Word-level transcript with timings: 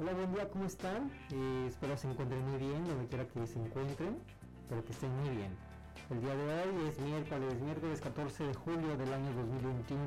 Hola, 0.00 0.14
buen 0.14 0.32
día, 0.32 0.48
¿cómo 0.48 0.64
están? 0.64 1.10
Eh, 1.30 1.66
espero 1.68 1.94
se 1.94 2.08
encuentren 2.10 2.40
muy 2.48 2.58
bien, 2.58 2.86
donde 2.86 3.06
quiera 3.06 3.28
que 3.28 3.46
se 3.46 3.58
encuentren, 3.58 4.16
pero 4.66 4.82
que 4.82 4.92
estén 4.92 5.14
muy 5.20 5.28
bien. 5.36 5.54
El 6.08 6.22
día 6.22 6.34
de 6.34 6.42
hoy 6.42 6.88
es 6.88 6.98
miércoles, 7.00 7.60
miércoles 7.60 8.00
14 8.00 8.44
de 8.44 8.54
julio 8.54 8.96
del 8.96 9.12
año 9.12 9.30
2021 9.34 10.00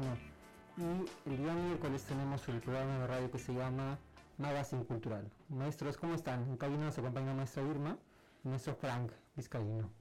y 0.77 1.29
el 1.29 1.37
día 1.37 1.53
miércoles 1.53 2.03
tenemos 2.05 2.47
el 2.47 2.59
programa 2.59 2.97
de 2.97 3.05
radio 3.05 3.29
que 3.29 3.37
se 3.37 3.53
llama 3.53 3.99
Magazine 4.39 4.83
Cultural. 4.83 5.31
Maestros, 5.49 5.95
¿cómo 5.97 6.15
están? 6.15 6.41
En 6.49 6.57
cabina 6.57 6.85
nos 6.85 6.97
acompaña 6.97 7.27
la 7.27 7.35
maestra 7.35 7.61
Irma 7.61 7.95
y 8.43 8.47
nuestro 8.47 8.73
Frank 8.73 9.11
Vizcaíno. 9.35 9.91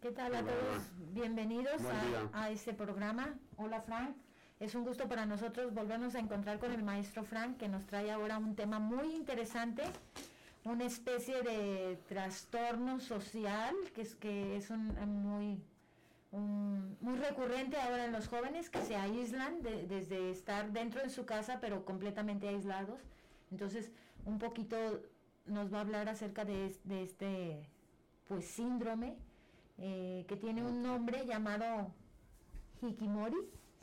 ¿Qué 0.00 0.12
tal 0.12 0.32
a 0.36 0.42
todos? 0.42 0.92
Bienvenidos 1.12 1.82
a, 2.32 2.44
a 2.44 2.50
este 2.50 2.72
programa. 2.72 3.34
Hola 3.56 3.80
Frank. 3.80 4.14
Es 4.60 4.74
un 4.74 4.84
gusto 4.84 5.08
para 5.08 5.26
nosotros 5.26 5.74
volvernos 5.74 6.14
a 6.14 6.20
encontrar 6.20 6.58
con 6.58 6.72
el 6.72 6.82
maestro 6.82 7.24
Frank, 7.24 7.56
que 7.56 7.68
nos 7.68 7.84
trae 7.86 8.10
ahora 8.10 8.38
un 8.38 8.54
tema 8.54 8.78
muy 8.78 9.14
interesante, 9.14 9.82
una 10.64 10.84
especie 10.84 11.42
de 11.42 11.98
trastorno 12.08 13.00
social, 13.00 13.74
que 13.94 14.02
es, 14.02 14.14
que 14.14 14.56
es 14.56 14.70
un, 14.70 14.94
muy, 15.22 15.60
muy 16.30 17.16
recurrente 17.18 17.76
ahora 17.78 18.04
en 18.04 18.12
los 18.12 18.28
jóvenes, 18.28 18.70
que 18.70 18.80
se 18.82 18.94
aíslan 18.94 19.60
desde 19.62 20.30
estar 20.30 20.72
dentro 20.72 21.02
de 21.02 21.10
su 21.10 21.26
casa, 21.26 21.58
pero 21.60 21.84
completamente 21.84 22.48
aislados. 22.48 23.00
Entonces, 23.50 23.90
un 24.24 24.38
poquito 24.38 24.76
nos 25.46 25.72
va 25.72 25.78
a 25.78 25.80
hablar 25.82 26.08
acerca 26.08 26.44
de, 26.44 26.74
este 26.88 27.68
pues 28.28 28.46
síndrome, 28.46 29.16
eh, 29.78 30.24
que 30.28 30.36
tiene 30.36 30.64
un 30.64 30.82
nombre 30.82 31.26
llamado 31.26 31.92
Hikimori 32.80 33.36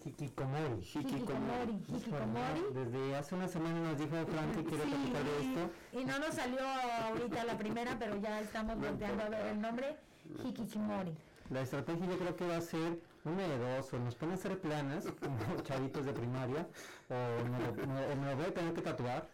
Hikikomori. 0.04 0.82
Hikikomori. 0.82 1.74
Hikikomori. 1.88 2.62
Desde 2.74 3.16
hace 3.16 3.36
una 3.36 3.48
semana 3.48 3.80
nos 3.80 3.98
dijo 3.98 4.26
Frank 4.26 4.56
que 4.56 4.64
quiere 4.64 4.84
platicar 4.84 5.24
de 5.24 5.40
esto. 5.42 5.72
Y 5.94 6.06
no 6.06 6.20
nos 6.20 6.36
salió 6.36 6.60
ahorita 6.62 7.44
la 7.44 7.58
primera, 7.58 7.98
pero 8.00 8.18
ya 8.18 8.42
estamos 8.42 8.80
volteando 8.80 9.24
a 9.24 9.30
ver 9.30 9.46
el 9.48 9.62
nombre. 9.62 9.96
Hikikomori. 10.44 11.16
La 11.52 11.62
estrategia 11.62 12.06
yo 12.06 12.18
creo 12.18 12.36
que 12.36 12.48
va 12.48 12.58
a 12.58 12.62
ser 12.62 13.00
una 13.26 13.48
de 13.48 13.58
dos, 13.58 13.94
o 13.94 14.00
nos 14.00 14.16
ponen 14.16 14.34
a 14.34 14.36
hacer 14.36 14.60
planas, 14.60 15.06
como 15.22 15.62
chavitos 15.62 16.06
de 16.06 16.14
primaria, 16.14 16.68
o 17.10 17.44
me, 17.50 17.60
lo, 17.60 18.36
voy 18.36 18.46
a 18.46 18.54
tener 18.54 18.74
que 18.74 18.82
tatuar. 18.82 19.30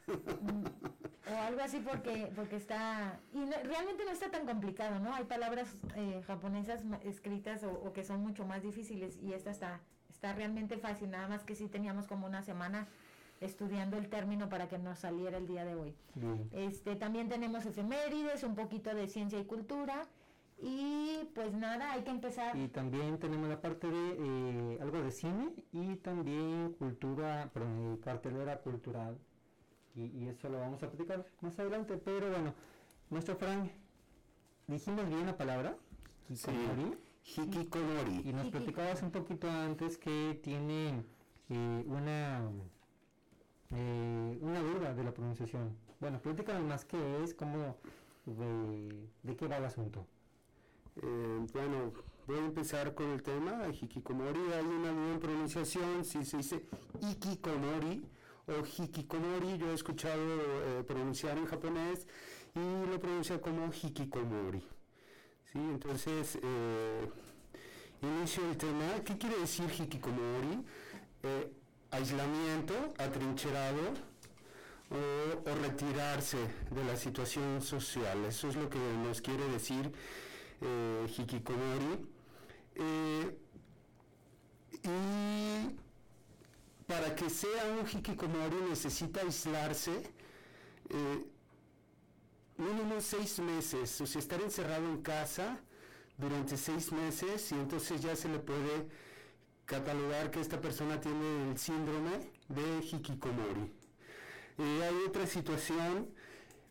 O 1.30 1.42
algo 1.42 1.62
así 1.62 1.80
porque 1.80 2.32
porque 2.36 2.56
está... 2.58 3.20
Y 3.34 3.45
realmente 3.45 4.04
no 4.04 4.12
está 4.12 4.30
tan 4.32 4.45
complicado, 4.45 5.00
¿no? 5.00 5.14
Hay 5.14 5.26
palabras 5.26 5.70
eh, 5.95 6.22
japonesas 6.26 6.84
escritas 7.04 7.64
o, 7.64 7.72
o, 7.72 7.94
que 7.94 8.04
son 8.04 8.22
mucho 8.22 8.45
más 8.45 8.64
difíciles 8.64 9.18
y 9.22 9.34
esta 9.34 9.52
está 9.52 9.82
Está 10.18 10.34
realmente 10.34 10.80
fácil, 10.80 11.12
nada 11.12 11.28
más 11.28 11.44
que 11.44 11.54
sí 11.54 11.68
teníamos 11.68 12.08
como 12.08 12.26
una 12.26 12.42
semana 12.42 12.88
estudiando 13.40 13.98
el 13.98 14.10
término 14.10 14.50
para 14.50 14.68
que 14.68 14.80
nos 14.80 14.98
saliera 14.98 15.38
el 15.38 15.46
día 15.46 15.64
de 15.64 15.76
hoy. 15.76 15.94
Este 16.52 16.96
también 16.96 17.30
tenemos 17.30 17.68
efemérides, 17.68 18.42
un 18.42 18.56
poquito 18.56 18.95
de 18.95 19.08
ciencia 19.08 19.40
y 19.40 19.45
cultura 19.45 20.08
y 20.60 21.30
pues 21.36 21.54
nada, 21.54 21.92
hay 21.92 22.02
que 22.02 22.10
empezar. 22.10 22.58
Y 22.58 22.68
también 22.70 23.20
tenemos 23.20 23.48
la 23.48 23.62
parte 23.62 23.86
de 23.86 24.16
eh, 24.18 24.80
algo 24.82 25.04
de 25.04 25.12
cine 25.12 25.54
y 25.72 25.98
también 25.98 26.73
cultura, 26.80 27.52
perdón, 27.54 27.98
cartelera 27.98 28.58
cultural. 28.58 29.20
Y, 29.94 30.28
eso 30.30 30.50
lo 30.50 30.60
vamos 30.60 30.82
a 30.82 30.90
platicar 30.90 31.28
más 31.42 31.60
adelante, 31.60 31.95
pero 32.04 32.32
bueno, 32.32 32.56
nuestro 33.12 33.36
Frank, 33.36 33.70
dijimos 34.66 35.08
bien 35.08 35.28
la 35.28 35.38
palabra. 35.38 35.76
Sí. 36.34 36.50
Hikikomori. 37.36 38.22
Y 38.25 38.33
nos 38.33 38.47
platicabas 38.47 39.02
un 39.02 39.11
poquito 39.11 39.50
antes 39.50 39.97
que 39.97 40.39
tiene 40.42 41.03
eh, 41.50 41.83
una 41.86 42.50
eh, 43.71 44.38
una 44.42 44.61
duda 44.61 44.93
de 44.93 45.04
la 45.04 45.14
pronunciación. 45.14 45.76
Bueno, 45.99 46.20
platícanos 46.21 46.64
más 46.64 46.86
qué 46.86 47.23
es, 47.23 47.33
cómo, 47.33 47.76
de, 48.26 49.36
qué 49.36 49.48
va 49.48 49.58
el 49.58 49.66
asunto. 49.66 50.05
Eh, 50.95 51.45
bueno, 51.54 51.92
voy 52.27 52.37
a 52.37 52.45
empezar 52.45 52.93
con 52.93 53.11
el 53.11 53.21
tema. 53.21 53.67
Hikikomori, 53.70 54.39
hay 54.54 54.66
una 54.66 54.92
duda 54.92 55.14
en 55.14 55.20
pronunciación, 55.20 56.05
si 56.05 56.23
se 56.23 56.37
dice 56.37 56.66
Ikikomori 57.02 58.05
o 58.48 58.66
Hikikomori, 58.66 59.58
yo 59.58 59.70
he 59.71 59.73
escuchado 59.73 60.86
pronunciar 60.87 61.37
en 61.37 61.45
japonés 61.45 62.08
y 62.55 62.89
lo 62.89 62.99
pronuncia 62.99 63.42
como 63.42 63.70
Hikikomori. 63.70 64.77
¿Sí? 65.52 65.60
Entonces, 65.60 66.38
eh, 66.42 67.10
inicio 68.02 68.50
el 68.50 68.58
tema. 68.58 69.04
¿Qué 69.06 69.18
quiere 69.18 69.38
decir 69.40 69.70
hikikomori? 69.70 70.66
Eh, 71.24 71.52
aislamiento, 71.92 72.94
atrincherado 72.98 73.94
o, 74.90 75.56
retirarse 75.62 76.38
de 76.72 76.84
la 76.86 76.96
situación 76.96 77.62
social. 77.62 78.26
Eso 78.26 78.50
es 78.50 78.56
lo 78.56 78.70
que 78.70 78.80
nos 78.80 79.22
quiere 79.22 79.48
decir 79.50 79.92
eh, 80.62 81.08
hikikomori. 81.18 82.08
y 82.76 83.48
para 86.86 87.14
que 87.16 87.30
sea 87.30 87.66
un 87.66 87.86
hikikomori 87.86 88.56
necesita 88.70 89.22
aislarse 89.22 89.92
mínimo 92.58 93.00
seis 93.02 93.40
meses, 93.40 94.02
o 94.02 94.06
sea, 94.06 94.20
estar 94.20 94.42
encerrado 94.42 94.86
en 94.86 95.02
casa 95.02 95.60
durante 96.18 96.58
seis 96.58 96.92
meses 96.92 97.52
y 97.52 97.56
entonces 97.56 98.02
ya 98.02 98.16
se 98.16 98.28
le 98.30 98.40
puede 98.40 98.88
catalogar 99.66 100.32
que 100.32 100.40
esta 100.40 100.60
persona 100.60 101.00
tiene 101.00 101.52
el 101.52 101.58
síndrome 101.58 102.32
de 102.48 102.86
hikikomori. 102.86 103.72
Y 104.58 104.82
hay 104.82 104.96
otra 105.08 105.28
situación 105.28 106.10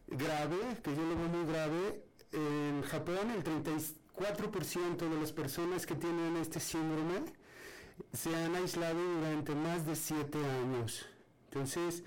grave, 0.08 0.58
que 0.82 0.94
yo 0.94 1.02
lo 1.02 1.16
veo 1.16 1.28
muy 1.28 1.46
grave, 1.46 2.02
en 2.32 2.82
Japón 2.82 3.30
el 3.30 3.44
34% 3.44 4.96
de 4.96 5.20
las 5.20 5.32
personas 5.32 5.86
que 5.86 5.94
tienen 5.94 6.36
este 6.36 6.58
síndrome 6.58 7.22
se 8.12 8.34
han 8.34 8.54
aislado 8.54 9.00
durante 9.14 9.54
más 9.54 9.86
de 9.86 9.96
siete 9.96 10.38
años. 10.44 11.06
Entonces, 11.50 12.02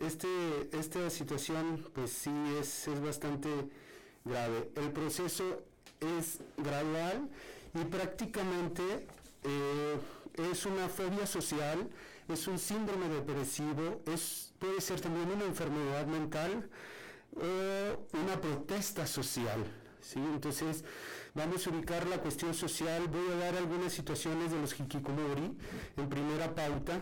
este, 0.00 0.28
esta 0.72 1.08
situación 1.10 1.88
pues 1.94 2.12
sí 2.12 2.32
es, 2.58 2.88
es 2.88 3.00
bastante 3.00 3.48
grave. 4.24 4.70
El 4.76 4.90
proceso 4.92 5.62
es 6.00 6.38
gradual 6.56 7.28
y 7.74 7.84
prácticamente 7.84 8.82
eh, 9.44 9.96
es 10.50 10.66
una 10.66 10.88
fobia 10.88 11.26
social, 11.26 11.88
es 12.28 12.46
un 12.46 12.58
síndrome 12.58 13.08
depresivo, 13.08 14.02
es, 14.06 14.52
puede 14.58 14.80
ser 14.80 15.00
también 15.00 15.30
una 15.30 15.44
enfermedad 15.44 16.06
mental 16.06 16.68
o 17.36 18.16
una 18.16 18.40
protesta 18.40 19.06
social. 19.06 19.64
¿sí? 20.00 20.18
Entonces 20.18 20.84
vamos 21.34 21.66
a 21.66 21.70
ubicar 21.70 22.06
la 22.08 22.18
cuestión 22.18 22.54
social, 22.54 23.06
voy 23.08 23.32
a 23.32 23.36
dar 23.36 23.56
algunas 23.56 23.92
situaciones 23.92 24.50
de 24.50 24.60
los 24.60 24.78
hikikomori 24.78 25.56
en 25.96 26.08
primera 26.08 26.54
pauta, 26.54 27.00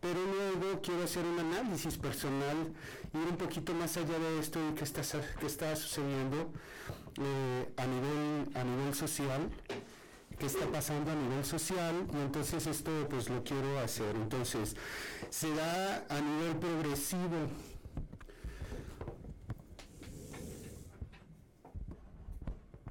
pero 0.00 0.18
luego 0.24 0.80
quiero 0.82 1.04
hacer 1.04 1.24
un 1.24 1.38
análisis 1.38 1.96
personal, 1.96 2.72
ir 3.14 3.20
un 3.30 3.36
poquito 3.36 3.74
más 3.74 3.96
allá 3.96 4.18
de 4.18 4.38
esto 4.38 4.58
y 4.68 4.74
qué 4.74 4.84
está, 4.84 5.02
qué 5.38 5.46
está 5.46 5.76
sucediendo 5.76 6.50
eh, 7.20 7.72
a, 7.76 7.86
nivel, 7.86 8.56
a 8.56 8.64
nivel 8.64 8.94
social 8.94 9.50
qué 10.38 10.46
está 10.46 10.66
pasando 10.66 11.10
a 11.10 11.14
nivel 11.14 11.44
social 11.44 12.06
y 12.14 12.16
entonces 12.16 12.66
esto 12.66 12.90
pues 13.10 13.28
lo 13.28 13.44
quiero 13.44 13.78
hacer. 13.78 14.16
Entonces, 14.16 14.74
se 15.28 15.54
da 15.54 16.06
a 16.08 16.18
nivel 16.18 16.56
progresivo 16.56 17.50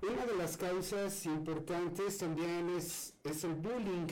Una 0.01 0.25
de 0.25 0.35
las 0.37 0.55
causas 0.55 1.25
importantes 1.25 2.19
también 2.19 2.69
es, 2.69 3.13
es 3.23 3.43
el 3.43 3.53
bullying. 3.53 4.07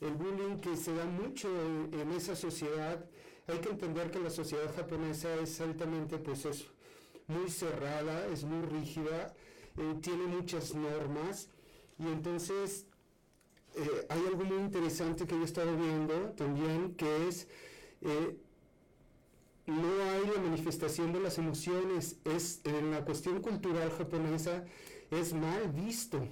El 0.00 0.14
bullying 0.14 0.58
que 0.60 0.76
se 0.76 0.94
da 0.94 1.06
mucho 1.06 1.48
en, 1.48 2.10
esa 2.12 2.36
sociedad. 2.36 3.04
Hay 3.46 3.58
que 3.58 3.70
entender 3.70 4.10
que 4.10 4.18
la 4.18 4.30
sociedad 4.30 4.74
japonesa 4.74 5.34
es 5.36 5.60
altamente, 5.60 6.18
pues 6.18 6.44
es 6.44 6.66
muy 7.28 7.48
cerrada, 7.48 8.26
es 8.26 8.44
muy 8.44 8.66
rígida, 8.66 9.34
eh, 9.76 9.94
tiene 10.02 10.26
muchas 10.26 10.74
normas. 10.74 11.48
Y 11.98 12.06
entonces 12.08 12.86
eh, 13.74 14.06
hay 14.08 14.20
algo 14.26 14.44
muy 14.44 14.58
interesante 14.58 15.26
que 15.26 15.34
yo 15.34 15.42
he 15.42 15.44
estado 15.44 15.76
viendo 15.76 16.14
también 16.32 16.94
que 16.94 17.28
es 17.28 17.48
eh, 18.02 18.36
no 19.66 20.02
hay 20.02 20.26
la 20.34 20.40
manifestación 20.42 21.12
de 21.12 21.20
las 21.20 21.38
emociones, 21.38 22.18
es 22.24 22.60
en 22.64 22.90
la 22.90 23.04
cuestión 23.04 23.40
cultural 23.40 23.90
japonesa 23.90 24.64
es 25.10 25.32
mal 25.32 25.68
visto 25.72 26.26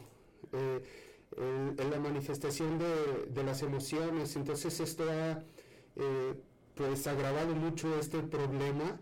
en, 1.37 1.91
la 1.91 1.99
manifestación 1.99 2.79
de, 2.79 3.45
las 3.45 3.63
emociones, 3.63 4.37
entonces 4.37 4.79
esto 4.81 5.05
ha 5.11 5.43
eh, 5.97 6.35
pues 6.75 7.07
agravado 7.07 7.55
mucho 7.55 7.99
este 7.99 8.21
problema. 8.21 8.99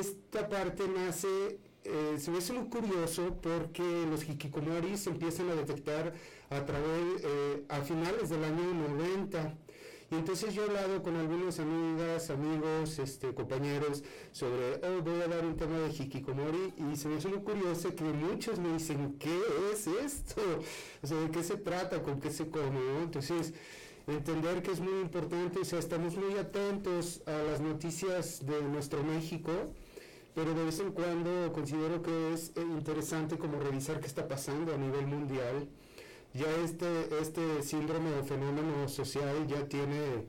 Esta 0.00 0.48
parte 0.48 0.86
nace, 0.88 1.58
eh, 1.84 2.16
se 2.18 2.30
me 2.30 2.38
hace 2.38 2.52
muy 2.52 2.68
curioso 2.68 3.36
porque 3.40 3.82
los 4.10 4.28
hikikomori 4.28 4.96
se 4.96 5.10
empiezan 5.10 5.48
a 5.50 5.54
detectar 5.54 6.14
a 6.50 6.64
través, 6.66 7.24
a 7.68 7.80
finales 7.82 8.28
del 8.28 8.44
año 8.44 8.74
90 8.74 9.54
Y 10.10 10.16
entonces 10.16 10.52
yo 10.52 10.62
he 10.62 10.66
hablado 10.66 11.02
con 11.04 11.14
algunas 11.14 11.60
amigas, 11.60 12.30
amigos, 12.30 12.98
este, 12.98 13.32
compañeros 13.32 14.02
sobre, 14.32 14.74
oh, 14.84 15.02
voy 15.02 15.20
a 15.20 15.28
dar 15.28 15.44
un 15.44 15.56
tema 15.56 15.78
de 15.78 15.88
hikikomori 15.90 16.74
y 16.76 16.96
se 16.96 17.08
me 17.08 17.18
hace 17.18 17.28
muy 17.28 17.38
curioso 17.38 17.94
que 17.94 18.02
muchos 18.02 18.58
me 18.58 18.72
dicen, 18.72 19.16
¿qué 19.20 19.38
es 19.72 19.86
esto? 19.86 20.42
O 21.00 21.06
sea, 21.06 21.16
¿de 21.16 21.30
qué 21.30 21.44
se 21.44 21.58
trata? 21.58 22.02
¿Con 22.02 22.18
qué 22.20 22.32
se 22.32 22.48
come? 22.50 22.80
Entonces, 23.04 23.54
entender 24.08 24.62
que 24.62 24.72
es 24.72 24.80
muy 24.80 25.00
importante, 25.00 25.60
o 25.60 25.64
sea, 25.64 25.78
estamos 25.78 26.16
muy 26.16 26.36
atentos 26.38 27.22
a 27.26 27.42
las 27.44 27.60
noticias 27.60 28.44
de 28.44 28.62
nuestro 28.62 29.04
México, 29.04 29.52
pero 30.34 30.54
de 30.54 30.64
vez 30.64 30.80
en 30.80 30.90
cuando 30.90 31.52
considero 31.52 32.02
que 32.02 32.32
es 32.32 32.50
eh, 32.56 32.62
interesante 32.62 33.38
como 33.38 33.60
revisar 33.60 34.00
qué 34.00 34.08
está 34.08 34.26
pasando 34.26 34.74
a 34.74 34.76
nivel 34.76 35.06
mundial 35.06 35.68
ya 36.34 36.46
este, 36.64 37.08
este 37.20 37.62
síndrome 37.62 38.14
o 38.14 38.24
fenómeno 38.24 38.88
social 38.88 39.46
ya 39.46 39.66
tiene 39.68 40.26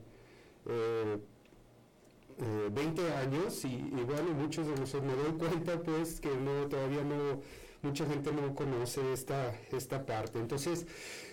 20 2.70 3.02
eh, 3.02 3.04
eh, 3.08 3.14
años 3.14 3.64
y 3.64 3.68
y 3.68 4.34
muchos 4.34 4.66
de 4.66 4.74
nosotros 4.74 5.04
me 5.04 5.22
doy 5.22 5.32
cuenta 5.38 5.80
pues 5.82 6.20
que 6.20 6.34
no 6.34 6.68
todavía 6.68 7.02
no 7.02 7.40
mucha 7.82 8.06
gente 8.06 8.32
no 8.32 8.54
conoce 8.54 9.12
esta, 9.12 9.54
esta 9.72 10.06
parte. 10.06 10.38
Entonces, 10.38 10.86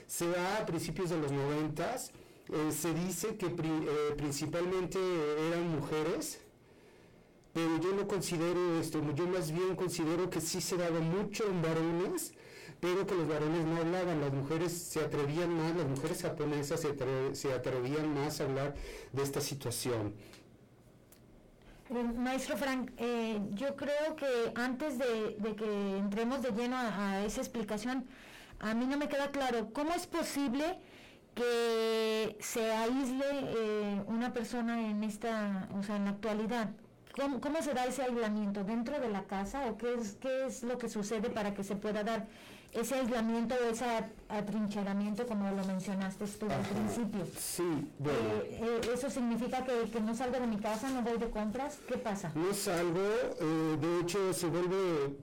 se 0.07 0.27
da 0.27 0.57
a 0.57 0.65
principios 0.65 1.11
de 1.11 1.17
los 1.17 1.31
90, 1.31 1.95
eh, 1.95 2.71
se 2.71 2.93
dice 2.93 3.37
que 3.37 3.49
principalmente 4.17 4.99
eran 5.47 5.69
mujeres, 5.69 6.41
pero 7.53 7.79
yo 7.79 7.93
no 7.93 8.07
considero 8.07 8.79
esto, 8.79 9.01
yo 9.13 9.27
más 9.27 9.51
bien 9.51 9.75
considero 9.75 10.29
que 10.29 10.41
sí 10.41 10.61
se 10.61 10.77
daba 10.77 10.99
mucho 10.99 11.45
en 11.47 11.61
varones, 11.61 12.33
pero 12.79 13.05
que 13.05 13.15
los 13.15 13.27
varones 13.27 13.65
no 13.65 13.77
hablaban, 13.77 14.21
las 14.21 14.31
mujeres 14.31 14.71
se 14.71 15.01
atrevían 15.01 15.53
más, 15.53 15.75
las 15.75 15.87
mujeres 15.87 16.21
japonesas 16.21 16.79
se, 16.79 17.51
atrevían 17.53 18.13
más 18.13 18.39
a 18.39 18.43
hablar 18.45 18.75
de 19.11 19.23
esta 19.23 19.41
situación. 19.41 20.13
Maestro 21.89 22.55
Frank, 22.55 22.91
eh, 22.97 23.39
yo 23.53 23.75
creo 23.75 24.15
que 24.15 24.51
antes 24.55 24.97
de, 24.97 25.55
que 25.55 25.97
entremos 25.97 26.41
de 26.41 26.51
lleno 26.51 26.77
a, 26.77 27.25
esa 27.25 27.41
explicación, 27.41 28.05
a 28.59 28.73
mí 28.73 28.85
no 28.85 28.97
me 28.97 29.09
queda 29.09 29.31
claro 29.31 29.73
cómo 29.73 29.93
es 29.93 30.05
posible 30.05 30.79
que 31.33 32.37
se 32.39 32.71
aísle 32.71 33.25
eh, 33.31 34.03
una 34.07 34.33
persona 34.33 34.89
en 34.89 35.03
esta, 35.03 35.67
o 35.77 35.83
sea, 35.83 35.95
en 35.95 36.05
la 36.05 36.11
actualidad. 36.11 36.69
¿Cómo, 37.15 37.41
¿Cómo 37.41 37.61
se 37.61 37.73
da 37.73 37.85
ese 37.85 38.03
aislamiento 38.03 38.63
dentro 38.63 38.99
de 38.99 39.09
la 39.09 39.23
casa 39.23 39.65
o 39.65 39.77
qué 39.77 39.95
es, 39.95 40.15
qué 40.21 40.45
es 40.45 40.63
lo 40.63 40.77
que 40.77 40.89
sucede 40.89 41.29
para 41.29 41.53
que 41.53 41.63
se 41.63 41.75
pueda 41.75 42.03
dar? 42.03 42.27
Ese 42.73 42.95
aislamiento 42.95 43.55
ese 43.69 43.85
atrincheramiento, 44.27 45.25
como 45.25 45.49
lo 45.49 45.65
mencionaste 45.65 46.25
tú 46.25 46.45
al 46.45 46.61
principio. 46.61 47.25
Sí, 47.37 47.91
bueno. 47.97 48.19
Eh, 48.43 48.59
eh, 48.61 48.91
¿Eso 48.93 49.09
significa 49.09 49.65
que, 49.65 49.99
no 49.99 50.15
salgo 50.15 50.39
de 50.39 50.47
mi 50.47 50.57
casa, 50.57 50.89
no 50.89 51.01
voy 51.01 51.17
de 51.17 51.29
compras? 51.29 51.79
¿Qué 51.87 51.97
pasa? 51.97 52.31
No 52.35 52.53
salgo, 52.53 52.99
eh, 53.41 53.77
de 53.79 53.99
hecho 54.01 54.33
se 54.33 54.47
vuelve... 54.47 55.17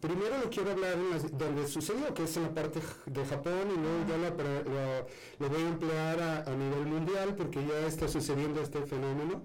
primero 0.00 0.38
lo 0.42 0.50
quiero 0.50 0.70
hablar 0.70 0.94
en 0.94 1.38
donde 1.38 1.66
sucedió, 1.66 2.14
que 2.14 2.24
es 2.24 2.36
en 2.36 2.44
la 2.44 2.54
parte 2.54 2.80
de 3.06 3.26
Japón, 3.26 3.72
y 3.74 3.78
luego 3.78 4.06
ya 4.08 4.16
lo, 5.38 5.48
voy 5.48 5.62
a 5.62 5.68
emplear 5.68 6.20
a, 6.20 6.38
a 6.44 6.54
nivel 6.54 6.86
mundial, 6.86 7.34
porque 7.36 7.66
ya 7.66 7.86
está 7.86 8.06
sucediendo 8.06 8.60
este 8.60 8.82
fenómeno 8.82 9.42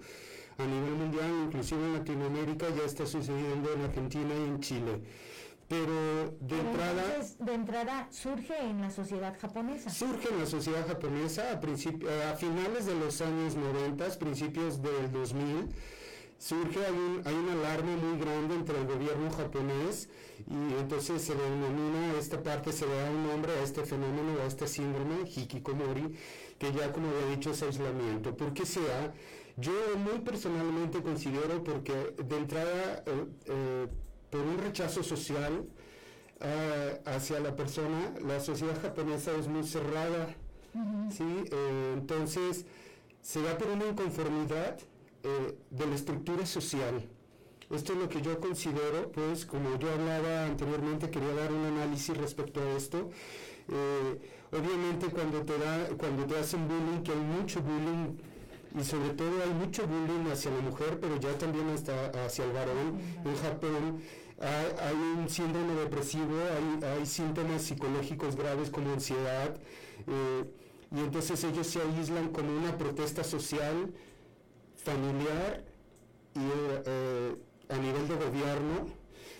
a 0.60 0.66
nivel 0.66 0.94
mundial, 0.94 1.32
inclusive 1.46 1.84
en 1.84 1.94
Latinoamérica, 1.94 2.68
ya 2.70 2.84
está 2.84 3.08
sucediendo 3.08 3.74
en 3.74 3.82
Argentina 3.82 4.30
y 4.36 4.50
en 4.50 4.60
Chile 4.60 5.02
pero 5.68 6.36
de 6.40 6.60
entrada... 6.60 7.04
de 7.40 7.54
entrada 7.54 8.08
surge 8.12 8.58
en 8.60 8.82
la 8.82 8.90
sociedad 8.90 9.38
japonesa. 9.40 9.90
Surge 9.90 10.30
en 10.30 10.40
la 10.40 10.46
sociedad 10.46 10.88
japonesa 10.88 11.52
a, 11.52 12.32
a 12.32 12.36
finales 12.36 12.86
de 12.86 12.96
los 12.96 13.22
años 13.22 13.56
90, 13.56 14.20
principios 14.20 14.82
del 14.82 15.12
2000. 15.12 15.70
Surge, 16.38 16.86
hay, 16.86 16.92
un, 16.92 17.22
hay 17.26 17.34
una 17.34 17.54
alarma 17.54 17.96
muy 17.96 18.20
grande 18.20 18.56
entre 18.56 18.78
el 18.78 18.86
gobierno 18.86 19.32
japonés 19.32 20.10
y 20.46 20.74
entonces 20.78 21.22
se 21.22 21.36
denomina, 21.36 22.14
esta 22.20 22.44
parte 22.44 22.74
se 22.74 22.86
da 22.86 23.10
un 23.10 23.28
nombre 23.28 23.54
a 23.54 23.64
este 23.64 23.86
fenómeno, 23.86 24.42
a 24.44 24.46
este 24.46 24.68
síndrome, 24.68 25.22
hikikomori, 25.34 26.18
que 26.60 26.74
ya 26.74 26.92
como 26.92 27.08
había 27.10 27.36
dicho 27.36 27.52
es 27.52 27.64
aislamiento. 27.64 28.36
¿Por 28.36 28.54
qué 28.54 28.66
sea? 28.66 29.14
Yo 29.56 29.72
muy 29.98 30.20
personalmente 30.20 31.02
considero 31.02 31.64
porque 31.64 31.94
de 31.94 32.38
entrada... 32.38 33.04
Eh, 33.06 33.26
eh, 33.46 33.88
por 34.34 34.42
un 34.42 34.58
rechazo 34.58 35.04
social 35.04 35.64
eh, 36.42 37.02
hacia 37.06 37.40
la 37.40 37.56
persona, 37.56 38.16
la 38.28 38.40
sociedad 38.40 38.82
japonesa 38.82 39.32
es 39.38 39.48
muy 39.48 39.64
cerrada, 39.64 40.36
¿sí? 41.12 41.24
Eh, 41.52 41.94
entonces 41.94 42.66
se 43.22 43.44
da 43.44 43.56
por 43.56 43.68
una 43.68 43.86
inconformidad 43.86 44.80
eh, 45.22 45.56
de 45.70 45.86
la 45.86 45.94
estructura 45.94 46.48
social. 46.48 47.08
Esto 47.70 47.94
es 47.94 48.00
lo 48.00 48.10
que 48.10 48.24
yo 48.24 48.40
considero, 48.40 49.12
pues 49.12 49.46
como 49.46 49.78
yo 49.78 49.92
hablaba 49.92 50.46
anteriormente, 50.46 51.12
quería 51.12 51.36
dar 51.36 51.52
un 51.52 51.66
análisis 51.66 52.18
respecto 52.18 52.60
a 52.60 52.72
esto. 52.76 53.12
obviamente 54.52 55.08
cuando 55.12 55.44
te, 55.44 55.60
da, 55.60 55.90
cuando 56.00 56.26
te 56.26 56.40
hacen 56.40 56.68
bullying, 56.68 57.04
que 57.04 57.12
hay 57.12 57.24
mucho 57.38 57.62
bullying, 57.62 58.18
y 58.80 58.84
sobre 58.84 59.10
todo 59.10 59.44
hay 59.44 59.54
mucho 59.54 59.86
bullying 59.86 60.32
hacia 60.32 60.50
la 60.50 60.62
mujer, 60.62 61.00
pero 61.00 61.20
ya 61.20 61.38
también 61.38 61.70
hasta 61.70 62.08
hacia 62.26 62.46
el 62.46 62.52
varón 62.52 63.00
en 63.24 63.36
Japón 63.36 64.02
hay, 64.44 64.96
un 65.18 65.30
síndrome 65.30 65.74
depresivo, 65.76 66.36
hay, 66.82 67.06
síntomas 67.06 67.62
psicológicos 67.62 68.36
graves 68.36 68.70
como 68.70 68.92
ansiedad, 68.92 69.56
eh, 70.08 70.44
y 70.92 71.00
entonces 71.00 71.44
ellos 71.44 71.68
se 71.68 71.82
aíslan 71.82 72.30
como 72.30 72.56
una 72.56 72.78
protesta 72.78 73.24
social, 73.24 73.94
familiar 74.78 75.64
y 76.36 76.40
eh, 76.86 77.36
a 77.70 77.78
nivel 77.78 78.08
de 78.08 78.16
gobierno. 78.16 78.88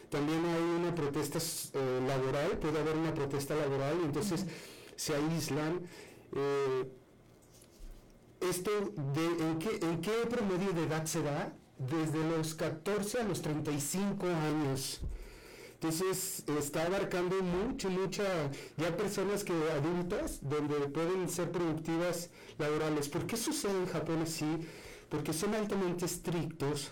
También 0.10 0.46
hay 0.46 0.62
una 0.62 0.96
protesta 0.96 1.40
eh, 1.40 2.02
laboral, 2.08 2.58
puede 2.60 2.80
haber 2.80 2.96
una 2.98 3.14
protesta 3.14 3.56
laboral, 3.56 3.98
y 4.02 4.06
entonces 4.06 4.46
se 4.96 5.16
aíslan. 5.16 5.82
¿Esto 8.40 8.72
de, 8.72 9.26
en, 9.26 9.60
qué, 9.60 9.80
en 9.82 10.02
qué 10.02 10.12
promedio 10.30 10.74
de 10.74 10.84
edad 10.84 11.06
se 11.06 11.22
da? 11.22 11.54
Desde 11.78 12.24
los 12.30 12.54
14 12.56 13.22
a 13.22 13.24
los 13.24 13.42
35 13.42 14.28
años. 14.28 15.02
Entonces 15.84 16.46
está 16.48 16.86
abarcando 16.86 17.44
mucho, 17.44 17.90
mucha, 17.90 18.24
ya 18.78 18.96
personas 18.96 19.44
que 19.44 19.52
adultas, 19.52 20.40
donde 20.42 20.76
pueden 20.88 21.28
ser 21.28 21.52
productivas 21.52 22.30
laborales. 22.58 23.10
¿Por 23.10 23.28
qué 23.28 23.36
sucede 23.36 23.80
en 23.80 23.88
Japón 23.88 24.22
así? 24.24 24.46
Porque 25.10 25.34
son 25.34 25.54
altamente 25.54 26.06
estrictos, 26.06 26.90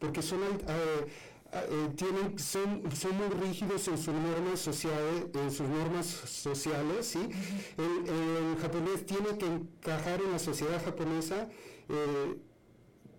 porque 0.00 0.22
son, 0.22 0.40
eh, 0.42 1.06
eh, 1.52 1.88
tienen, 1.94 2.36
son, 2.36 2.82
son 2.96 3.16
muy 3.16 3.28
rígidos 3.28 3.86
en 3.86 3.96
sus 3.96 4.12
normas 4.12 4.58
sociales, 4.58 5.26
en 5.34 5.50
sus 5.52 5.68
normas 5.68 6.06
sociales, 6.06 7.06
¿sí? 7.06 7.20
el, 7.78 8.60
japonés 8.60 9.06
tiene 9.06 9.38
que 9.38 9.46
encajar 9.46 10.20
en 10.20 10.32
la 10.32 10.40
sociedad 10.40 10.84
japonesa. 10.84 11.48
Eh, 11.88 12.36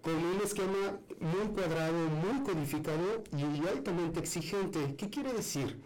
con 0.04 0.16
un 0.16 0.42
esquema 0.44 1.00
muy 1.20 1.48
cuadrado, 1.54 1.98
muy 2.10 2.44
codificado 2.44 3.24
y 3.32 3.68
altamente 3.68 4.20
exigente. 4.20 4.96
¿Qué 4.98 5.10
quiere 5.10 5.32
decir? 5.32 5.82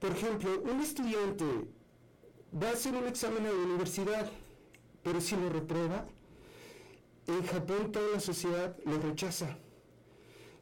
Por 0.00 0.10
ejemplo, 0.10 0.60
un 0.62 0.80
estudiante 0.80 1.44
va 2.60 2.68
a 2.70 2.72
hacer 2.72 2.94
un 2.94 3.06
examen 3.06 3.44
de 3.44 3.54
universidad, 3.54 4.28
pero 5.04 5.20
si 5.20 5.36
lo 5.36 5.48
reprueba, 5.48 6.04
en 7.28 7.46
Japón 7.46 7.92
toda 7.92 8.10
la 8.14 8.20
sociedad 8.20 8.76
lo 8.84 8.98
rechaza. 8.98 9.56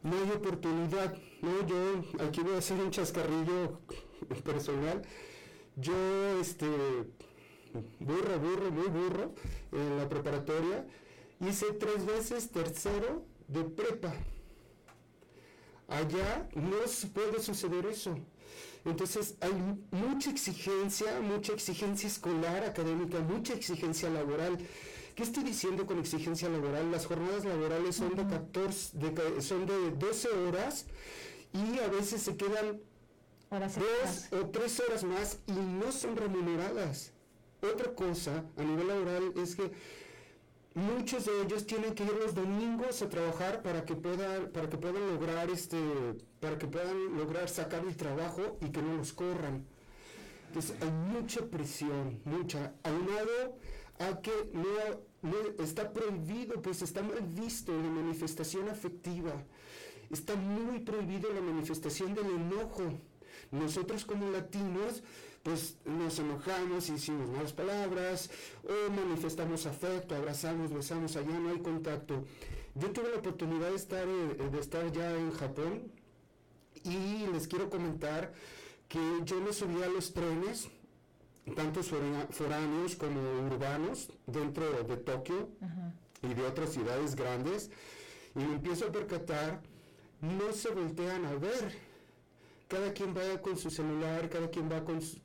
No 0.03 0.15
hay 0.15 0.29
oportunidad. 0.29 1.17
No, 1.41 1.65
yo 1.65 2.25
aquí 2.27 2.41
voy 2.41 2.53
a 2.53 2.57
hacer 2.59 2.79
un 2.79 2.91
chascarrillo 2.91 3.81
personal. 4.43 5.01
Yo, 5.77 5.95
este, 6.39 6.67
burro, 7.99 8.39
burro, 8.39 8.71
muy 8.71 8.87
burro, 8.87 9.33
en 9.71 9.97
la 9.97 10.07
preparatoria, 10.07 10.85
hice 11.39 11.73
tres 11.73 12.05
veces 12.05 12.49
tercero 12.49 13.23
de 13.47 13.63
prepa. 13.63 14.13
Allá 15.87 16.49
no 16.55 16.77
puede 17.13 17.39
suceder 17.41 17.85
eso. 17.85 18.15
Entonces 18.85 19.35
hay 19.41 19.53
mucha 19.91 20.29
exigencia, 20.29 21.19
mucha 21.21 21.53
exigencia 21.53 22.07
escolar, 22.07 22.63
académica, 22.63 23.19
mucha 23.19 23.53
exigencia 23.53 24.09
laboral. 24.09 24.57
¿Qué 25.15 25.23
estoy 25.23 25.43
diciendo 25.43 25.85
con 25.85 25.99
exigencia 25.99 26.49
laboral? 26.49 26.91
Las 26.91 27.05
jornadas 27.05 27.45
laborales 27.45 27.95
son 27.95 28.15
de 28.15 28.27
14, 28.27 28.97
de, 28.97 29.41
son 29.41 29.65
de 29.65 29.91
12 29.91 30.29
horas 30.29 30.85
y 31.53 31.79
a 31.79 31.87
veces 31.87 32.21
se 32.21 32.35
quedan 32.35 32.81
dos 33.49 34.27
o 34.33 34.49
tres 34.49 34.79
horas 34.81 35.03
más 35.03 35.39
y 35.47 35.53
no 35.53 35.91
son 35.91 36.15
remuneradas. 36.15 37.13
Otra 37.61 37.95
cosa 37.95 38.43
a 38.57 38.63
nivel 38.63 38.87
laboral 38.87 39.33
es 39.37 39.55
que 39.55 39.71
muchos 40.75 41.25
de 41.25 41.41
ellos 41.41 41.65
tienen 41.65 41.95
que 41.95 42.03
ir 42.03 42.13
los 42.13 42.35
domingos 42.35 43.01
a 43.01 43.09
trabajar 43.09 43.63
para 43.63 43.83
que 43.85 43.95
puedan 43.95 44.51
para 44.51 44.69
que 44.69 44.77
puedan 44.77 45.07
lograr 45.07 45.49
este 45.49 45.77
para 46.39 46.57
que 46.57 46.67
puedan 46.67 47.17
lograr 47.17 47.49
sacar 47.49 47.83
el 47.85 47.95
trabajo 47.95 48.57
y 48.61 48.69
que 48.69 48.81
no 48.81 48.95
los 48.95 49.13
corran 49.13 49.65
entonces 50.47 50.75
hay 50.81 50.91
mucha 50.91 51.45
presión 51.47 52.21
mucha 52.25 52.73
aunado 52.83 53.57
a 53.99 54.21
que 54.21 54.31
no, 54.53 55.63
está 55.63 55.91
prohibido, 55.91 56.61
pues 56.61 56.81
está 56.81 57.01
mal 57.01 57.21
visto 57.21 57.71
la 57.71 57.89
manifestación 57.89 58.69
afectiva. 58.69 59.33
Está 60.09 60.35
muy 60.35 60.79
prohibido 60.79 61.31
la 61.33 61.41
manifestación 61.41 62.13
del 62.13 62.27
enojo. 62.27 62.83
Nosotros 63.51 64.05
como 64.05 64.29
latinos, 64.31 65.03
pues 65.45 65.77
nos 65.85 66.17
enojamos 66.17 66.89
y 66.89 66.93
decimos 66.93 67.29
malas 67.29 67.53
palabras, 67.53 68.31
o 68.63 68.91
manifestamos 68.91 69.67
afecto, 69.67 70.15
abrazamos, 70.15 70.73
besamos, 70.73 71.15
allá 71.15 71.37
no 71.37 71.51
hay 71.51 71.59
contacto. 71.59 72.25
Yo 72.73 72.89
tuve 72.89 73.11
la 73.11 73.17
oportunidad 73.17 73.69
de 73.69 73.75
estar, 73.75 74.07
eh, 74.07 74.49
de 74.51 74.59
estar 74.59 74.91
ya 74.91 75.15
en 75.15 75.31
Japón 75.33 75.91
y 76.83 77.27
les 77.31 77.47
quiero 77.47 77.69
comentar 77.69 78.33
que 78.87 78.99
yo 79.23 79.39
me 79.39 79.53
subí 79.53 79.83
a 79.83 79.87
los 79.87 80.13
trenes 80.13 80.67
tanto 81.55 81.83
foráneos 81.83 82.95
como 82.95 83.21
urbanos 83.45 84.09
dentro 84.25 84.83
de 84.83 84.97
Tokio 84.97 85.49
y 86.23 86.33
de 86.33 86.41
otras 86.41 86.71
ciudades 86.71 87.15
grandes 87.15 87.69
y 88.33 88.39
me 88.39 88.55
empiezo 88.55 88.87
a 88.87 88.91
percatar, 88.91 89.61
no 90.21 90.51
se 90.53 90.69
voltean 90.69 91.23
a 91.25 91.35
ver. 91.35 91.94
Cada 92.75 92.91
quien 92.91 93.15
va 93.15 93.41
con 93.41 93.55
su 93.55 93.69
celular, 93.69 94.29
cada 94.29 94.49
quien 94.49 94.69
va 94.69 94.83
con, 94.83 95.01
su 95.01 95.17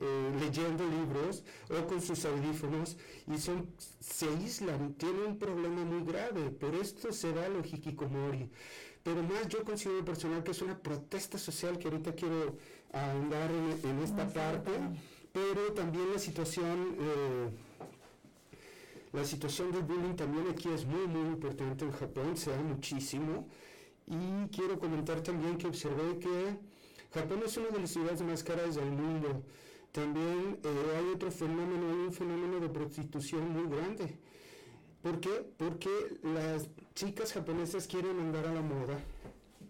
eh, 0.00 0.32
leyendo 0.38 0.84
libros 0.86 1.42
o 1.68 1.84
con 1.88 2.00
sus 2.00 2.24
audífonos 2.24 2.96
y 3.26 3.36
son, 3.36 3.66
se 3.98 4.28
aíslan, 4.28 4.94
tienen 4.94 5.22
un 5.30 5.38
problema 5.40 5.84
muy 5.84 6.04
grave. 6.04 6.50
Por 6.50 6.76
esto 6.76 7.12
se 7.12 7.32
da 7.32 7.48
lo 7.48 7.64
hikikomori. 7.64 8.48
Pero 9.02 9.24
más 9.24 9.48
yo 9.48 9.64
considero 9.64 10.04
personal 10.04 10.44
que 10.44 10.52
es 10.52 10.62
una 10.62 10.78
protesta 10.78 11.36
social 11.36 11.78
que 11.78 11.88
ahorita 11.88 12.14
quiero 12.14 12.56
andar 12.92 13.50
en, 13.50 13.98
esta 14.04 14.28
parte, 14.28 14.70
pero 15.32 15.72
también 15.72 16.12
la 16.12 16.20
situación, 16.20 16.96
eh, 17.00 17.48
la 19.12 19.24
situación 19.24 19.72
del 19.72 19.82
bullying 19.82 20.14
también 20.14 20.46
aquí 20.48 20.68
es 20.68 20.86
muy, 20.86 21.08
muy 21.08 21.26
importante 21.26 21.84
en 21.84 21.90
Japón, 21.90 22.36
se 22.36 22.52
da 22.52 22.62
muchísimo. 22.62 23.48
Y 24.06 24.48
quiero 24.48 24.78
comentar 24.78 25.20
también 25.20 25.58
que 25.58 25.66
observé 25.66 26.18
que 26.18 26.58
Japón 27.12 27.42
es 27.44 27.56
una 27.56 27.68
de 27.68 27.80
las 27.80 27.90
ciudades 27.90 28.22
más 28.22 28.44
caras 28.44 28.76
del 28.76 28.90
mundo. 28.90 29.42
También 29.90 30.58
eh, 30.62 30.96
hay 30.96 31.14
otro 31.14 31.30
fenómeno, 31.30 31.88
hay 31.88 32.06
un 32.06 32.12
fenómeno 32.12 32.60
de 32.60 32.68
prostitución 32.68 33.50
muy 33.50 33.68
grande. 33.74 34.18
¿Por 35.02 35.18
qué? 35.20 35.44
Porque 35.56 35.90
las 36.22 36.68
chicas 36.94 37.32
japonesas 37.32 37.86
quieren 37.86 38.20
andar 38.20 38.46
a 38.46 38.52
la 38.52 38.60
moda. 38.60 38.98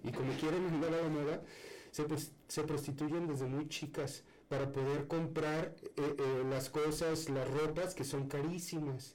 Y 0.05 0.13
como 0.13 0.33
quieren 0.35 0.67
andar 0.67 0.93
a 0.95 1.03
la 1.03 1.09
moda, 1.09 1.43
se, 1.91 2.63
prostituyen 2.65 3.27
desde 3.27 3.47
muy 3.47 3.69
chicas 3.69 4.23
para 4.49 4.71
poder 4.71 5.07
comprar 5.07 5.75
eh, 5.97 6.17
eh, 6.19 6.45
las 6.51 6.69
cosas, 6.69 7.29
las 7.31 7.49
ropas 7.49 7.95
que 7.95 8.05
son 8.05 8.29
carísimas. 8.29 9.15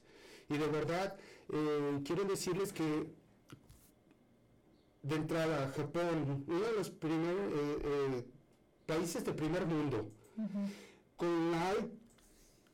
Y 0.50 0.58
de 0.58 0.68
verdad, 0.68 1.16
quiero 2.04 2.26
decirles 2.26 2.74
que 2.74 3.08
de 5.04 5.16
entrada, 5.16 5.72
Japón, 5.76 6.46
uno 6.48 6.60
de 6.60 6.74
los 6.74 6.90
primeros 6.90 8.24
países 8.86 9.24
de 9.26 9.34
primer 9.34 9.66
mundo, 9.66 10.12
con, 11.16 11.54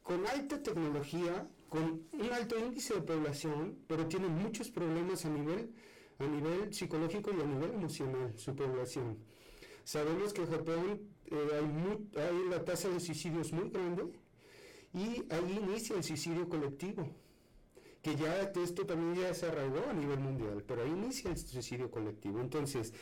con 0.04 0.28
alta 0.28 0.62
tecnología, 0.62 1.48
con 1.70 2.04
un 2.12 2.32
alto 2.32 2.58
índice 2.58 2.96
de 2.96 3.02
población, 3.02 3.78
pero 3.88 4.08
tiene 4.08 4.28
muchos 4.28 4.70
problemas 4.70 5.26
a 5.26 5.30
nivel, 5.30 5.74
a 6.20 6.26
nivel 6.26 6.74
psicológico 6.74 7.32
y 7.32 7.42
a 7.42 7.46
nivel 7.46 7.72
emocional, 7.74 8.34
su 8.38 8.56
población. 8.56 9.18
Sabemos 9.84 10.34
que 10.34 10.42
en 10.42 10.52
Japón 10.52 11.02
eh, 11.26 12.12
hay, 12.16 12.50
la 12.50 12.64
tasa 12.64 12.90
de 12.90 13.00
suicidios 13.00 13.52
muy 13.54 13.70
grande 13.70 14.04
y 14.94 15.24
ahí 15.30 15.60
inicia 15.64 15.96
el 15.96 16.04
suicidio 16.04 16.48
colectivo, 16.48 17.10
que 18.08 18.16
ya 18.16 18.42
esto 18.64 18.86
también 18.86 19.16
ya 19.16 19.34
se 19.34 19.48
arraigó 19.48 19.84
a 19.90 19.94
nivel 19.94 20.20
mundial, 20.20 20.64
pero 20.66 20.84
ahí 20.84 20.90
inicia 20.90 21.30
el 21.30 21.38
suicidio 21.38 21.92
colectivo. 21.92 22.40
Entonces, 22.40 22.94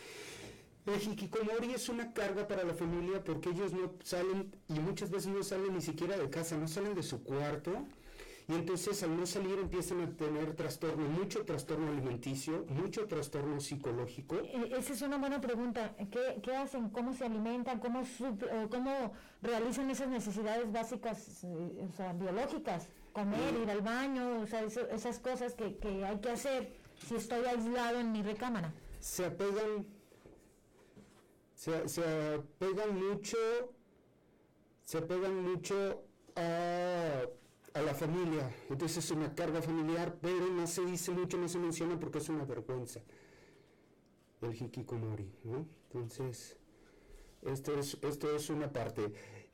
el 0.87 0.99
hikikomori 0.99 1.73
es 1.73 1.89
una 1.89 2.11
carga 2.11 2.47
para 2.47 2.63
la 2.63 2.73
familia 2.73 3.23
porque 3.23 3.49
ellos 3.49 3.71
no 3.71 3.93
salen, 4.03 4.51
y 4.67 4.79
muchas 4.79 5.11
veces 5.11 5.27
no 5.27 5.43
salen 5.43 5.75
ni 5.75 5.81
siquiera 5.81 6.17
de 6.17 6.27
casa, 6.31 6.57
no 6.57 6.67
salen 6.67 6.95
de 6.95 7.03
su 7.03 7.23
cuarto 7.23 7.85
y 8.47 8.53
entonces 8.53 9.01
al 9.03 9.15
no 9.17 9.25
salir 9.25 9.57
empiezan 9.59 10.01
a 10.01 10.09
tener 10.15 10.55
trastorno, 10.55 11.07
mucho 11.07 11.45
trastorno 11.45 11.87
alimenticio, 11.91 12.65
mucho 12.69 13.07
trastorno 13.07 13.59
psicológico. 13.59 14.35
E, 14.35 14.71
esa 14.77 14.93
es 14.93 15.01
una 15.01 15.17
buena 15.17 15.41
pregunta. 15.41 15.95
¿Qué, 16.11 16.55
hacen? 16.55 16.89
¿Cómo 16.89 17.13
se 17.13 17.25
alimentan? 17.25 17.79
¿Cómo, 17.79 18.03
¿Cómo 18.69 19.13
realizan 19.41 19.89
esas 19.89 20.09
necesidades 20.09 20.71
básicas 20.71 21.43
eh, 21.43 21.87
o 21.89 21.91
sea, 21.95 22.13
biológicas? 22.13 22.87
Comer, 23.15 23.53
ir 23.63 23.69
al 23.71 23.81
baño, 23.81 24.41
o 24.41 24.47
sea, 24.47 24.63
esas 24.63 25.19
cosas 25.19 25.53
que, 25.53 25.77
que 25.77 26.05
hay 26.05 26.19
que 26.19 26.29
hacer 26.29 26.75
si 27.07 27.15
estoy 27.15 27.45
aislado 27.45 27.99
en 27.99 28.11
mi 28.11 28.21
recámara. 28.21 28.73
Se 28.99 29.25
apegan, 29.25 29.87
se, 31.55 31.87
se 31.87 32.03
apegan 32.35 32.91
mucho, 32.99 33.37
se 34.83 34.97
apegan 34.97 35.35
mucho 35.43 36.03
a 36.35 37.23
a 37.75 37.81
la 37.81 37.93
familia. 37.93 38.49
Entonces 38.69 39.03
es 39.03 39.11
una 39.11 39.35
carga 39.35 39.61
familiar, 39.61 40.17
pero 40.21 40.47
no 40.47 40.65
se 40.65 40.83
dice 40.85 41.11
mucho, 41.11 41.37
no 41.37 41.47
se 41.47 41.59
menciona 41.59 41.99
porque 41.99 42.19
es 42.19 42.29
una 42.29 42.45
vergüenza. 42.45 43.01
El 44.41 44.55
hikikomori, 44.55 45.29
¿no? 45.43 45.67
Entonces, 45.91 46.57
esto 47.41 47.77
es, 47.77 47.97
esto 48.01 48.33
es 48.33 48.49
una 48.49 48.71
parte. 48.71 49.11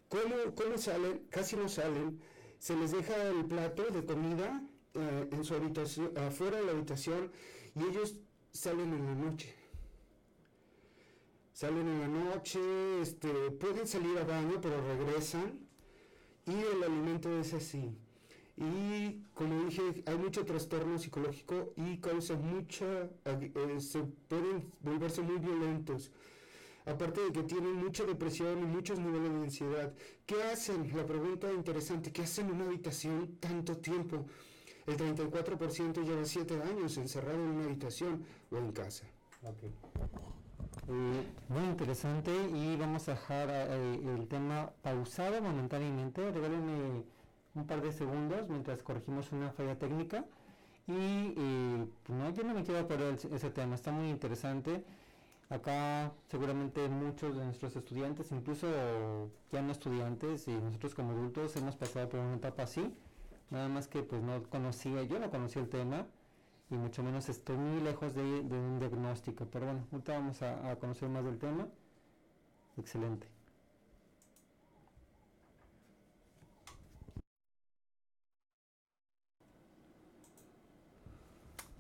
¿Cómo, 0.07 0.35
¿Cómo 0.55 0.77
salen? 0.77 1.25
Casi 1.29 1.55
no 1.55 1.67
salen. 1.67 2.21
Se 2.61 2.75
les 2.75 2.91
deja 2.91 3.15
el 3.29 3.45
plato 3.45 3.83
de 3.89 4.05
comida 4.05 4.61
eh, 4.93 5.27
en 5.31 5.43
su 5.43 5.55
habitación, 5.55 6.15
afuera 6.15 6.57
de 6.59 6.65
la 6.67 6.73
habitación, 6.73 7.31
y 7.73 7.83
ellos 7.85 8.17
salen 8.51 8.93
en 8.93 9.03
la 9.03 9.15
noche. 9.15 9.55
Salen 11.53 11.87
en 11.87 11.99
la 12.01 12.07
noche, 12.07 12.59
este, 13.01 13.49
pueden 13.49 13.87
salir 13.87 14.15
a 14.19 14.25
baño, 14.25 14.59
pero 14.61 14.77
regresan. 14.85 15.59
Y 16.45 16.53
el 16.53 16.83
alimento 16.83 17.35
es 17.39 17.51
así 17.55 17.97
y 18.57 19.23
como 19.33 19.63
dije 19.65 20.03
hay 20.05 20.17
mucho 20.17 20.45
trastorno 20.45 20.99
psicológico 20.99 21.73
y 21.75 21.97
causa 21.97 22.35
mucha 22.35 23.09
eh, 23.25 23.79
se 23.79 24.03
pueden 24.27 24.71
volverse 24.81 25.21
muy 25.21 25.39
violentos 25.39 26.11
aparte 26.85 27.21
de 27.21 27.31
que 27.31 27.43
tienen 27.43 27.75
mucha 27.75 28.03
depresión 28.03 28.59
y 28.59 28.65
muchos 28.65 28.99
niveles 28.99 29.31
de 29.31 29.37
ansiedad 29.37 29.93
¿qué 30.25 30.43
hacen? 30.43 30.91
la 30.95 31.05
pregunta 31.05 31.51
interesante 31.51 32.11
¿qué 32.11 32.23
hacen 32.23 32.47
en 32.47 32.55
una 32.55 32.65
habitación 32.65 33.37
tanto 33.39 33.77
tiempo? 33.77 34.25
el 34.87 34.97
34% 34.97 36.03
lleva 36.03 36.25
7 36.25 36.61
años 36.63 36.97
encerrado 36.97 37.35
en 37.35 37.49
una 37.49 37.65
habitación 37.65 38.25
o 38.51 38.57
en 38.57 38.71
casa 38.71 39.05
eh, 40.87 41.23
muy 41.49 41.63
interesante 41.65 42.31
y 42.53 42.75
vamos 42.75 43.07
a 43.07 43.11
dejar 43.11 43.49
eh, 43.51 44.01
el 44.17 44.27
tema 44.27 44.71
pausado 44.81 45.41
momentáneamente 45.41 46.31
regálenme 46.31 47.03
un 47.53 47.65
par 47.67 47.81
de 47.81 47.91
segundos 47.91 48.47
mientras 48.49 48.81
corregimos 48.83 49.31
una 49.31 49.51
falla 49.51 49.77
técnica. 49.77 50.25
Y 50.87 51.31
pues, 52.03 52.17
no, 52.17 52.29
yo 52.31 52.43
no 52.43 52.53
me 52.53 52.63
quiero 52.63 52.87
perder 52.87 53.17
ese 53.31 53.49
tema, 53.51 53.75
está 53.75 53.91
muy 53.91 54.09
interesante. 54.09 54.83
Acá 55.51 56.11
seguramente 56.29 56.87
muchos 56.89 57.35
de 57.37 57.43
nuestros 57.45 57.75
estudiantes, 57.75 58.31
incluso 58.31 58.67
ya 59.51 59.61
no 59.61 59.71
estudiantes 59.71 60.47
y 60.47 60.53
nosotros 60.53 60.95
como 60.95 61.11
adultos 61.11 61.55
hemos 61.57 61.75
pasado 61.75 62.09
por 62.09 62.19
una 62.21 62.37
etapa 62.37 62.63
así. 62.63 62.91
Nada 63.51 63.67
más 63.67 63.87
que 63.87 64.01
pues 64.01 64.21
no 64.23 64.41
conocía, 64.49 65.03
yo 65.03 65.19
no 65.19 65.29
conocía 65.29 65.61
el 65.61 65.69
tema 65.69 66.07
y 66.69 66.75
mucho 66.75 67.03
menos 67.03 67.29
estoy 67.29 67.57
muy 67.57 67.81
lejos 67.81 68.15
de, 68.15 68.21
un 68.23 68.79
diagnóstico. 68.79 69.45
Pero 69.51 69.65
bueno, 69.67 69.87
ahorita 69.91 70.13
vamos 70.13 70.41
a 70.41 70.75
conocer 70.79 71.09
más 71.09 71.25
del 71.25 71.37
tema. 71.37 71.67
Excelente. 72.77 73.27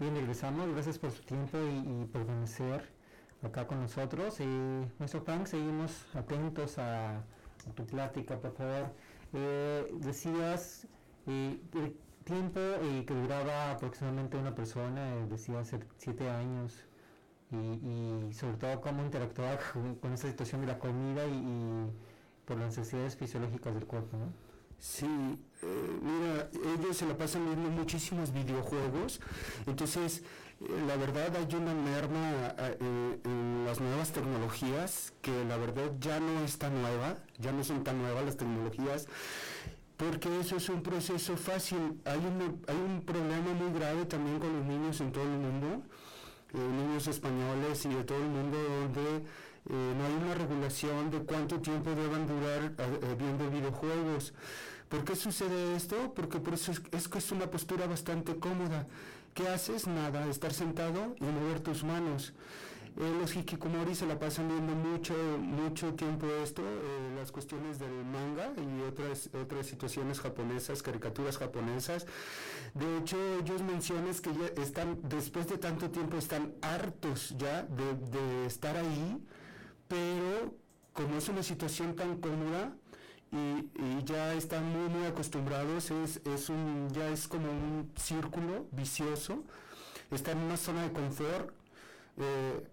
Bien, 0.01 0.15
regresamos. 0.15 0.67
Gracias 0.71 0.97
por 0.97 1.11
su 1.11 1.21
tiempo 1.21 1.59
y, 1.59 2.05
por 2.05 2.25
permanecer 2.25 2.89
acá 3.43 3.67
con 3.67 3.81
nosotros. 3.81 4.39
Y 4.39 4.45
nuestro 4.99 5.21
Frank, 5.21 5.47
seguimos 5.47 6.05
atentos 6.13 6.77
a, 6.77 7.23
tu 7.75 7.85
plática, 7.85 8.39
por 8.39 8.53
favor. 8.53 8.93
Eh, 9.33 9.87
decías 9.99 10.87
eh, 11.27 11.59
el 11.75 11.95
tiempo 12.23 12.59
eh, 12.59 13.03
que 13.05 13.13
duraba 13.13 13.71
aproximadamente 13.71 14.37
una 14.37 14.55
persona, 14.55 15.25
decía 15.27 15.63
ser 15.63 15.85
siete 15.97 16.29
años, 16.29 16.85
y, 17.51 18.33
sobre 18.33 18.55
todo 18.57 18.79
cómo 18.81 19.03
interactuaba 19.03 19.59
con, 20.01 20.13
esa 20.13 20.29
situación 20.29 20.61
de 20.61 20.67
la 20.67 20.79
comida 20.79 21.25
y, 21.27 21.35
y 21.35 21.91
por 22.45 22.57
las 22.57 22.77
necesidades 22.77 23.15
fisiológicas 23.15 23.73
del 23.73 23.85
cuerpo. 23.85 24.17
¿no? 24.17 24.51
Sí, 24.81 25.05
eh, 25.61 25.99
mira, 26.01 26.49
ellos 26.75 26.97
se 26.97 27.05
la 27.05 27.15
pasan 27.15 27.45
viendo 27.45 27.69
muchísimos 27.69 28.33
videojuegos, 28.33 29.21
entonces 29.67 30.23
eh, 30.23 30.23
la 30.87 30.95
verdad 30.95 31.35
hay 31.35 31.55
una 31.55 31.73
merma 31.73 32.53
eh, 32.57 33.19
en 33.23 33.65
las 33.65 33.79
nuevas 33.79 34.11
tecnologías 34.11 35.13
que 35.21 35.43
la 35.45 35.57
verdad 35.57 35.91
ya 35.99 36.19
no 36.19 36.43
es 36.43 36.57
tan 36.57 36.81
nueva, 36.81 37.17
ya 37.39 37.51
no 37.51 37.63
son 37.63 37.83
tan 37.83 38.01
nuevas 38.01 38.25
las 38.25 38.37
tecnologías, 38.37 39.07
porque 39.97 40.39
eso 40.39 40.57
es 40.57 40.69
un 40.69 40.83
proceso 40.83 41.35
fácil. 41.37 41.99
Hay 42.05 42.19
un, 42.19 42.61
hay 42.67 42.75
un 42.75 43.01
problema 43.01 43.53
muy 43.53 43.71
grave 43.79 44.05
también 44.05 44.39
con 44.39 44.51
los 44.55 44.65
niños 44.65 45.01
en 45.01 45.11
todo 45.11 45.23
el 45.23 45.29
mundo, 45.29 45.83
eh, 46.53 46.57
niños 46.57 47.07
españoles 47.07 47.85
y 47.85 47.89
de 47.89 48.03
todo 48.03 48.17
el 48.19 48.29
mundo 48.29 48.57
donde 48.57 49.17
eh, 49.69 49.93
no 49.97 50.05
hay 50.05 50.13
una 50.13 50.35
regulación 50.35 51.11
de 51.11 51.19
cuánto 51.19 51.59
tiempo 51.59 51.91
deben 51.91 52.27
durar 52.27 52.73
eh, 52.77 53.15
viendo 53.17 53.49
videojuegos. 53.49 54.33
¿Por 54.89 55.03
qué 55.05 55.15
sucede 55.15 55.75
esto? 55.75 56.13
Porque 56.13 56.39
por 56.39 56.53
eso 56.53 56.71
es, 56.71 56.81
es 56.91 57.07
que 57.07 57.19
es 57.19 57.31
una 57.31 57.49
postura 57.49 57.87
bastante 57.87 58.35
cómoda. 58.37 58.87
¿Qué 59.33 59.47
haces? 59.47 59.87
Nada, 59.87 60.27
estar 60.27 60.53
sentado 60.53 61.15
y 61.19 61.23
mover 61.23 61.61
tus 61.61 61.83
manos. 61.83 62.33
Eh, 62.97 63.15
los 63.17 63.33
hikikomori 63.33 63.95
se 63.95 64.05
la 64.05 64.19
pasan 64.19 64.49
viendo 64.49 64.75
mucho, 64.75 65.13
mucho 65.39 65.93
tiempo 65.93 66.27
esto, 66.43 66.61
eh, 66.61 67.15
las 67.15 67.31
cuestiones 67.31 67.79
del 67.79 67.93
manga 68.03 68.51
y 68.57 68.81
otras, 68.81 69.29
otras 69.33 69.65
situaciones 69.67 70.19
japonesas, 70.19 70.83
caricaturas 70.83 71.37
japonesas. 71.37 72.05
De 72.73 72.97
hecho, 72.97 73.17
ellos 73.39 73.61
mencionan 73.61 74.13
que 74.15 74.33
ya 74.33 74.61
están, 74.61 74.99
después 75.03 75.47
de 75.47 75.57
tanto 75.57 75.89
tiempo, 75.89 76.17
están 76.17 76.53
hartos 76.61 77.33
ya 77.37 77.63
de, 77.63 77.93
de 77.95 78.45
estar 78.45 78.75
ahí, 78.75 79.25
pero 79.87 80.53
como 80.91 81.17
es 81.17 81.29
una 81.29 81.43
situación 81.43 81.95
tan 81.95 82.19
cómoda, 82.19 82.73
y, 83.31 83.69
y, 83.81 84.03
ya 84.03 84.33
están 84.33 84.65
muy 84.65 84.89
muy 84.89 85.05
acostumbrados 85.07 85.89
es, 85.91 86.21
es 86.25 86.49
un 86.49 86.89
ya 86.91 87.07
es 87.09 87.27
como 87.27 87.49
un 87.49 87.91
círculo 87.95 88.67
vicioso 88.71 89.43
están 90.11 90.39
en 90.39 90.45
una 90.45 90.57
zona 90.57 90.83
de 90.83 90.91
confort 90.91 91.49
eh, 92.17 92.63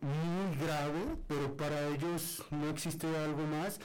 muy 0.00 0.56
grave, 0.56 1.16
pero 1.26 1.56
para 1.56 1.88
ellos 1.88 2.44
no 2.50 2.68
existe 2.68 3.06
algo 3.16 3.44
más. 3.44 3.80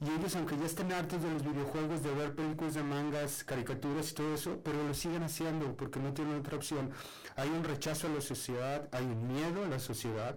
Y 0.00 0.10
ellos, 0.10 0.36
aunque 0.36 0.58
ya 0.58 0.66
estén 0.66 0.92
hartos 0.92 1.22
de 1.22 1.32
los 1.32 1.42
videojuegos, 1.42 2.02
de 2.02 2.12
ver 2.12 2.34
películas 2.34 2.74
de 2.74 2.82
mangas, 2.82 3.44
caricaturas 3.44 4.10
y 4.10 4.14
todo 4.14 4.34
eso, 4.34 4.60
pero 4.62 4.82
lo 4.86 4.92
siguen 4.92 5.22
haciendo 5.22 5.74
porque 5.76 6.00
no 6.00 6.12
tienen 6.12 6.38
otra 6.40 6.56
opción. 6.56 6.90
Hay 7.36 7.48
un 7.48 7.64
rechazo 7.64 8.08
a 8.08 8.10
la 8.10 8.20
sociedad, 8.20 8.88
hay 8.92 9.04
un 9.04 9.26
miedo 9.26 9.64
a 9.64 9.68
la 9.68 9.78
sociedad, 9.78 10.36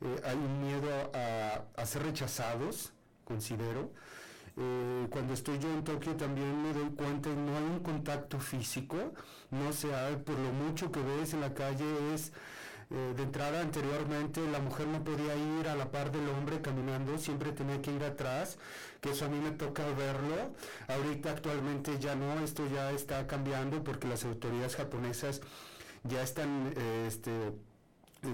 eh, 0.00 0.20
hay 0.24 0.36
un 0.36 0.60
miedo 0.66 1.12
a, 1.14 1.86
ser 1.86 2.02
rechazados, 2.02 2.92
considero. 3.24 3.92
Eh, 4.58 5.06
cuando 5.10 5.34
estoy 5.34 5.58
yo 5.58 5.68
en 5.72 5.84
Tokio 5.84 6.16
también 6.16 6.62
me 6.62 6.72
doy 6.72 6.88
cuenta 6.90 7.28
que 7.28 7.36
no 7.36 7.56
hay 7.56 7.64
un 7.64 7.80
contacto 7.80 8.38
físico, 8.40 8.96
no 9.50 9.72
se 9.72 9.94
hay, 9.94 10.16
por 10.16 10.38
lo 10.38 10.52
mucho 10.52 10.90
que 10.90 11.00
ves 11.02 11.34
en 11.34 11.42
la 11.42 11.52
calle 11.52 12.14
es 12.14 12.32
eh, 12.88 13.14
de 13.16 13.22
entrada 13.24 13.60
anteriormente 13.62 14.40
la 14.50 14.60
mujer 14.60 14.86
no 14.86 15.02
podía 15.02 15.34
ir 15.34 15.68
a 15.68 15.74
la 15.74 15.90
par 15.90 16.12
del 16.12 16.28
hombre 16.28 16.60
caminando, 16.60 17.18
siempre 17.18 17.50
tenía 17.50 17.82
que 17.82 17.92
ir 17.92 18.04
atrás, 18.04 18.58
que 19.00 19.10
eso 19.10 19.24
a 19.24 19.28
mí 19.28 19.38
me 19.40 19.50
toca 19.50 19.84
verlo. 19.88 20.54
Ahorita 20.86 21.32
actualmente 21.32 21.98
ya 21.98 22.14
no, 22.14 22.38
esto 22.44 22.66
ya 22.72 22.92
está 22.92 23.26
cambiando 23.26 23.82
porque 23.82 24.06
las 24.06 24.24
autoridades 24.24 24.76
japonesas 24.76 25.40
ya 26.04 26.22
están 26.22 26.72
eh, 26.76 27.04
este, 27.08 27.52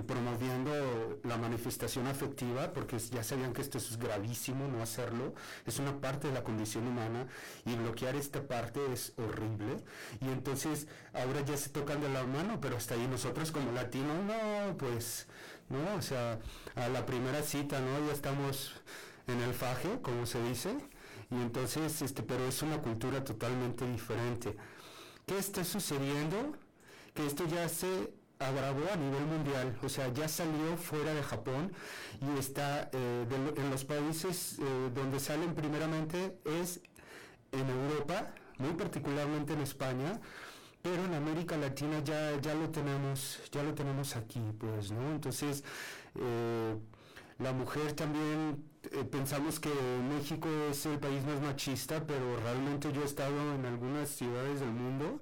promoviendo 0.01 1.21
la 1.25 1.37
manifestación 1.37 2.07
afectiva, 2.07 2.73
porque 2.73 2.99
ya 2.99 3.23
sabían 3.23 3.53
que 3.53 3.63
esto 3.63 3.79
es 3.79 3.99
gravísimo 3.99 4.67
no 4.69 4.83
hacerlo, 4.83 5.35
es 5.67 5.79
una 5.79 6.01
parte 6.01 6.29
de 6.29 6.35
la 6.35 6.43
condición 6.43 6.87
humana 6.87 7.27
y 7.65 7.75
bloquear 7.75 8.17
esta 8.17 8.47
parte 8.47 8.81
es 8.93 9.13
horrible. 9.17 9.77
Y 10.21 10.29
entonces 10.29 10.87
ahora 11.13 11.41
ya 11.43 11.57
se 11.57 11.71
tocan 11.71 12.01
de 12.01 12.09
la 12.09 12.25
mano, 12.25 12.61
pero 12.61 12.77
hasta 12.77 12.95
ahí 12.95 13.07
nosotros 13.07 13.53
como 13.53 13.73
latinos, 13.73 14.25
no, 14.25 14.77
pues, 14.77 15.27
no, 15.69 15.97
o 15.97 16.03
sea, 16.03 16.39
a 16.75 16.89
la 16.89 17.07
primera 17.07 17.43
cita, 17.43 17.81
¿no? 17.81 18.07
Ya 18.07 18.13
estamos 18.13 18.75
en 19.27 19.41
el 19.41 19.55
faje, 19.55 20.01
como 20.03 20.27
se 20.27 20.43
dice, 20.43 20.77
y 21.31 21.37
entonces, 21.37 22.03
este, 22.03 22.23
pero 22.23 22.47
es 22.47 22.63
una 22.63 22.81
cultura 22.83 23.25
totalmente 23.25 23.87
diferente. 23.87 24.57
¿Qué 25.27 25.39
está 25.39 25.65
sucediendo? 25.65 26.57
Que 27.15 27.27
esto 27.27 27.47
ya 27.47 27.69
se 27.69 28.13
agravó 28.49 28.85
a 28.93 28.97
nivel 28.97 29.27
mundial, 29.27 29.77
o 29.83 29.89
sea, 29.89 30.13
ya 30.13 30.29
salió 30.29 30.77
fuera 30.77 31.15
de 31.15 31.23
Japón 31.23 31.73
y 32.21 32.39
está 32.39 32.91
eh, 32.93 33.27
en 33.57 33.71
los 33.71 33.85
países 33.85 34.59
eh, 34.59 34.91
donde 34.95 35.21
salen 35.21 35.55
primeramente 35.55 36.39
es 36.45 36.81
en 37.53 37.69
Europa, 37.69 38.35
muy 38.59 38.73
particularmente 38.73 39.53
en 39.53 39.61
España, 39.61 40.21
pero 40.83 41.05
en 41.05 41.15
América 41.15 41.57
Latina 41.57 42.03
ya, 42.05 42.41
ya 42.41 42.55
lo 42.55 42.71
tenemos, 42.71 43.41
ya 43.51 43.63
lo 43.63 43.75
tenemos 43.75 44.17
aquí, 44.17 44.41
pues, 44.59 44.91
¿no? 44.91 45.13
Entonces, 45.13 45.63
eh, 46.17 46.75
la 47.39 47.53
mujer 47.53 47.93
también 47.93 48.65
pensamos 49.11 49.61
que 49.61 49.71
México 50.17 50.49
es 50.71 50.87
el 50.87 50.99
país 50.99 51.25
más 51.25 51.41
machista, 51.41 52.05
pero 52.07 52.37
realmente 52.41 52.93
yo 52.93 53.03
he 53.03 53.05
estado 53.05 53.55
en 53.55 53.65
algunas 53.65 54.09
ciudades 54.09 54.61
del 54.61 54.71
mundo 54.71 55.21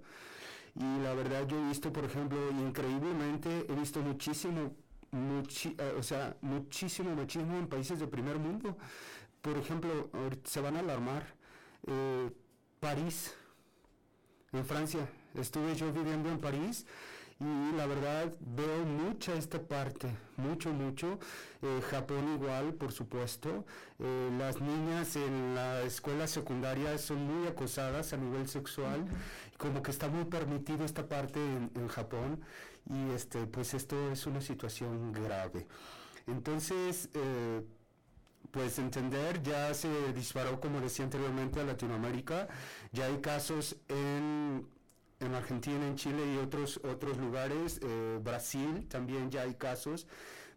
y 0.74 1.02
la 1.02 1.14
verdad 1.14 1.46
yo 1.46 1.58
he 1.58 1.68
visto, 1.68 1.92
por 1.92 2.04
ejemplo, 2.04 2.38
increíblemente, 2.50 3.66
he 3.68 3.74
visto 3.74 4.00
muchísimo, 4.00 4.72
eh, 5.12 5.94
o 5.98 6.02
sea, 6.02 6.36
muchísimo 6.40 7.14
machismo 7.14 7.56
en 7.56 7.66
países 7.66 7.98
de 7.98 8.06
primer 8.06 8.38
mundo. 8.38 8.76
Por 9.40 9.56
ejemplo, 9.56 10.10
se 10.44 10.60
van 10.60 10.76
a 10.76 10.80
alarmar. 10.80 11.34
Eh, 11.86 12.30
París, 12.80 13.34
en 14.52 14.64
Francia. 14.64 15.06
Estuve 15.34 15.74
yo 15.76 15.92
viviendo 15.92 16.30
en 16.30 16.40
París 16.40 16.86
y 17.40 17.72
la 17.74 17.86
verdad 17.86 18.30
veo 18.40 18.84
mucha 18.84 19.34
esta 19.34 19.58
parte, 19.62 20.14
mucho, 20.36 20.72
mucho. 20.74 21.18
Eh, 21.62 21.80
Japón 21.90 22.34
igual, 22.34 22.74
por 22.74 22.92
supuesto. 22.92 23.64
Eh, 23.98 24.30
las 24.38 24.60
niñas 24.60 25.16
en 25.16 25.54
la 25.54 25.80
escuela 25.82 26.26
secundaria 26.26 26.98
son 26.98 27.24
muy 27.26 27.48
acosadas 27.48 28.12
a 28.12 28.18
nivel 28.18 28.46
sexual, 28.46 29.06
como 29.56 29.82
que 29.82 29.90
está 29.90 30.08
muy 30.08 30.24
permitido 30.26 30.84
esta 30.84 31.08
parte 31.08 31.40
en, 31.40 31.88
Japón 31.88 32.40
y 32.88 33.10
este, 33.14 33.46
pues 33.46 33.72
esto 33.72 34.12
es 34.12 34.26
una 34.26 34.42
situación 34.42 35.10
grave. 35.12 35.66
Entonces, 36.26 37.08
eh, 37.14 37.62
pues 38.50 38.78
entender, 38.78 39.42
ya 39.42 39.72
se 39.72 40.12
disparó, 40.12 40.60
como 40.60 40.80
decía 40.80 41.06
anteriormente, 41.06 41.58
a 41.60 41.64
Latinoamérica, 41.64 42.48
ya 42.92 43.06
hay 43.06 43.18
casos 43.20 43.76
en 43.88 44.66
en 45.20 45.34
Argentina, 45.34 45.86
en 45.86 45.96
Chile 45.96 46.22
y 46.34 46.38
otros, 46.38 46.80
otros 46.82 47.18
lugares, 47.18 47.80
eh, 47.82 48.18
Brasil 48.22 48.86
también 48.88 49.30
ya 49.30 49.42
hay 49.42 49.54
casos 49.54 50.06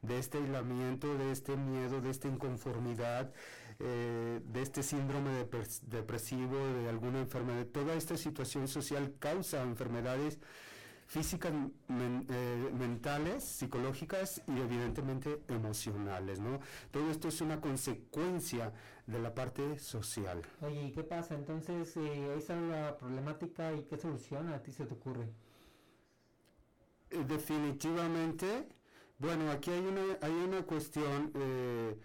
de 0.02 0.20
este 0.20 0.38
aislamiento, 0.38 1.18
de 1.18 1.32
este 1.32 1.56
miedo, 1.56 2.02
de 2.02 2.10
esta 2.10 2.28
inconformidad, 2.28 3.32
eh, 3.80 4.42
de 4.44 4.62
este 4.62 4.84
síndrome 4.84 5.46
depresivo, 5.88 6.58
de 6.58 6.90
alguna 6.90 7.20
enfermedad. 7.20 7.66
Toda 7.68 7.94
esta 7.96 8.18
situación 8.18 8.68
social 8.68 9.14
causa 9.20 9.62
enfermedades 9.64 10.40
físicas, 11.08 11.54
eh, 11.90 12.70
mentales, 12.78 13.44
psicológicas 13.44 14.42
y 14.48 14.60
evidentemente 14.60 15.42
emocionales, 15.48 16.40
¿no? 16.40 16.60
Todo 16.92 17.12
esto 17.12 17.28
es 17.28 17.40
una 17.42 17.62
consecuencia 17.62 18.74
de 19.08 19.20
la 19.20 19.34
parte 19.34 19.80
social. 19.80 20.42
Oye, 20.62 20.86
¿y 20.86 20.92
qué 20.92 21.04
pasa? 21.04 21.36
Entonces, 21.36 21.96
eh, 21.98 22.36
esa 22.38 22.56
es 22.56 22.62
la 22.70 22.98
problemática 22.98 23.74
y 23.74 23.84
qué 23.84 23.98
solución 23.98 24.50
a 24.50 24.60
ti 24.62 24.72
se 24.72 24.86
te 24.86 24.94
ocurre. 24.94 25.28
Eh, 27.10 27.24
definitivamente, 27.28 28.68
bueno, 29.20 29.52
aquí 29.52 29.72
hay 29.72 29.82
una, 29.82 30.18
hay 30.22 30.32
una 30.32 30.64
cuestión, 30.64 31.32
eh, 31.36 31.96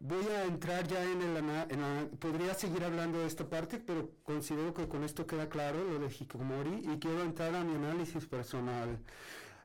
voy 0.00 0.26
a 0.26 0.44
entrar 0.44 0.86
ya 0.88 1.04
en 1.04 1.20
el, 1.20 2.08
podría 2.18 2.54
seguir 2.54 2.82
hablando 2.84 3.20
de 3.20 3.26
esta 3.26 3.48
parte, 3.48 3.78
pero 3.78 4.10
considero 4.22 4.72
que 4.72 4.88
con 4.88 5.04
esto 5.04 5.26
queda 5.26 5.48
claro 5.48 5.84
lo 5.84 5.98
de 5.98 6.06
Hikikomori 6.06 6.82
y 6.92 6.98
quiero 6.98 7.22
entrar 7.22 7.54
a 7.54 7.62
mi 7.62 7.74
análisis 7.74 8.26
personal. 8.26 8.98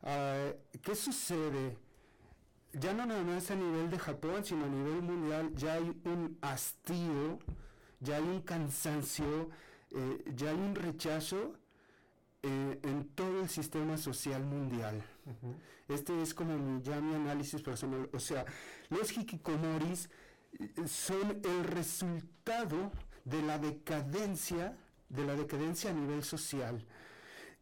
Ah, 0.04 0.52
¿Qué 0.82 0.96
sucede? 0.96 1.78
Ya 2.74 2.94
no 2.94 3.06
nada 3.06 3.24
más 3.24 3.50
a 3.52 3.56
nivel 3.56 3.90
de 3.90 4.00
Japón, 4.00 4.44
sino 4.44 4.66
a 4.66 4.70
nivel 4.70 5.02
mundial, 5.02 5.54
ya 5.56 5.74
hay 5.74 5.96
un 6.06 6.38
hastío, 6.42 7.40
ya 8.00 8.18
hay 8.18 8.24
un 8.24 8.42
cansancio, 8.42 9.50
eh, 9.92 10.24
ya 10.36 10.50
hay 10.52 10.58
un 10.58 10.76
rechazo 10.76 11.54
eh, 12.44 12.80
en 12.84 13.10
todo 13.16 13.42
el 13.42 13.50
sistema 13.50 13.98
social 13.98 14.44
mundial. 14.46 15.04
Este 15.88 16.22
es 16.22 16.34
como 16.34 16.58
mi, 16.58 16.82
ya 16.82 17.02
mi 17.02 17.16
análisis 17.16 17.62
personal. 17.62 18.10
O 18.14 18.20
sea, 18.20 18.46
los 18.90 19.12
hikikomoris 19.12 20.10
eh, 20.60 20.88
son 20.88 21.42
el 21.44 21.64
resultado 21.64 22.92
de 23.26 23.42
la 23.42 23.58
decadencia, 23.58 24.78
de 25.10 25.26
la 25.26 25.36
decadencia 25.36 25.90
a 25.90 25.94
nivel 25.94 26.24
social 26.24 26.86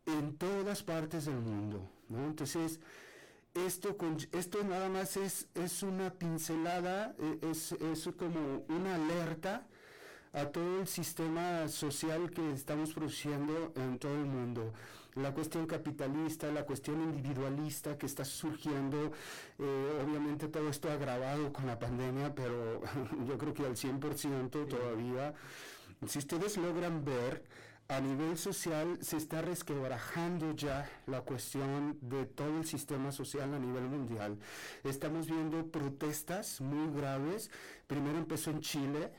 en 0.05 0.37
todas 0.37 0.83
partes 0.83 1.25
del 1.25 1.39
mundo. 1.39 1.89
¿no? 2.09 2.25
Entonces, 2.25 2.79
esto, 3.65 3.95
esto 4.31 4.63
nada 4.63 4.89
más 4.89 5.17
es, 5.17 5.47
es 5.55 5.83
una 5.83 6.11
pincelada, 6.11 7.15
e, 7.19 7.51
es, 7.51 7.71
es 7.71 8.09
como 8.17 8.65
una 8.69 8.95
alerta 8.95 9.65
a 10.33 10.45
todo 10.45 10.81
el 10.81 10.87
sistema 10.87 11.67
social 11.67 12.29
que 12.29 12.51
estamos 12.51 12.93
produciendo 12.93 13.73
en 13.75 13.97
todo 13.97 14.13
el 14.13 14.25
mundo. 14.25 14.73
La 15.15 15.33
cuestión 15.33 15.65
capitalista, 15.65 16.51
la 16.51 16.63
cuestión 16.63 17.01
individualista 17.01 17.97
que 17.97 18.05
está 18.05 18.23
surgiendo, 18.23 19.11
eh, 19.57 20.03
obviamente 20.05 20.47
todo 20.47 20.69
esto 20.69 20.91
agravado 20.91 21.51
con 21.51 21.65
la 21.65 21.79
pandemia, 21.79 22.35
pero 22.35 22.81
yo 23.27 23.37
creo 23.37 23.53
que 23.53 23.65
al 23.65 23.75
100% 23.75 24.67
todavía. 24.67 25.33
si 26.05 26.19
ustedes 26.19 26.57
logran 26.57 27.03
ver, 27.03 27.43
a 27.89 28.01
nivel 28.01 28.37
social 28.37 28.97
se 29.01 29.15
está 29.15 29.41
resquebrajando 29.41 30.53
ya 30.53 30.89
la 31.05 31.21
cuestión 31.21 31.97
de 32.01 32.25
todo 32.25 32.57
el 32.57 32.65
sistema 32.65 33.11
social 33.11 33.53
a 33.53 33.59
nivel 33.59 33.83
mundial. 33.83 34.37
Estamos 34.83 35.27
viendo 35.27 35.65
protestas 35.67 36.59
muy 36.59 36.93
graves. 36.93 37.49
Primero 37.87 38.17
empezó 38.17 38.51
en 38.51 38.59
Chile, 38.59 39.11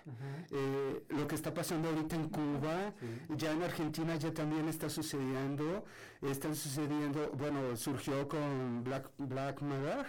eh, 0.50 1.02
lo 1.08 1.26
que 1.26 1.34
está 1.34 1.54
pasando 1.54 1.88
ahorita 1.88 2.16
en 2.16 2.28
Cuba, 2.28 2.92
ya 3.30 3.52
en 3.52 3.62
Argentina 3.62 4.16
ya 4.16 4.34
también 4.34 4.68
está 4.68 4.90
sucediendo. 4.90 5.86
Están 6.20 6.54
sucediendo, 6.54 7.30
bueno, 7.38 7.74
surgió 7.76 8.28
con 8.28 8.84
Black, 8.84 9.08
Black 9.16 9.62
Matter, 9.62 10.06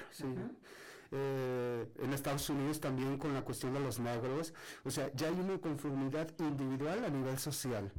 eh, 1.12 1.88
en 2.00 2.14
Estados 2.14 2.50
Unidos 2.50 2.82
también 2.82 3.18
con 3.18 3.34
la 3.34 3.42
cuestión 3.42 3.74
de 3.74 3.80
los 3.80 4.00
negros. 4.00 4.54
O 4.84 4.92
sea, 4.92 5.10
ya 5.14 5.28
hay 5.28 5.40
una 5.40 5.58
conformidad 5.60 6.30
individual 6.40 7.06
a 7.06 7.10
nivel 7.10 7.40
social. 7.40 7.90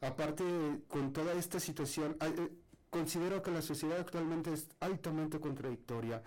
Aparte, 0.00 0.44
con 0.88 1.12
toda 1.12 1.32
esta 1.34 1.58
situación, 1.58 2.16
eh, 2.20 2.50
considero 2.90 3.42
que 3.42 3.50
la 3.50 3.62
sociedad 3.62 3.98
actualmente 3.98 4.52
es 4.52 4.68
altamente 4.80 5.40
contradictoria. 5.40 6.22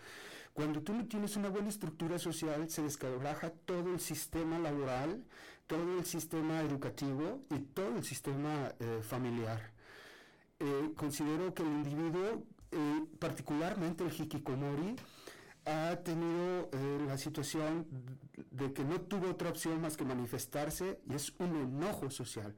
Cuando 0.53 0.81
tú 0.81 0.93
no 0.93 1.05
tienes 1.07 1.37
una 1.37 1.49
buena 1.49 1.69
estructura 1.69 2.19
social, 2.19 2.69
se 2.69 2.83
descabraja 2.83 3.51
todo 3.65 3.93
el 3.93 3.99
sistema 4.01 4.59
laboral, 4.59 5.23
todo 5.67 5.97
el 5.97 6.05
sistema 6.05 6.61
educativo 6.61 7.41
y 7.49 7.59
todo 7.59 7.95
el 7.95 8.03
sistema 8.03 8.73
eh, 8.79 8.99
familiar. 9.01 9.71
Eh, 10.59 10.91
considero 10.95 11.53
que 11.53 11.63
el 11.63 11.69
individuo, 11.69 12.43
particularmente 13.19 14.05
el 14.05 14.13
hikikomori, 14.13 14.95
ha 15.71 16.03
tenido 16.03 16.69
la 17.07 17.17
situación 17.17 17.87
de 18.51 18.73
que 18.73 18.83
no 18.83 18.99
tuvo 19.01 19.29
otra 19.29 19.49
opción 19.49 19.81
más 19.81 19.97
que 19.97 20.03
manifestarse 20.03 20.99
y 21.09 21.15
es 21.15 21.33
un 21.39 21.55
enojo 21.55 22.09
social. 22.09 22.55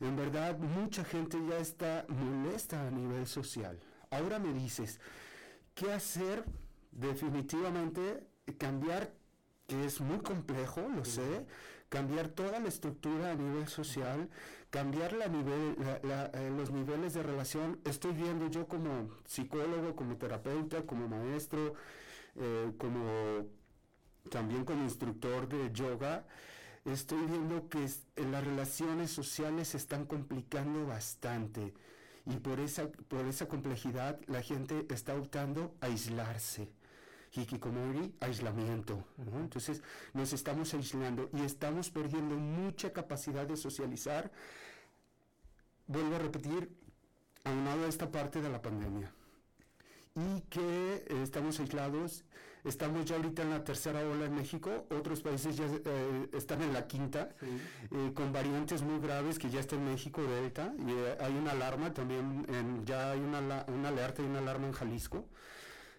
En 0.00 0.16
verdad, 0.16 0.58
mucha 0.58 1.04
gente 1.04 1.38
ya 1.48 1.58
está 1.58 2.06
molesta 2.08 2.86
a 2.86 2.90
nivel 2.90 3.26
social. 3.26 3.78
Ahora 4.10 4.38
me 4.38 4.52
dices, 4.52 5.00
¿qué 5.74 5.92
hacer? 5.92 6.44
Definitivamente 6.92 8.26
cambiar, 8.58 9.12
que 9.66 9.84
es 9.84 10.00
muy 10.00 10.18
complejo, 10.18 10.82
lo 10.94 11.04
sé, 11.04 11.46
cambiar 11.88 12.28
toda 12.28 12.60
la 12.60 12.68
estructura 12.68 13.32
a 13.32 13.34
nivel 13.34 13.66
social, 13.68 14.28
cambiar 14.70 15.12
la 15.12 15.28
nivel, 15.28 15.76
eh, 15.80 16.52
los 16.56 16.70
niveles 16.70 17.14
de 17.14 17.22
relación. 17.22 17.80
Estoy 17.84 18.12
viendo 18.12 18.48
yo 18.48 18.66
como 18.66 19.10
psicólogo, 19.24 19.94
como 19.96 20.16
terapeuta, 20.16 20.82
como 20.82 21.08
maestro, 21.08 21.74
eh, 22.36 22.72
como 22.78 23.46
también 24.30 24.64
como 24.64 24.82
instructor 24.82 25.48
de 25.48 25.70
yoga, 25.72 26.26
estoy 26.84 27.26
viendo 27.26 27.68
que 27.68 27.86
las 28.16 28.44
relaciones 28.44 29.10
sociales 29.10 29.68
se 29.68 29.76
están 29.76 30.06
complicando 30.06 30.86
bastante 30.86 31.74
y 32.26 32.36
por 32.36 32.60
esa, 32.60 32.88
por 32.88 33.26
esa 33.26 33.46
complejidad 33.48 34.18
la 34.26 34.42
gente 34.42 34.86
está 34.90 35.14
optando 35.14 35.74
a 35.80 35.86
aislarse. 35.86 36.70
Hikikomori, 37.32 38.14
aislamiento. 38.20 39.04
Entonces 39.18 39.82
nos 40.12 40.32
estamos 40.32 40.72
aislando 40.72 41.28
y 41.32 41.42
estamos 41.42 41.90
perdiendo 41.90 42.36
mucha 42.36 42.92
capacidad 42.92 43.46
de 43.46 43.56
socializar. 43.56 44.30
Vuelvo 45.86 46.14
a 46.14 46.20
repetir, 46.20 46.70
aunado 47.42 47.84
a 47.84 47.88
esta 47.88 48.10
parte 48.10 48.40
de 48.40 48.48
la 48.48 48.62
pandemia. 48.62 49.12
Y 50.16 50.40
que 50.42 51.04
eh, 51.08 51.22
estamos 51.22 51.58
aislados 51.60 52.24
Estamos 52.64 53.04
ya 53.04 53.16
ahorita 53.16 53.42
en 53.42 53.50
la 53.50 53.62
tercera 53.62 54.00
ola 54.00 54.24
en 54.24 54.34
México, 54.34 54.86
otros 54.88 55.20
países 55.20 55.54
ya 55.54 55.66
eh, 55.66 56.28
están 56.32 56.62
en 56.62 56.72
la 56.72 56.86
quinta, 56.86 57.28
eh, 57.42 58.12
con 58.14 58.32
variantes 58.32 58.80
muy 58.80 59.00
graves 59.00 59.38
que 59.38 59.50
ya 59.50 59.60
está 59.60 59.76
en 59.76 59.84
México, 59.84 60.22
Delta, 60.22 60.72
y 60.78 60.90
eh, 60.90 61.16
hay 61.20 61.34
una 61.34 61.50
alarma 61.50 61.92
también, 61.92 62.46
ya 62.86 63.10
hay 63.10 63.20
una, 63.20 63.66
una 63.68 63.88
alerta 63.88 64.22
y 64.22 64.24
una 64.24 64.38
alarma 64.38 64.66
en 64.68 64.72
Jalisco. 64.72 65.26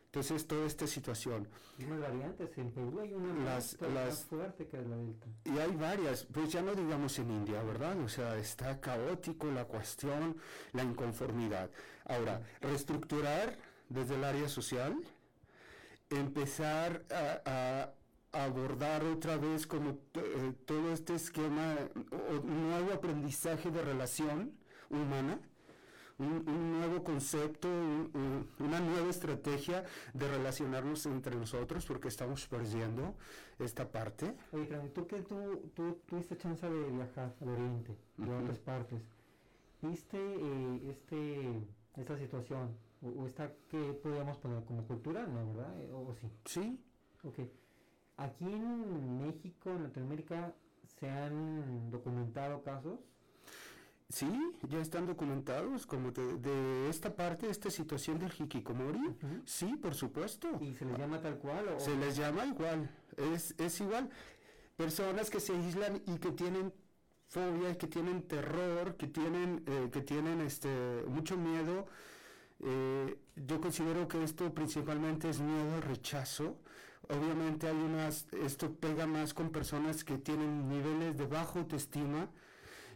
Entonces, 0.05 0.47
toda 0.47 0.65
esta 0.65 0.87
situación. 0.87 1.47
Hay 1.77 1.99
variantes, 1.99 2.57
en 2.57 2.71
Perú 2.71 2.99
hay 3.01 3.13
una 3.13 3.43
las, 3.43 3.77
más 3.81 4.23
fuerte 4.23 4.65
que 4.65 4.77
la 4.77 4.95
Delta. 4.95 5.27
Y 5.43 5.59
hay 5.59 5.75
varias, 5.75 6.23
pues 6.23 6.51
ya 6.51 6.63
no 6.63 6.73
digamos 6.73 7.19
en 7.19 7.29
India, 7.29 7.61
¿verdad? 7.61 7.99
O 7.99 8.09
sea, 8.09 8.37
está 8.37 8.79
caótico 8.79 9.51
la 9.51 9.65
cuestión, 9.65 10.37
la 10.73 10.83
inconformidad. 10.83 11.69
Ahora, 12.05 12.41
reestructurar 12.61 13.57
desde 13.89 14.15
el 14.15 14.23
área 14.23 14.49
social, 14.49 14.95
empezar 16.09 17.03
a, 17.11 17.91
abordar 18.31 19.01
otra 19.05 19.37
vez 19.37 19.65
como 19.65 19.91
eh, 20.15 20.53
todo 20.65 20.91
este 20.91 21.15
esquema, 21.15 21.77
un 22.43 22.69
nuevo 22.69 22.91
aprendizaje 22.91 23.71
de 23.71 23.81
relación 23.81 24.51
humana, 24.89 25.39
un, 26.17 26.79
nuevo 26.79 27.03
concepto, 27.03 27.67
una 28.59 28.79
nueva 28.79 29.09
estrategia 29.09 29.85
de 30.13 30.27
relacionarnos 30.27 31.05
entre 31.05 31.35
nosotros 31.35 31.85
porque 31.85 32.07
estamos 32.07 32.45
perdiendo 32.47 33.15
esta 33.59 33.89
parte. 33.89 34.33
Oye, 34.51 34.67
tú 34.93 35.07
que 35.07 35.21
tú, 35.21 35.71
tú 35.73 35.99
tuviste 36.05 36.37
chance 36.37 36.69
de 36.69 36.91
viajar 36.91 37.33
al 37.41 37.49
Oriente, 37.49 37.95
de 38.17 38.33
otras 38.33 38.59
partes, 38.59 39.01
¿viste 39.81 40.17
eh, 40.17 40.89
este, 40.89 41.61
esta 41.97 42.17
situación? 42.17 42.84
O, 43.17 43.25
está 43.25 43.51
que 43.69 43.93
podríamos 43.93 44.37
poner 44.37 44.63
como 44.63 44.85
cultura, 44.85 45.25
¿no? 45.25 45.53
¿Verdad? 45.53 45.81
Eh, 45.81 45.91
¿O, 45.93 46.13
sí? 46.15 46.29
Sí. 46.45 46.79
Ok. 47.23 47.39
Aquí 48.17 48.45
en 48.45 49.25
México, 49.25 49.71
en 49.71 49.83
Latinoamérica, 49.83 50.53
¿se 50.99 51.09
han 51.09 51.91
documentado 51.91 52.63
casos? 52.63 52.99
Sí, 54.09 54.27
ya 54.69 54.79
están 54.79 55.07
documentados 55.07 55.85
como 55.87 56.11
de, 56.11 56.89
esta 56.89 57.15
parte, 57.15 57.49
esta 57.49 57.71
situación 57.71 58.19
del 58.19 58.31
hikikomori. 58.31 59.17
Sí, 59.45 59.75
por 59.77 59.95
supuesto. 59.95 60.47
¿Y 60.61 60.75
se 60.75 60.85
les 60.85 60.97
llama 60.97 61.19
tal 61.19 61.39
cual? 61.39 61.69
O? 61.69 61.79
Se 61.79 61.95
les 61.97 62.15
llama 62.15 62.45
igual, 62.45 62.89
es, 63.17 63.55
es 63.57 63.81
igual. 63.81 64.09
Personas 64.77 65.29
que 65.29 65.39
se 65.39 65.53
aíslan 65.53 66.03
y 66.05 66.19
que 66.19 66.31
tienen 66.31 66.71
fobia, 67.27 67.77
que 67.77 67.87
tienen 67.87 68.21
terror, 68.27 68.95
que 68.95 69.07
tienen, 69.07 69.63
eh, 69.65 69.89
que 69.91 70.01
tienen 70.01 70.41
este, 70.41 71.03
mucho 71.07 71.35
miedo 71.37 71.87
eh, 72.59 73.17
yo 73.35 73.61
considero 73.61 74.07
que 74.07 74.23
esto 74.23 74.53
principalmente 74.53 75.29
es 75.29 75.39
miedo, 75.39 75.81
rechazo. 75.81 76.57
Obviamente 77.09 77.67
hay 77.67 77.75
unas, 77.75 78.27
esto 78.33 78.73
pega 78.73 79.05
más 79.05 79.33
con 79.33 79.51
personas 79.51 80.03
que 80.03 80.17
tienen 80.17 80.67
niveles 80.67 81.17
de 81.17 81.27
baja 81.27 81.59
autoestima, 81.59 82.29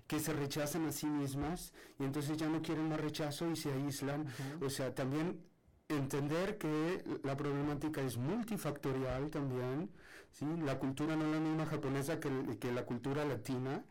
que 0.08 0.20
se 0.20 0.34
rechazan 0.34 0.86
a 0.88 0.92
sí 0.92 1.06
mismas 1.06 1.74
y 2.00 2.04
entonces 2.04 2.36
ya 2.38 2.50
no 2.50 2.62
quieren 2.62 2.90
más 2.90 3.00
rechazo 3.00 3.50
y 3.52 3.56
se 3.56 3.72
aíslan. 3.72 4.26
O 4.62 4.70
sea, 4.70 4.96
también 4.96 5.40
entender 5.88 6.58
que 6.58 7.04
la 7.24 7.38
problemática 7.38 8.02
es 8.02 8.18
multifactorial 8.18 9.30
también, 9.30 9.92
¿sí? 10.32 10.46
La 10.64 10.80
cultura 10.80 11.16
no 11.16 11.26
es 11.26 11.32
la 11.32 11.40
misma 11.40 11.66
japonesa 11.68 12.20
que, 12.20 12.30
que 12.60 12.72
la 12.72 12.86
cultura 12.86 13.26
latina. 13.26 13.84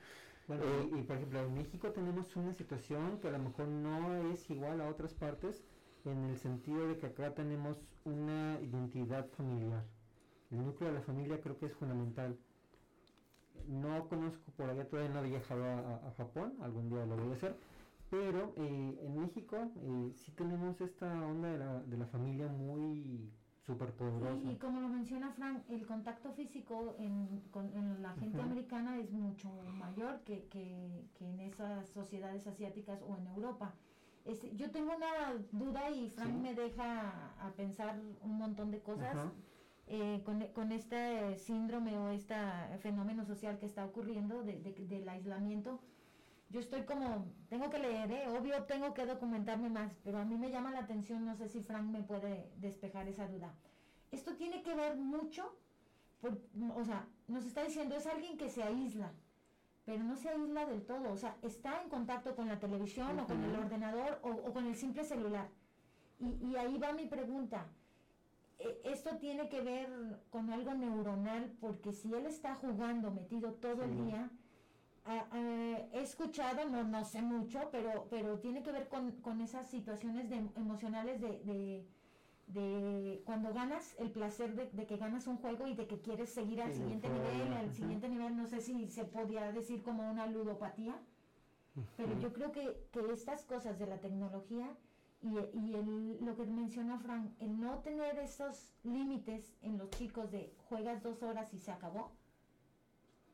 Bueno, 0.49 0.65
eh, 0.65 0.91
y, 0.99 1.03
por 1.03 1.17
ejemplo, 1.17 1.41
en 1.41 1.55
México 1.55 1.91
tenemos 1.93 2.35
una 2.35 2.55
situación 2.55 3.21
que 3.21 3.29
a 3.29 3.33
lo 3.33 3.39
mejor 3.39 3.69
no 3.69 4.33
es 4.33 4.49
igual 4.49 4.81
a 4.81 4.89
otras 4.89 5.13
partes, 5.13 5.63
en 6.07 6.25
el 6.25 6.39
sentido 6.39 6.89
de 6.89 6.97
que 6.97 7.07
acá 7.07 7.35
tenemos 7.35 7.77
una 8.05 8.59
identidad 8.63 9.29
familiar. 9.37 9.85
El 10.51 10.65
núcleo 10.65 10.89
de 10.89 11.01
la 11.01 11.03
familia 11.03 11.39
creo 11.43 11.59
que 11.59 11.67
es 11.67 11.75
fundamental. 11.75 12.39
No 13.67 14.09
conozco 14.09 14.51
por 14.57 14.71
allá, 14.71 14.89
todavía 14.89 15.13
no 15.13 15.23
he 15.23 15.29
viajado 15.29 15.65
a, 15.67 16.15
Japón, 16.17 16.55
algún 16.63 16.89
día 16.89 17.05
lo 17.05 17.17
voy 17.17 17.33
a 17.33 17.35
hacer, 17.35 17.55
pero 18.09 18.55
eh, 18.57 18.99
en 19.03 19.21
México 19.21 19.71
eh, 19.77 20.13
sí 20.15 20.33
tenemos 20.33 20.81
esta 20.81 21.07
onda 21.27 21.53
de 21.53 21.59
la, 21.59 21.83
de 21.83 21.97
la 21.99 22.07
familia 22.07 22.49
muy 22.49 23.31
y, 24.45 24.57
como 24.57 24.81
lo 24.81 24.89
menciona 24.89 25.31
Frank, 25.33 25.63
el 25.69 25.87
contacto 25.87 26.33
físico 26.33 26.97
en, 26.99 27.43
con, 27.51 27.71
la 28.01 28.15
gente 28.15 28.41
americana 28.41 28.99
es 28.99 29.13
mucho 29.13 29.51
mayor 29.75 30.21
que, 30.21 30.47
que, 30.49 31.05
en 31.21 31.41
esas 31.41 31.87
sociedades 31.89 32.47
asiáticas 32.47 33.03
o 33.03 33.17
en 33.17 33.27
Europa. 33.27 33.75
Este, 34.25 34.55
yo 34.57 34.71
tengo 34.71 34.93
una 34.97 35.35
duda 35.53 35.91
y 35.91 36.09
Frank 36.11 36.33
me 36.33 36.55
deja 36.55 37.31
a 37.41 37.51
pensar 37.57 38.01
un 38.23 38.39
montón 38.39 38.71
de 38.71 38.81
cosas. 38.81 39.17
Eh, 39.91 40.21
con, 40.23 40.43
con, 40.49 40.71
este 40.71 41.39
síndrome 41.39 41.97
o 41.97 42.11
este 42.11 42.35
fenómeno 42.81 43.25
social 43.25 43.59
que 43.59 43.65
está 43.65 43.87
ocurriendo 43.87 44.43
de, 44.43 44.59
del 44.59 45.09
aislamiento, 45.09 45.81
yo 46.51 46.61
estoy 46.61 46.83
como, 46.83 47.27
tengo 47.49 47.69
que 47.69 47.79
leer, 47.79 48.11
¿eh? 48.11 48.29
obvio 48.29 48.65
tengo 48.65 48.95
que 48.95 49.05
documentarme 49.05 49.69
más, 49.69 49.93
pero 50.03 50.19
a 50.19 50.25
mí 50.25 50.37
me 50.37 50.51
llama 50.51 50.71
la 50.71 50.81
atención, 50.81 51.27
no 51.27 51.37
sé 51.37 51.49
si 51.49 51.61
Frank 51.61 51.85
me 51.85 52.03
puede 52.03 52.51
despejar 52.57 53.07
esa 53.07 53.29
duda. 53.29 53.55
Esto 54.11 54.35
tiene 54.35 54.63
que 54.63 54.75
ver 54.75 54.97
mucho, 54.97 55.55
o 56.23 56.85
sea, 56.85 57.07
nos 57.27 57.45
está 57.45 57.65
diciendo, 57.65 57.97
es 57.97 58.07
alguien 58.07 58.39
que 58.39 58.49
se 58.49 58.63
aísla, 58.63 59.13
pero 59.85 60.03
no 60.03 60.17
se 60.17 60.31
aísla 60.31 60.65
del 60.65 60.85
todo, 60.87 61.13
o 61.13 61.17
sea, 61.17 61.37
está 61.43 61.83
en 61.83 61.91
contacto 61.91 62.35
con 62.35 62.49
la 62.49 62.59
televisión 62.59 63.19
o 63.21 63.27
con 63.27 63.43
el 63.45 63.55
ordenador 63.55 64.19
o, 64.23 64.53
con 64.53 64.67
el 64.67 64.77
simple 64.77 65.05
celular. 65.05 65.49
Y, 66.21 66.57
ahí 66.57 66.79
va 66.79 66.93
mi 66.93 67.07
pregunta. 67.07 67.67
E, 68.59 68.81
esto 68.85 69.17
tiene 69.19 69.49
que 69.49 69.61
ver 69.61 69.89
con 70.31 70.51
algo 70.51 70.75
neuronal, 70.75 71.53
porque 71.61 71.93
si 71.93 72.13
él 72.13 72.27
está 72.27 72.55
jugando 72.55 73.11
metido 73.11 73.53
todo 73.53 73.85
el 73.85 74.07
día, 74.07 74.31
he 75.93 76.03
escuchado, 76.03 76.69
no, 76.69 76.85
no 76.85 77.05
sé 77.05 77.23
mucho, 77.23 77.69
pero, 77.71 78.07
pero 78.11 78.39
tiene 78.39 78.63
que 78.63 78.73
ver 78.73 78.89
con, 78.89 79.13
con 79.23 79.41
esas 79.41 79.69
situaciones 79.69 80.29
de, 80.29 80.37
emocionales 80.57 81.21
de, 81.21 81.87
de, 82.47 83.23
cuando 83.25 83.53
ganas, 83.53 83.95
el 83.99 84.11
placer 84.11 84.55
de, 84.55 84.87
que 84.87 84.97
ganas 84.97 85.27
un 85.27 85.37
juego 85.39 85.67
y 85.67 85.75
de 85.75 85.87
que 85.87 86.01
quieres 86.01 86.31
seguir 86.31 86.63
al 86.63 86.73
siguiente 86.73 87.09
nivel, 87.09 87.53
al 87.55 87.73
siguiente 87.73 88.09
nivel, 88.09 88.37
no 88.37 88.47
sé 88.47 88.61
si 88.61 88.89
se 88.89 89.05
podía 89.05 89.53
decir 89.53 89.83
como 89.83 90.11
una 90.11 90.27
ludopatía, 90.27 90.95
pero 91.97 92.19
yo 92.19 92.33
creo 92.33 92.53
que, 92.53 92.89
que 92.91 93.13
estas 93.13 93.45
cosas 93.45 93.79
de 93.79 93.87
la 93.87 93.99
tecnología 93.99 94.69
y, 95.21 95.29
y 95.29 95.75
el, 95.75 96.25
lo 96.25 96.37
que 96.37 96.45
menciona 96.45 96.99
Frank, 96.99 97.31
el 97.41 97.61
no 97.61 97.79
tener 97.79 98.19
esos 98.19 98.75
límites 98.83 99.55
en 99.63 99.79
los 99.79 99.91
chicos 99.91 100.31
de 100.31 100.53
juegas 100.69 101.03
dos 101.03 101.23
horas 101.23 101.53
y 101.55 101.59
se 101.59 101.71
acabó, 101.71 102.13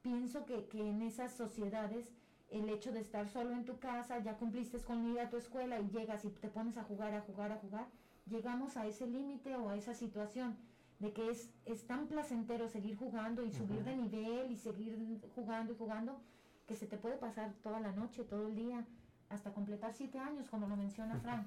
pienso 0.05 0.45
que, 0.45 0.67
que, 0.67 0.87
en 0.87 1.03
esas 1.03 1.33
sociedades 1.33 2.13
el 2.51 2.69
hecho 2.69 2.93
de 2.93 3.01
estar 3.01 3.27
solo 3.29 3.53
en 3.53 3.65
tu 3.65 3.79
casa, 3.81 4.19
ya 4.21 4.37
cumpliste 4.37 4.79
con 4.79 5.05
ir 5.07 5.19
a 5.19 5.31
tu 5.31 5.39
escuela 5.39 5.81
y 5.81 5.89
llegas 5.89 6.25
y 6.25 6.29
te 6.29 6.49
pones 6.49 6.77
a 6.77 6.85
jugar, 6.85 7.15
a 7.15 7.23
jugar, 7.23 7.51
a 7.51 7.57
jugar, 7.57 7.87
llegamos 8.27 8.77
a 8.77 8.87
ese 8.87 9.07
límite 9.07 9.57
o 9.57 9.71
a 9.71 9.77
esa 9.77 9.95
situación 9.95 10.57
de 11.01 11.13
que 11.13 11.31
es, 11.31 11.51
es 11.65 11.87
tan 11.87 12.07
placentero 12.07 12.69
seguir 12.69 12.97
jugando 12.97 13.43
y 13.43 13.51
subir 13.51 13.83
de 13.83 13.97
nivel 13.97 14.53
y 14.53 14.57
seguir 14.57 15.21
jugando 15.35 15.73
y 15.73 15.77
jugando 15.77 16.21
que 16.69 16.77
se 16.77 16.87
te 16.87 16.97
puede 16.97 17.17
pasar 17.17 17.53
toda 17.63 17.81
la 17.81 17.93
noche, 17.93 18.25
todo 18.25 18.47
el 18.47 18.55
día, 18.55 18.85
hasta 19.31 19.53
completar 19.53 19.93
siete 19.95 20.19
años, 20.19 20.49
como 20.49 20.69
lo 20.69 20.77
menciona 20.77 21.19
Frank. 21.19 21.47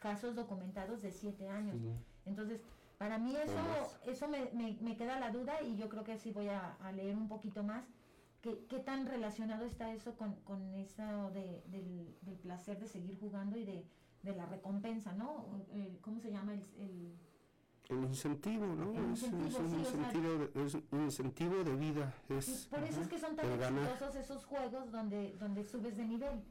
Casos 0.00 0.36
documentados 0.36 1.02
de 1.02 1.10
siete 1.10 1.48
años. 1.48 1.76
Entonces, 2.26 2.60
para 3.02 3.18
mí 3.18 3.34
eso, 3.34 3.98
eso 4.06 4.28
me, 4.28 4.48
me, 4.80 4.96
queda 4.96 5.18
la 5.18 5.32
duda 5.32 5.60
y 5.60 5.74
yo 5.74 5.88
creo 5.88 6.04
que 6.04 6.16
sí 6.18 6.30
voy 6.30 6.48
a, 6.48 6.76
leer 6.94 7.16
un 7.16 7.26
poquito 7.26 7.64
más. 7.64 7.84
¿Qué, 8.40 8.64
¿Qué, 8.68 8.78
tan 8.78 9.06
relacionado 9.06 9.64
está 9.64 9.92
eso 9.92 10.16
con, 10.16 10.36
con 10.42 10.72
eso 10.76 11.30
de, 11.32 11.64
del, 11.66 12.16
del, 12.22 12.36
placer 12.36 12.78
de 12.78 12.86
seguir 12.86 13.18
jugando 13.18 13.58
y 13.58 13.64
de, 13.64 13.84
de 14.22 14.36
la 14.36 14.46
recompensa, 14.46 15.12
¿no? 15.14 15.46
¿Cómo 16.00 16.20
se 16.20 16.30
llama 16.30 16.54
el, 16.54 16.62
el 16.78 17.18
el 17.88 18.04
incentivo, 18.04 18.66
¿no? 18.66 18.92
es, 19.12 19.22
un 19.24 19.44
incentivo, 19.44 20.48
es, 20.54 20.74
un 20.92 21.02
incentivo 21.02 21.64
de 21.64 21.74
vida. 21.74 22.14
Es, 22.28 22.68
por 22.70 22.84
eso 22.84 23.00
es 23.00 23.08
que 23.08 23.18
son 23.18 23.34
tan 23.34 23.50
exitosos 23.50 24.14
esos 24.14 24.44
juegos 24.44 24.92
donde, 24.92 25.36
donde 25.40 25.64
subes 25.64 25.96
de 25.96 26.04
nivel. 26.04 26.42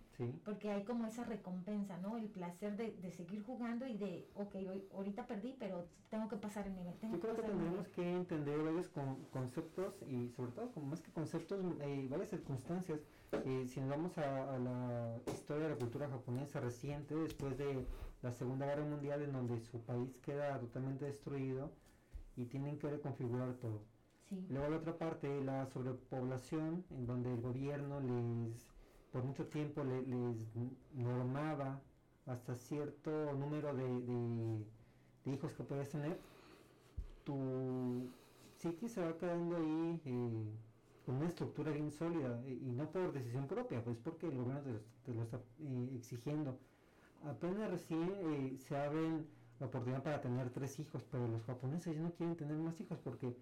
Porque 0.44 0.70
hay 0.70 0.84
como 0.84 1.06
esa 1.06 1.24
recompensa, 1.24 1.98
¿no? 1.98 2.18
El 2.18 2.28
placer 2.28 2.76
de, 2.78 2.92
de 2.92 3.12
seguir 3.12 3.44
jugando 3.44 3.88
y 3.88 3.98
de, 3.98 4.28
ok, 4.36 4.56
hoy, 4.56 4.84
ahorita 4.94 5.28
perdí, 5.28 5.56
pero 5.58 5.86
tengo 6.10 6.28
que 6.28 6.38
pasar 6.38 6.68
el 6.68 6.76
nivel. 6.76 6.94
Yo 7.02 7.20
creo 7.20 7.36
que, 7.36 7.42
tendremos 7.42 7.88
que 7.88 8.16
entender 8.16 8.62
varios 8.62 8.90
conceptos 9.32 10.02
y 10.08 10.30
sobre 10.30 10.52
todo, 10.52 10.72
como 10.72 10.88
más 10.88 11.02
que 11.02 11.12
conceptos, 11.12 11.60
eh, 11.82 12.08
varias 12.10 12.30
circunstancias. 12.30 13.00
Eh, 13.46 13.66
si 13.68 13.80
nos 13.80 13.90
vamos 13.90 14.18
a, 14.18 14.56
a, 14.56 14.60
la 14.60 15.18
historia 15.32 15.64
de 15.64 15.70
la 15.70 15.78
cultura 15.78 16.10
japonesa 16.10 16.60
reciente, 16.60 17.16
después 17.16 17.58
de 17.58 17.86
la 18.22 18.32
Segunda 18.32 18.66
Guerra 18.66 18.86
Mundial, 18.86 19.22
en 19.22 19.32
donde 19.32 19.60
su 19.62 19.80
país 19.82 20.18
queda 20.22 20.60
totalmente 20.60 21.06
destruido 21.06 21.72
y 22.36 22.46
tienen 22.46 22.78
que 22.78 22.90
reconfigurar 22.90 23.54
todo. 23.56 23.82
Luego 24.50 24.70
la 24.70 24.78
otra 24.78 24.98
parte, 24.98 25.42
la 25.44 25.66
sobrepoblación, 25.66 26.86
en 26.90 27.06
donde 27.06 27.34
el 27.34 27.42
gobierno 27.42 28.00
les 28.00 28.71
por 29.12 29.24
mucho 29.24 29.46
tiempo 29.48 29.84
les 29.84 30.08
normaba 30.94 31.82
hasta 32.26 32.56
cierto 32.56 33.34
número 33.34 33.74
de, 33.76 34.64
hijos 35.26 35.54
que 35.54 35.64
puedes 35.64 35.90
tener, 35.90 36.18
tu 37.24 38.10
psique 38.58 38.88
se 38.88 39.02
va 39.02 39.18
quedando 39.18 39.58
ahí 39.58 40.02
eh, 40.06 40.46
con 41.06 41.16
una 41.16 41.28
estructura 41.28 41.72
bien 41.72 41.92
sólida 41.92 42.42
y 42.48 42.72
no 42.72 42.90
por 42.90 43.12
decisión 43.12 43.48
propia, 43.48 43.84
pues 43.84 43.98
porque 43.98 44.28
el 44.28 44.38
gobierno 44.38 44.62
te, 45.04 45.14
lo 45.14 45.24
está 45.24 45.38
eh, 45.60 45.90
exigiendo. 45.96 46.58
Apenas 47.26 47.70
recién 47.70 48.12
eh, 48.18 48.58
se 48.58 48.78
abren 48.78 49.28
la 49.60 49.68
oportunidad 49.68 50.04
para 50.04 50.22
tener 50.22 50.50
tres 50.52 50.80
hijos, 50.80 51.04
pero 51.12 51.28
los 51.28 51.44
japoneses 51.44 51.96
ya 51.96 52.02
no 52.02 52.12
quieren 52.12 52.36
tener 52.36 52.58
más 52.58 52.80
hijos 52.80 52.98
porque 53.04 53.36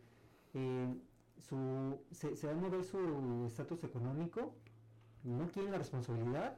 su, 1.38 2.00
se, 2.12 2.36
se 2.36 2.48
va 2.48 2.54
a 2.54 2.56
mover 2.56 2.84
su 2.84 3.46
estatus 3.46 3.84
económico 3.84 4.54
no 5.24 5.48
quieren 5.48 5.72
la 5.72 5.78
responsabilidad 5.78 6.58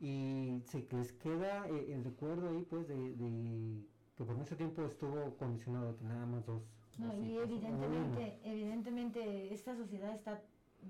y 0.00 0.62
se 0.66 0.86
les 0.90 1.12
queda 1.12 1.66
eh, 1.68 1.92
el 1.94 2.04
recuerdo 2.04 2.50
ahí 2.50 2.66
pues 2.68 2.88
de, 2.88 3.14
que 4.16 4.24
por 4.24 4.36
mucho 4.36 4.56
tiempo 4.56 4.84
estuvo 4.84 5.34
condicionado 5.36 5.90
a 5.90 5.96
que 5.96 6.04
nada 6.04 6.26
más 6.26 6.44
dos. 6.44 6.62
No, 6.98 7.14
y 7.24 7.38
evidentemente, 7.38 8.38
evidentemente 8.44 9.54
esta 9.54 9.74
sociedad 9.76 10.12
está 10.14 10.42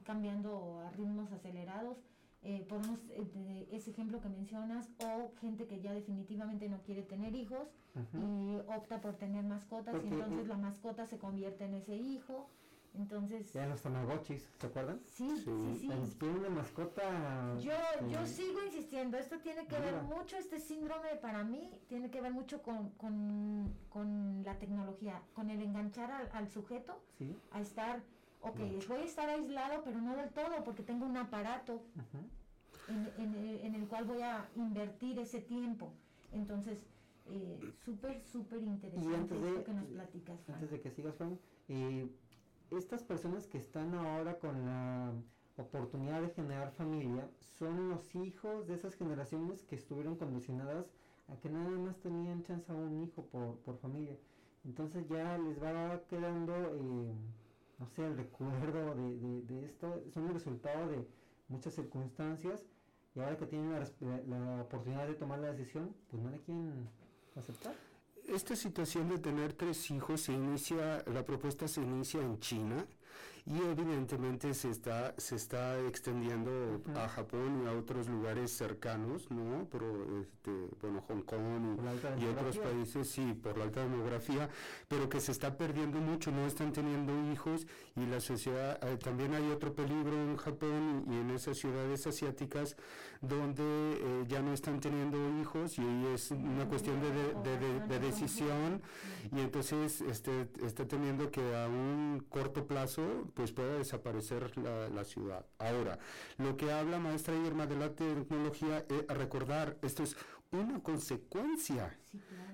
cambiando 0.04 0.80
a 0.80 0.90
ritmos 0.90 1.30
acelerados. 1.32 1.98
Eh, 2.44 2.66
ponemos 2.68 2.98
eh, 3.10 3.68
ese 3.70 3.92
ejemplo 3.92 4.20
que 4.20 4.28
mencionas, 4.28 4.90
o 5.04 5.30
gente 5.40 5.66
que 5.66 5.80
ya 5.80 5.92
definitivamente 5.92 6.68
no 6.68 6.82
quiere 6.82 7.02
tener 7.02 7.36
hijos 7.36 7.68
y 8.14 8.56
opta 8.74 9.00
por 9.00 9.14
tener 9.14 9.44
mascotas 9.44 9.94
y 10.02 10.08
entonces 10.08 10.48
la 10.48 10.56
mascota 10.56 11.06
se 11.06 11.18
convierte 11.18 11.66
en 11.66 11.74
ese 11.74 11.94
hijo 11.94 12.48
entonces. 12.94 13.52
Ya 13.52 13.66
los 13.66 13.80
tamagotchis, 13.80 14.48
¿se 14.58 14.66
acuerdan? 14.66 15.00
Sí, 15.06 15.28
sí, 15.36 15.78
sí. 15.80 16.16
Tiene 16.18 16.38
una 16.38 16.50
mascota. 16.50 17.54
Yo, 17.60 17.72
yo 18.08 18.20
este, 18.20 18.42
sigo 18.42 18.62
insistiendo, 18.62 19.18
esto 19.18 19.38
tiene 19.38 19.66
que 19.66 19.78
ver 19.78 20.02
mucho, 20.02 20.36
este 20.36 20.60
síndrome 20.60 21.16
para 21.20 21.44
mí, 21.44 21.70
tiene 21.88 22.10
que 22.10 22.20
ver 22.20 22.32
mucho 22.32 22.62
con, 22.62 22.90
con, 22.90 23.74
con 23.88 24.42
la 24.44 24.58
tecnología, 24.58 25.22
con 25.34 25.50
el 25.50 25.62
enganchar 25.62 26.30
al, 26.32 26.48
sujeto 26.48 27.00
a 27.52 27.60
estar, 27.60 28.02
ok, 28.42 28.58
voy 28.88 29.00
a 29.00 29.04
estar 29.04 29.28
aislado, 29.28 29.82
pero 29.84 30.00
no 30.00 30.16
del 30.16 30.30
todo, 30.30 30.62
porque 30.64 30.82
tengo 30.82 31.06
un 31.06 31.16
aparato 31.16 31.82
en, 32.88 33.60
en, 33.64 33.74
el 33.74 33.86
cual 33.88 34.04
voy 34.04 34.22
a 34.22 34.48
invertir 34.56 35.18
ese 35.18 35.40
tiempo. 35.40 35.92
Entonces, 36.32 36.84
eh, 37.30 37.72
súper, 37.84 38.22
súper 38.24 38.62
interesante 38.62 39.34
esto 39.34 39.64
que 39.64 39.72
nos 39.72 39.86
platicas, 39.86 40.48
Antes 40.48 40.70
de 40.70 40.80
que 40.80 40.90
sigas, 40.90 41.16
Juan, 41.16 41.38
eh, 41.68 42.08
estas 42.76 43.02
personas 43.02 43.46
que 43.46 43.58
están 43.58 43.94
ahora 43.94 44.38
con 44.38 44.64
la 44.64 45.12
oportunidad 45.56 46.22
de 46.22 46.30
generar 46.30 46.72
familia 46.72 47.28
son 47.58 47.90
los 47.90 48.14
hijos 48.14 48.66
de 48.66 48.74
esas 48.74 48.94
generaciones 48.94 49.62
que 49.62 49.76
estuvieron 49.76 50.16
condicionadas 50.16 50.86
a 51.28 51.36
que 51.36 51.50
nada 51.50 51.70
más 51.70 51.98
tenían 51.98 52.42
chance 52.42 52.70
a 52.72 52.74
un 52.74 53.04
hijo 53.04 53.24
por, 53.26 53.56
por 53.58 53.78
familia. 53.78 54.16
Entonces 54.64 55.06
ya 55.08 55.38
les 55.38 55.62
va 55.62 56.00
quedando, 56.08 56.54
eh, 56.54 57.14
no 57.78 57.86
sé, 57.88 58.06
el 58.06 58.16
recuerdo 58.16 58.94
de, 58.94 59.42
de, 59.42 59.64
esto, 59.66 60.02
son 60.12 60.28
el 60.28 60.34
resultado 60.34 60.88
de 60.88 61.06
muchas 61.48 61.74
circunstancias. 61.74 62.66
Y 63.14 63.20
ahora 63.20 63.36
que 63.36 63.46
tienen 63.46 63.72
la, 63.72 63.86
la 64.26 64.62
oportunidad 64.62 65.06
de 65.06 65.14
tomar 65.14 65.38
la 65.40 65.52
decisión, 65.52 65.94
pues 66.10 66.22
no 66.22 66.30
le 66.30 66.40
quieren 66.40 66.88
aceptar 67.36 67.74
esta 68.28 68.56
situación 68.56 69.08
de 69.08 69.18
tener 69.18 69.52
tres 69.52 69.90
hijos 69.90 70.22
se 70.22 70.32
inicia, 70.32 71.04
la 71.12 71.24
propuesta 71.24 71.68
se 71.68 71.80
inicia 71.82 72.20
en 72.20 72.38
China 72.40 72.86
y 73.44 73.58
evidentemente 73.58 74.54
se 74.54 74.70
está 74.70 75.14
se 75.18 75.34
está 75.34 75.78
extendiendo 75.80 76.80
a 76.94 77.08
Japón 77.08 77.62
y 77.64 77.68
a 77.68 77.72
otros 77.72 78.08
lugares 78.08 78.52
cercanos 78.52 79.28
no 79.32 79.66
pero 79.70 80.20
este 80.20 80.50
bueno 80.80 81.02
Hong 81.08 81.22
Kong 81.22 81.78
y, 82.20 82.26
otros 82.26 82.58
países 82.58 83.10
sí 83.10 83.34
por 83.42 83.58
la 83.58 83.64
alta 83.64 83.80
demografía 83.80 84.48
pero 84.86 85.08
que 85.08 85.20
se 85.20 85.32
está 85.32 85.56
perdiendo 85.56 85.98
mucho 85.98 86.30
no 86.30 86.46
están 86.46 86.72
teniendo 86.72 87.12
hijos 87.32 87.66
y 87.96 88.06
la 88.06 88.20
sociedad 88.20 88.78
eh, 88.84 88.96
también 88.98 89.34
hay 89.34 89.50
otro 89.50 89.74
peligro 89.74 90.12
en 90.12 90.36
Japón 90.36 91.04
y 91.10 91.14
en 91.14 91.30
esas 91.30 91.58
ciudades 91.58 92.06
asiáticas 92.06 92.76
donde 93.20 93.64
eh, 93.64 94.24
ya 94.28 94.40
no 94.40 94.52
están 94.52 94.78
teniendo 94.78 95.18
hijos 95.40 95.78
y 95.78 96.06
es 96.14 96.30
una 96.30 96.68
cuestión 96.68 97.00
de, 97.00 97.88
de 97.88 97.98
decisión 97.98 98.82
y 99.34 99.40
entonces 99.40 100.00
este 100.00 100.48
está 100.64 100.86
teniendo 100.86 101.30
que 101.32 101.40
a 101.56 101.66
un 101.66 102.24
corto 102.28 102.66
plazo 102.66 103.31
pues 103.34 103.52
pueda 103.52 103.76
desaparecer 103.78 104.56
la, 104.58 105.04
ciudad. 105.04 105.44
Ahora, 105.58 105.98
lo 106.38 106.56
que 106.56 106.72
habla 106.72 106.98
maestra 106.98 107.34
Irma 107.34 107.66
de 107.66 107.76
la 107.76 107.94
tecnología, 107.94 108.84
es 108.88 109.06
recordar, 109.08 109.76
esto 109.82 110.02
es 110.02 110.16
una 110.50 110.82
consecuencia. 110.82 111.96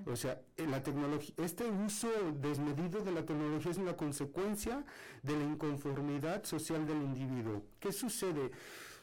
O 0.07 0.17
sea, 0.17 0.41
la 0.57 0.83
tecnología, 0.83 1.35
este 1.39 1.69
uso 1.69 2.09
desmedido 2.41 3.03
de 3.03 3.13
la 3.13 3.27
tecnología 3.27 3.71
es 3.71 3.79
una 3.79 3.97
consecuencia 3.97 4.85
de 5.23 5.37
la 5.37 5.45
inconformidad 5.45 6.45
social 6.45 6.87
del 6.87 7.03
individuo. 7.03 7.65
¿Qué 7.81 7.93
sucede? 7.93 8.51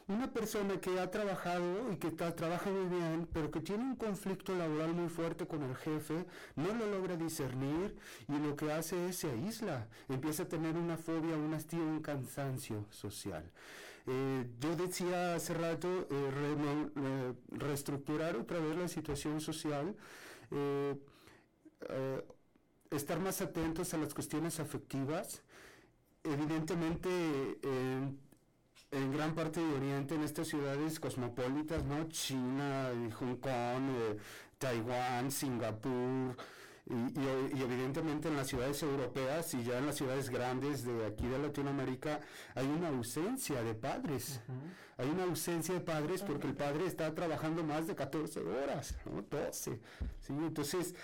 Una 0.08 0.32
persona 0.32 0.80
que 0.80 1.00
ha 1.00 1.10
trabajado 1.10 1.92
y 1.92 1.98
que 1.98 2.12
trabaja 2.12 2.70
muy 2.70 2.96
bien, 2.96 3.28
pero 3.34 3.50
que 3.50 3.60
tiene 3.60 3.84
un 3.84 3.96
conflicto 3.96 4.56
laboral 4.56 4.94
muy 4.94 5.10
fuerte 5.10 5.48
con 5.48 5.64
el 5.64 5.76
jefe, 5.76 6.26
no 6.56 6.76
lo 6.76 6.86
logra 6.86 7.16
discernir 7.18 7.96
y 8.28 8.38
lo 8.38 8.56
que 8.56 8.72
hace 8.72 9.08
es 9.08 9.16
se 9.16 9.32
aísla, 9.32 9.88
empieza 10.08 10.44
a 10.44 10.48
tener 10.48 10.78
una 10.78 10.98
fobia, 10.98 11.36
un 11.36 11.56
hastío, 11.56 11.84
un 11.84 12.02
cansancio 12.02 12.86
social. 12.92 13.50
Eh, 14.06 14.46
yo 14.60 14.76
decía 14.76 15.34
hace 15.34 15.56
rato, 15.56 16.08
eh, 16.12 17.34
reestructurar 17.50 18.36
otra 18.36 18.60
vez 18.60 18.78
la 18.78 18.88
situación 18.88 19.42
social, 19.42 19.96
eh, 20.52 20.96
estar 22.92 23.20
más 23.20 23.42
atentos 23.42 23.92
a 23.96 23.98
las 23.98 24.14
cuestiones 24.14 24.60
afectivas, 24.60 25.42
evidentemente 26.24 27.10
en 28.96 29.12
gran 29.12 29.36
parte 29.36 29.60
de 29.60 29.74
Oriente, 29.74 30.16
en 30.16 30.24
estas 30.24 30.48
ciudades 30.48 31.00
cosmopolitas, 31.00 31.84
¿no? 31.84 32.08
China, 32.10 32.90
Hong 33.20 33.36
Kong, 33.38 33.90
eh, 33.90 34.18
Taiwán, 34.58 35.32
Singapur, 35.32 36.36
y, 36.88 37.62
evidentemente 37.62 38.28
en 38.28 38.38
las 38.38 38.48
ciudades 38.48 38.82
europeas 38.84 39.54
y 39.56 39.64
ya 39.64 39.80
en 39.80 39.88
las 39.88 39.96
ciudades 39.96 40.30
grandes 40.30 40.86
de 40.86 41.06
aquí 41.08 41.28
de 41.28 41.40
Latinoamérica 41.40 42.20
hay 42.54 42.68
una 42.68 42.90
ausencia 42.90 43.64
de 43.64 43.74
padres 43.74 44.40
hay 44.98 45.10
una 45.10 45.24
ausencia 45.24 45.74
de 45.74 45.82
padres 45.82 46.22
porque 46.22 46.48
el 46.48 46.54
padre 46.54 46.86
está 46.86 47.14
trabajando 47.14 47.64
más 47.64 47.86
de 47.88 47.96
14 47.96 48.40
horas, 48.40 48.96
¿no? 49.06 49.22
12. 49.22 49.80
¿sí? 50.22 50.34
Entonces, 50.34 50.96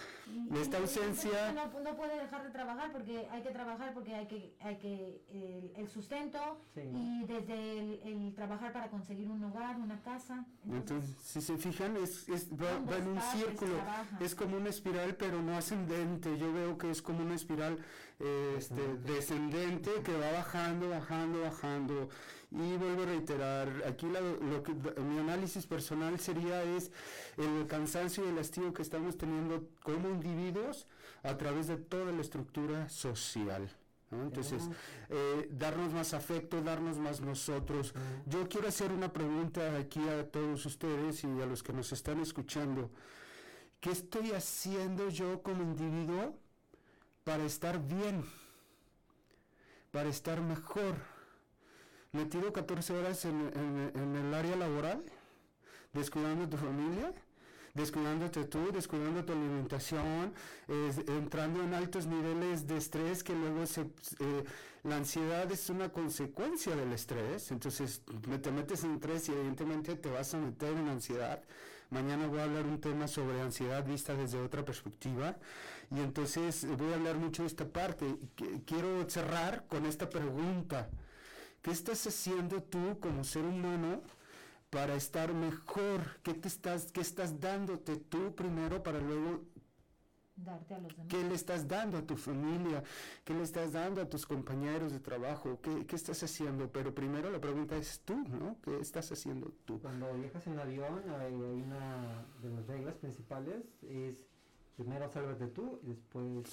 esta 0.56 0.78
ausencia... 0.78 1.52
No, 1.52 1.80
no, 1.82 1.98
puede 1.98 2.18
dejar 2.18 2.44
de 2.44 2.52
trabajar 2.52 2.92
porque 2.94 3.28
hay 3.30 3.42
que 3.42 3.50
trabajar 3.50 3.94
porque 3.94 4.16
hay 4.16 4.28
que, 4.28 4.56
hay 4.62 4.78
que 4.78 5.74
el, 5.76 5.90
sustento 5.90 6.62
y 6.76 7.26
desde 7.26 8.10
el, 8.10 8.34
trabajar 8.34 8.72
para 8.72 8.90
conseguir 8.90 9.30
un 9.30 9.44
hogar, 9.44 9.76
una 9.76 10.02
casa. 10.02 10.46
Entonces, 10.70 11.16
si 11.22 11.42
se 11.42 11.58
fijan, 11.58 11.98
es, 11.98 12.30
es 12.30 12.50
va, 12.50 12.96
en 12.96 13.08
un 13.08 13.22
círculo, 13.22 13.76
es 14.22 14.36
como 14.36 14.56
una 14.56 14.70
espiral 14.70 15.16
pero 15.16 15.42
no 15.42 15.58
ascendente. 15.58 16.38
Yo 16.38 16.54
veo 16.54 16.78
que 16.78 16.92
es 16.92 17.02
como 17.02 17.24
una 17.24 17.36
espiral 17.36 17.78
este, 18.58 18.96
descendente 19.06 19.92
que 20.04 20.16
va 20.16 20.32
bajando, 20.32 20.90
bajando, 20.90 21.42
bajando. 21.42 22.10
Y 22.52 22.78
vuelvo 22.78 23.04
a 23.04 23.06
reiterar, 23.06 23.84
aquí 23.88 24.08
lo 24.08 24.62
que, 24.62 24.74
mi 25.02 25.20
análisis 25.20 25.66
personal 25.66 26.20
sería 26.20 26.62
es 26.64 26.92
el 27.38 27.66
cansancio 27.66 28.26
y 28.26 28.28
el 28.28 28.40
hastío 28.40 28.74
que 28.74 28.82
estamos 28.82 29.18
teniendo 29.18 29.70
como 29.84 30.10
individuos 30.10 30.86
a 31.24 31.38
través 31.38 31.68
de 31.68 31.78
toda 31.78 32.12
la 32.12 32.20
estructura 32.20 32.90
social. 32.90 33.70
Entonces, 34.12 34.70
eh, 35.10 35.48
darnos 35.52 35.94
más 35.94 36.14
afecto, 36.14 36.62
darnos 36.62 36.98
más 36.98 37.22
nosotros. 37.22 37.94
Yo 38.26 38.50
quiero 38.50 38.68
hacer 38.68 38.92
una 38.92 39.14
pregunta 39.14 39.78
aquí 39.78 40.02
a 40.10 40.30
todos 40.30 40.66
ustedes 40.66 41.24
y 41.24 41.28
a 41.42 41.46
los 41.46 41.64
que 41.64 41.72
nos 41.72 41.94
están 41.94 42.20
escuchando. 42.20 42.92
¿Qué 43.80 43.92
estoy 43.92 44.34
haciendo 44.34 45.08
yo 45.08 45.42
como 45.42 45.64
individuo 45.64 46.36
para 47.24 47.46
estar 47.46 47.80
bien? 47.80 48.26
Para 49.92 50.10
estar 50.10 50.42
mejor? 50.42 51.11
Metido 52.12 52.52
14 52.52 52.94
horas 52.94 53.26
en, 53.26 54.16
el 54.16 54.34
área 54.34 54.56
laboral, 54.56 55.04
descuidando 55.94 56.48
tu 56.50 56.58
familia, 56.58 57.14
descuidándote 57.74 58.44
tú, 58.46 58.72
descuidando 58.74 59.24
tu 59.24 59.32
alimentación, 59.32 60.34
entrando 61.08 61.64
en 61.64 61.74
altos 61.74 62.08
niveles 62.08 62.68
de 62.68 62.78
estrés 62.78 63.24
que 63.24 63.34
luego 63.34 63.66
se, 63.66 63.82
eh, 63.82 64.44
la 64.84 64.98
ansiedad 64.98 65.50
es 65.52 65.70
una 65.70 65.90
consecuencia 65.90 66.76
del 66.76 66.92
estrés, 66.92 67.52
entonces 67.52 68.02
te 68.42 68.52
metes 68.52 68.84
en 68.84 68.96
estrés 68.96 69.30
y 69.30 69.32
evidentemente 69.32 69.96
te 69.96 70.10
vas 70.10 70.34
a 70.34 70.38
meter 70.38 70.74
en 70.74 70.90
ansiedad. 70.90 71.42
Mañana 71.92 72.28
voy 72.28 72.40
a 72.40 72.44
hablar 72.44 72.66
un 72.66 72.80
tema 72.80 73.08
sobre 73.08 73.42
ansiedad 73.42 73.86
vista 73.86 74.16
desde 74.16 74.40
otra 74.40 74.64
perspectiva 74.64 75.38
y 75.92 76.00
entonces 76.00 76.66
voy 76.78 76.92
a 76.92 76.96
hablar 76.96 77.18
mucho 77.18 77.44
de 77.44 77.48
esta 77.48 77.68
parte. 77.68 78.16
Quiero 78.66 79.10
cerrar 79.10 79.66
con 79.68 79.86
esta 79.86 80.10
pregunta. 80.10 80.90
¿Qué 81.62 81.72
estás 81.72 82.08
haciendo 82.08 82.64
tú 82.64 83.00
como 83.00 83.24
ser 83.24 83.46
humano 83.46 84.02
para 84.70 84.96
estar 84.96 85.34
mejor? 85.34 86.02
¿Qué, 86.24 86.34
te 86.34 86.48
estás, 86.48 86.92
qué 86.92 87.02
estás 87.02 87.40
dándote 87.40 87.98
tú 87.98 88.34
primero 88.34 88.82
para 88.82 89.00
luego 89.00 89.42
darte 90.36 90.74
a 90.74 90.80
los 90.80 90.92
demás? 90.96 91.08
¿Qué 91.08 91.24
le 91.24 91.36
estás 91.36 91.68
dando 91.68 92.00
a 92.00 92.02
tu 92.02 92.18
familia? 92.18 92.84
¿Qué 93.24 93.36
le 93.36 93.44
estás 93.44 93.74
dando 93.74 94.02
a 94.02 94.10
tus 94.10 94.26
compañeros 94.26 94.92
de 94.92 95.00
trabajo? 95.00 95.60
¿Qué, 95.62 95.86
qué 95.86 95.96
estás 95.96 96.24
haciendo? 96.24 96.72
Pero 96.72 96.96
primero 96.96 97.30
la 97.30 97.40
pregunta 97.40 97.78
es 97.78 98.02
tú, 98.04 98.16
¿no? 98.28 98.58
¿Qué 98.64 98.80
estás 98.80 99.12
haciendo 99.12 99.52
tú? 99.66 99.80
Cuando 99.82 100.12
viajas 100.16 100.48
en 100.48 100.58
avión 100.58 101.04
hay 101.20 101.34
una 101.34 102.26
de 102.42 102.50
las 102.50 102.66
reglas 102.66 102.96
principales 102.96 103.66
es 103.84 104.31
primero 104.76 105.10
sálvate 105.10 105.48
tú 105.48 105.80
y 105.84 105.90
después 105.90 106.48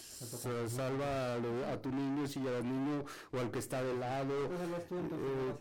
salva 0.68 1.34
a, 1.34 1.80
tu 1.80 1.90
niño 1.90 2.26
si 2.26 2.42
ya 2.42 2.56
al 2.56 2.64
niño 2.64 3.04
o 3.32 3.38
al 3.38 3.50
que 3.50 3.58
está 3.58 3.82
de 3.82 3.94
lado. 3.94 4.48
Pues, 4.48 4.60
eh, 4.90 5.54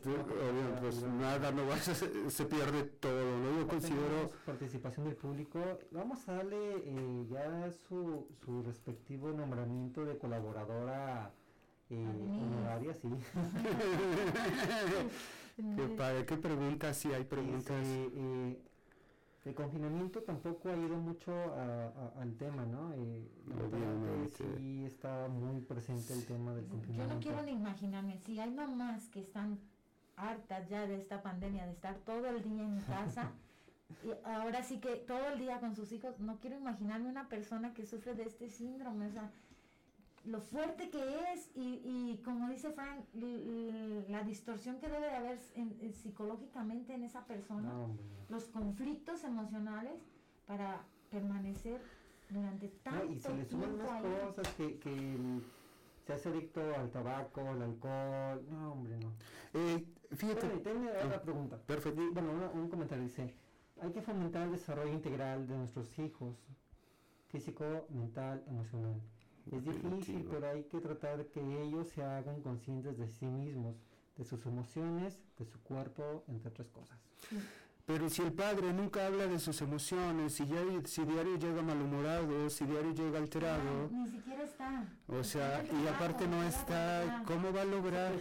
pues 0.79 1.03
nada 1.03 1.51
no 1.51 1.67
vas 1.67 1.83
se 1.83 2.45
pierde 2.45 2.83
todo 2.83 3.37
no 3.37 3.59
yo 3.59 3.67
considero 3.67 4.31
participación 4.45 5.05
del 5.05 5.15
público. 5.15 5.59
Vamos 5.91 6.27
a 6.27 6.33
darle 6.33 6.83
eh, 6.85 7.25
ya 7.29 7.71
su, 7.87 8.27
su 8.43 8.63
respectivo 8.63 9.31
nombramiento 9.31 10.05
de 10.05 10.17
colaboradora 10.17 11.31
eh, 11.89 12.05
honoraria 12.05 12.93
sí. 12.93 13.07
¿Qué, 15.57 16.25
¿Qué 16.27 16.37
preguntas? 16.37 16.97
Sí, 16.97 17.11
hay 17.11 17.23
preguntas. 17.23 17.83
Eh, 17.83 18.59
el 19.47 19.55
confinamiento 19.55 20.21
tampoco 20.23 20.69
ha 20.69 20.75
ido 20.75 20.97
mucho 20.97 21.33
al 22.19 22.35
tema, 22.35 22.65
¿no? 22.65 22.93
Eh, 22.93 23.27
Obviamente. 23.65 24.43
Sí 24.57 24.85
está 24.85 25.27
muy 25.29 25.61
presente 25.61 26.13
el 26.13 26.25
tema 26.25 26.53
del 26.53 26.65
confinamiento. 26.65 27.07
Yo 27.07 27.15
no 27.15 27.21
quiero 27.21 27.41
ni 27.43 27.51
imaginarme, 27.53 28.17
si 28.19 28.39
hay 28.39 28.51
mamás 28.51 29.07
que 29.09 29.21
están 29.21 29.59
hartas 30.17 30.67
ya 30.67 30.85
de 30.85 30.97
esta 30.97 31.21
pandemia, 31.21 31.65
de 31.65 31.71
estar 31.71 31.95
todo 31.99 32.27
el 32.27 32.43
día 32.43 32.63
en 32.63 32.81
casa, 32.81 33.31
y 34.03 34.09
ahora 34.25 34.63
sí 34.63 34.79
que 34.79 34.95
todo 34.95 35.29
el 35.29 35.39
día 35.39 35.59
con 35.59 35.75
sus 35.75 35.91
hijos, 35.93 36.19
no 36.19 36.39
quiero 36.39 36.57
imaginarme 36.57 37.09
una 37.09 37.29
persona 37.29 37.73
que 37.73 37.85
sufre 37.85 38.15
de 38.15 38.23
este 38.23 38.49
síndrome, 38.49 39.07
o 39.07 39.11
sea, 39.11 39.31
lo 40.27 40.41
fuerte 40.41 40.89
que 40.89 41.33
es 41.33 41.49
y, 41.55 41.81
y 41.83 42.21
como 42.23 42.49
dice 42.49 42.71
Frank, 42.71 43.05
la 43.13 44.23
distorsión 44.23 44.79
que 44.79 44.87
debe 44.89 45.07
de 45.07 45.15
haber 45.15 45.39
psicológicamente 45.93 46.93
en 46.93 47.03
esa 47.03 47.25
persona, 47.25 47.71
los 48.29 48.45
conflictos 48.45 49.23
emocionales 49.23 50.01
para 50.45 50.83
permanecer 51.09 51.81
durante 52.29 52.67
tanto 52.67 53.07
tiempo. 53.07 53.15
y 53.15 53.19
se 53.19 53.35
le 53.35 53.45
suman 53.45 53.77
más 53.77 54.01
cosas 54.01 54.47
que, 54.55 54.77
que 54.79 55.17
se 56.05 56.13
hace 56.13 56.29
adicto 56.29 56.61
al 56.75 56.89
tabaco, 56.91 57.41
al 57.41 57.61
alcohol. 57.61 58.45
No, 58.49 58.73
hombre, 58.73 58.97
no. 58.97 59.13
Eh, 59.53 59.85
fíjate. 60.11 60.47
tengo 60.59 60.89
otra 60.89 61.21
pregunta. 61.21 61.57
Perfecto. 61.57 62.01
Bueno, 62.11 62.51
un 62.53 62.69
comentario 62.69 63.03
dice: 63.03 63.33
hay 63.81 63.91
que 63.91 64.01
fomentar 64.01 64.43
el 64.43 64.51
desarrollo 64.51 64.91
integral 64.91 65.47
de 65.47 65.57
nuestros 65.57 65.97
hijos, 65.99 66.35
físico, 67.29 67.85
mental, 67.89 68.43
emocional. 68.47 69.01
Es 69.51 69.63
difícil, 69.63 70.27
pero 70.29 70.49
hay 70.49 70.63
que 70.63 70.79
tratar 70.79 71.17
de 71.17 71.27
que 71.27 71.39
ellos 71.63 71.87
se 71.87 72.03
hagan 72.03 72.41
conscientes 72.41 72.97
de 72.97 73.07
sí 73.07 73.25
mismos, 73.25 73.75
de 74.17 74.25
sus 74.25 74.45
emociones, 74.45 75.19
de 75.37 75.45
su 75.45 75.59
cuerpo, 75.61 76.23
entre 76.27 76.49
otras 76.49 76.69
cosas. 76.69 76.99
Pero 77.87 78.09
si 78.09 78.21
el 78.21 78.33
padre 78.33 78.73
nunca 78.73 79.05
habla 79.07 79.27
de 79.27 79.39
sus 79.39 79.61
emociones, 79.61 80.33
si, 80.33 80.45
ya, 80.45 80.59
si 80.83 81.05
diario 81.05 81.37
llega 81.37 81.61
malhumorado, 81.61 82.49
si 82.49 82.65
diario 82.65 82.93
llega 82.93 83.17
alterado. 83.17 83.89
ni 83.89 84.09
siquiera 84.09 84.43
está. 84.43 84.85
O 85.07 85.23
sea, 85.23 85.63
y 85.63 85.87
aparte 85.87 86.27
no 86.27 86.43
está, 86.43 87.23
¿cómo 87.25 87.53
va 87.53 87.61
a 87.61 87.65
lograr? 87.65 88.11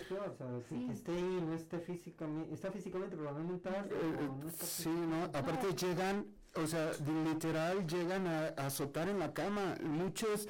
sí. 0.68 0.86
esté 0.88 1.10
ahí, 1.10 1.42
no 1.44 1.52
esté 1.52 1.80
físicamente, 1.80 2.54
está 2.54 2.70
físicamente, 2.70 3.16
pero 3.16 3.32
no 3.32 3.42
mental. 3.42 3.88
Eh, 3.90 4.28
sí, 4.62 4.88
no, 4.88 5.24
aparte 5.24 5.74
llegan, 5.74 6.26
o 6.54 6.64
sea, 6.68 6.92
literal 7.24 7.84
llegan 7.88 8.28
a 8.28 8.46
azotar 8.66 9.08
en 9.08 9.18
la 9.18 9.34
cama. 9.34 9.74
Muchos 9.82 10.46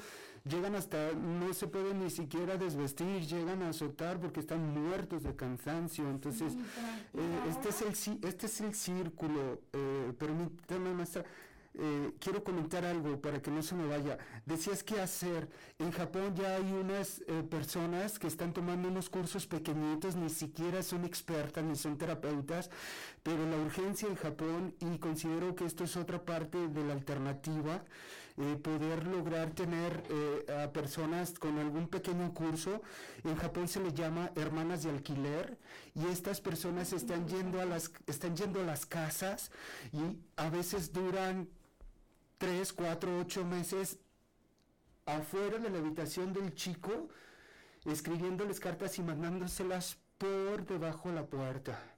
llegan 0.47 0.75
hasta, 0.75 1.13
no 1.13 1.53
se 1.53 1.67
pueden 1.67 2.03
ni 2.03 2.09
siquiera 2.09 2.57
desvestir, 2.57 3.21
llegan 3.25 3.61
a 3.63 3.69
azotar 3.69 4.19
porque 4.19 4.39
están 4.39 4.73
muertos 4.73 5.23
de 5.23 5.35
cansancio. 5.35 6.09
Entonces, 6.09 6.53
eh, 7.13 7.39
este, 7.49 7.69
es 7.69 8.07
el, 8.07 8.19
este 8.23 8.45
es 8.45 8.61
el 8.61 8.73
círculo. 8.73 9.61
Eh, 9.73 10.13
permítame, 10.17 10.93
maestra. 10.93 11.25
Eh, 11.79 12.13
quiero 12.19 12.43
comentar 12.43 12.83
algo 12.85 13.21
para 13.21 13.39
que 13.39 13.51
no 13.51 13.61
se 13.61 13.75
me 13.75 13.85
vaya. 13.85 14.17
Decías 14.47 14.83
qué 14.83 14.99
hacer. 14.99 15.47
En 15.77 15.91
Japón 15.91 16.33
ya 16.35 16.55
hay 16.55 16.71
unas 16.73 17.21
eh, 17.27 17.43
personas 17.47 18.17
que 18.17 18.25
están 18.25 18.51
tomando 18.51 18.87
unos 18.87 19.11
cursos 19.11 19.45
pequeñitos, 19.45 20.15
ni 20.15 20.29
siquiera 20.29 20.81
son 20.81 21.05
expertas 21.05 21.63
ni 21.63 21.75
son 21.75 21.95
terapeutas, 21.97 22.71
pero 23.21 23.47
la 23.47 23.57
urgencia 23.57 24.07
en 24.07 24.15
Japón, 24.15 24.73
y 24.79 24.97
considero 24.97 25.53
que 25.53 25.65
esto 25.65 25.83
es 25.83 25.95
otra 25.97 26.25
parte 26.25 26.67
de 26.67 26.83
la 26.83 26.93
alternativa, 26.93 27.83
eh, 28.37 28.55
poder 28.61 29.07
lograr 29.07 29.49
tener 29.51 30.03
eh, 30.09 30.63
a 30.63 30.71
personas 30.71 31.39
con 31.39 31.57
algún 31.57 31.87
pequeño 31.87 32.33
curso. 32.33 32.81
En 33.23 33.35
Japón 33.35 33.67
se 33.67 33.79
le 33.79 33.93
llama 33.93 34.31
hermanas 34.35 34.83
de 34.83 34.91
alquiler 34.91 35.57
y 35.95 36.05
estas 36.05 36.39
personas 36.39 36.93
están 36.93 37.27
yendo 37.27 37.59
a 37.59 37.65
las, 37.65 37.91
están 38.05 38.35
yendo 38.35 38.61
a 38.61 38.63
las 38.63 38.85
casas 38.85 39.51
y 39.91 40.19
a 40.35 40.49
veces 40.49 40.93
duran 40.93 41.49
tres, 42.37 42.73
cuatro, 42.73 43.17
ocho 43.19 43.43
meses 43.43 43.97
afuera 45.07 45.57
de 45.57 45.69
la 45.69 45.79
habitación 45.79 46.31
del 46.31 46.53
chico, 46.53 47.09
escribiéndoles 47.85 48.59
cartas 48.59 48.99
y 48.99 49.03
mandándoselas 49.03 49.97
por 50.17 50.65
debajo 50.65 51.09
de 51.09 51.15
la 51.15 51.25
puerta. 51.25 51.96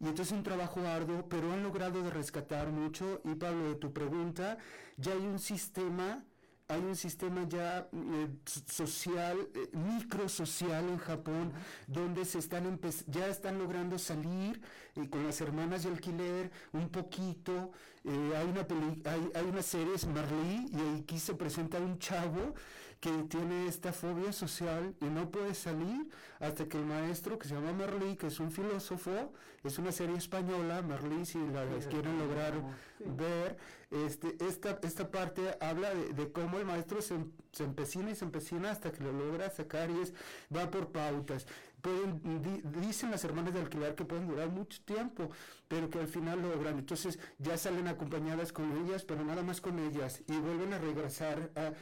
Y 0.00 0.08
entonces 0.08 0.32
un 0.32 0.42
trabajo 0.42 0.80
arduo, 0.80 1.28
pero 1.28 1.52
han 1.52 1.62
logrado 1.62 2.02
de 2.02 2.10
rescatar 2.10 2.70
mucho. 2.70 3.20
Y 3.24 3.34
Pablo, 3.34 3.70
de 3.70 3.74
tu 3.76 3.92
pregunta, 3.92 4.58
ya 4.96 5.12
hay 5.12 5.26
un 5.26 5.38
sistema 5.38 6.24
hay 6.70 6.80
un 6.82 6.96
sistema 6.96 7.48
ya 7.48 7.88
eh, 7.92 8.28
social, 8.66 9.48
eh, 9.54 9.70
microsocial 9.72 10.86
en 10.86 10.98
Japón, 10.98 11.52
donde 11.86 12.26
se 12.26 12.38
están 12.38 12.78
ya 13.06 13.26
están 13.28 13.58
logrando 13.58 13.98
salir 13.98 14.60
eh, 14.94 15.08
con 15.08 15.24
las 15.24 15.40
hermanas 15.40 15.84
de 15.84 15.88
alquiler 15.88 16.50
un 16.72 16.90
poquito. 16.90 17.72
hay, 18.04 18.46
una 18.46 18.66
hay, 19.10 19.30
hay 19.34 19.44
una 19.46 19.62
serie, 19.62 19.94
es 19.94 20.06
Marley, 20.06 20.68
y 20.70 21.00
aquí 21.00 21.18
se 21.18 21.34
presenta 21.34 21.78
un 21.78 21.98
chavo 21.98 22.54
que 23.00 23.10
tiene 23.24 23.66
esta 23.66 23.92
fobia 23.92 24.32
social 24.32 24.94
y 25.00 25.06
no 25.06 25.30
puede 25.30 25.54
salir 25.54 26.08
hasta 26.40 26.68
que 26.68 26.78
el 26.78 26.84
maestro, 26.84 27.38
que 27.38 27.48
se 27.48 27.54
llama 27.54 27.72
Merlí, 27.72 28.16
que 28.16 28.26
es 28.26 28.40
un 28.40 28.50
filósofo, 28.50 29.32
es 29.64 29.78
una 29.78 29.92
serie 29.92 30.16
española, 30.16 30.82
Merlí, 30.82 31.24
si 31.26 31.38
la 31.38 31.64
quieren 31.88 32.18
lograr 32.18 32.54
ver, 33.00 33.56
este, 33.90 34.36
esta, 34.46 34.78
esta 34.82 35.10
parte 35.10 35.56
habla 35.60 35.94
de, 35.94 36.32
cómo 36.32 36.58
el 36.58 36.66
maestro 36.66 37.02
se, 37.02 37.16
se, 37.52 37.64
empecina 37.64 38.10
y 38.10 38.14
se 38.14 38.24
empecina 38.24 38.70
hasta 38.70 38.92
que 38.92 39.02
lo 39.02 39.12
logra 39.12 39.50
sacar 39.50 39.90
y 39.90 40.00
es, 40.00 40.14
va 40.54 40.70
por 40.70 40.92
pautas. 40.92 41.46
Pueden, 41.80 42.42
dicen 42.80 43.10
las 43.10 43.22
hermanas 43.24 43.54
de 43.54 43.60
alquiler 43.60 43.94
que 43.94 44.04
pueden 44.04 44.26
durar 44.26 44.48
mucho 44.48 44.80
tiempo, 44.84 45.30
pero 45.68 45.88
que 45.88 46.00
al 46.00 46.08
final 46.08 46.42
logran. 46.42 46.78
Entonces 46.78 47.18
ya 47.38 47.56
salen 47.56 47.86
acompañadas 47.86 48.52
con 48.52 48.84
ellas, 48.84 49.04
pero 49.04 49.24
nada 49.24 49.42
más 49.42 49.60
con 49.60 49.78
ellas, 49.78 50.22
y 50.26 50.36
vuelven 50.38 50.72
a 50.72 50.78
regresar 50.78 51.50
a 51.54 51.72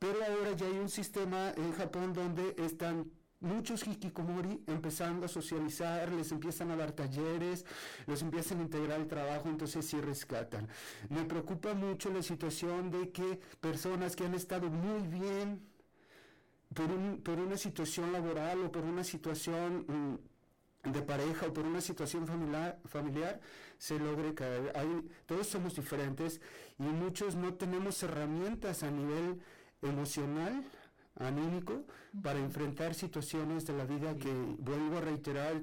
pero 0.00 0.24
ahora 0.24 0.52
ya 0.52 0.66
hay 0.66 0.78
un 0.78 0.88
sistema 0.88 1.52
en 1.58 1.72
Japón 1.72 2.14
donde 2.14 2.54
están 2.56 3.10
muchos 3.40 3.86
hikikomori 3.86 4.62
empezando 4.66 5.26
a 5.26 5.28
socializar, 5.28 6.12
les 6.12 6.30
empiezan 6.30 6.70
a 6.70 6.76
dar 6.76 6.92
talleres, 6.92 7.64
les 8.06 8.22
empiezan 8.22 8.60
a 8.60 8.62
integrar 8.62 9.00
el 9.00 9.06
trabajo, 9.06 9.48
entonces 9.48 9.86
sí 9.86 10.00
rescatan. 10.00 10.68
Me 11.08 11.24
preocupa 11.24 11.74
mucho 11.74 12.10
la 12.10 12.22
situación 12.22 12.90
de 12.90 13.10
que 13.10 13.40
personas 13.60 14.14
que 14.14 14.24
han 14.24 14.34
estado 14.34 14.68
muy 14.68 15.06
bien 15.08 15.60
por, 16.74 17.38
una 17.38 17.56
situación 17.56 18.12
laboral 18.12 18.64
o 18.64 18.72
por 18.72 18.84
una 18.84 19.02
situación 19.02 20.18
mm, 20.84 20.90
de 20.92 21.02
pareja 21.02 21.46
o 21.46 21.52
por 21.52 21.64
una 21.66 21.80
situación 21.80 22.26
familiar, 22.26 22.78
familiar 22.86 23.40
se 23.78 23.98
logre 23.98 24.34
caer. 24.34 24.72
todos 25.26 25.46
somos 25.46 25.74
diferentes 25.74 26.40
y 26.78 26.82
muchos 26.82 27.34
no 27.34 27.54
tenemos 27.54 28.02
herramientas 28.02 28.82
a 28.82 28.90
nivel 28.90 29.40
emocional, 29.82 30.64
anímico, 31.18 31.84
para 32.22 32.38
enfrentar 32.38 32.94
situaciones 32.94 33.66
de 33.66 33.74
la 33.74 33.84
vida 33.84 34.14
que 34.16 34.32
vuelvo 34.58 34.98
a 34.98 35.00
reiterar. 35.00 35.62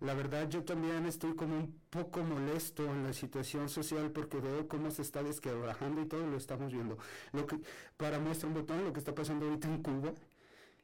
La 0.00 0.14
verdad 0.14 0.48
yo 0.48 0.64
también 0.64 1.06
estoy 1.06 1.34
como 1.34 1.56
un 1.56 1.80
poco 1.90 2.22
molesto 2.22 2.84
en 2.84 3.04
la 3.04 3.12
situación 3.12 3.68
social 3.68 4.10
porque 4.10 4.40
veo 4.40 4.66
cómo 4.66 4.90
se 4.90 5.02
está 5.02 5.22
desquebrajando 5.22 6.02
y 6.02 6.06
todo 6.06 6.26
lo 6.26 6.36
estamos 6.36 6.72
viendo. 6.72 6.98
Lo 7.32 7.46
que 7.46 7.58
para 7.96 8.18
muestra 8.18 8.48
un 8.48 8.54
botón 8.54 8.84
lo 8.84 8.92
que 8.92 8.98
está 8.98 9.14
pasando 9.14 9.46
ahorita 9.46 9.68
en 9.68 9.82
Cuba, 9.82 10.12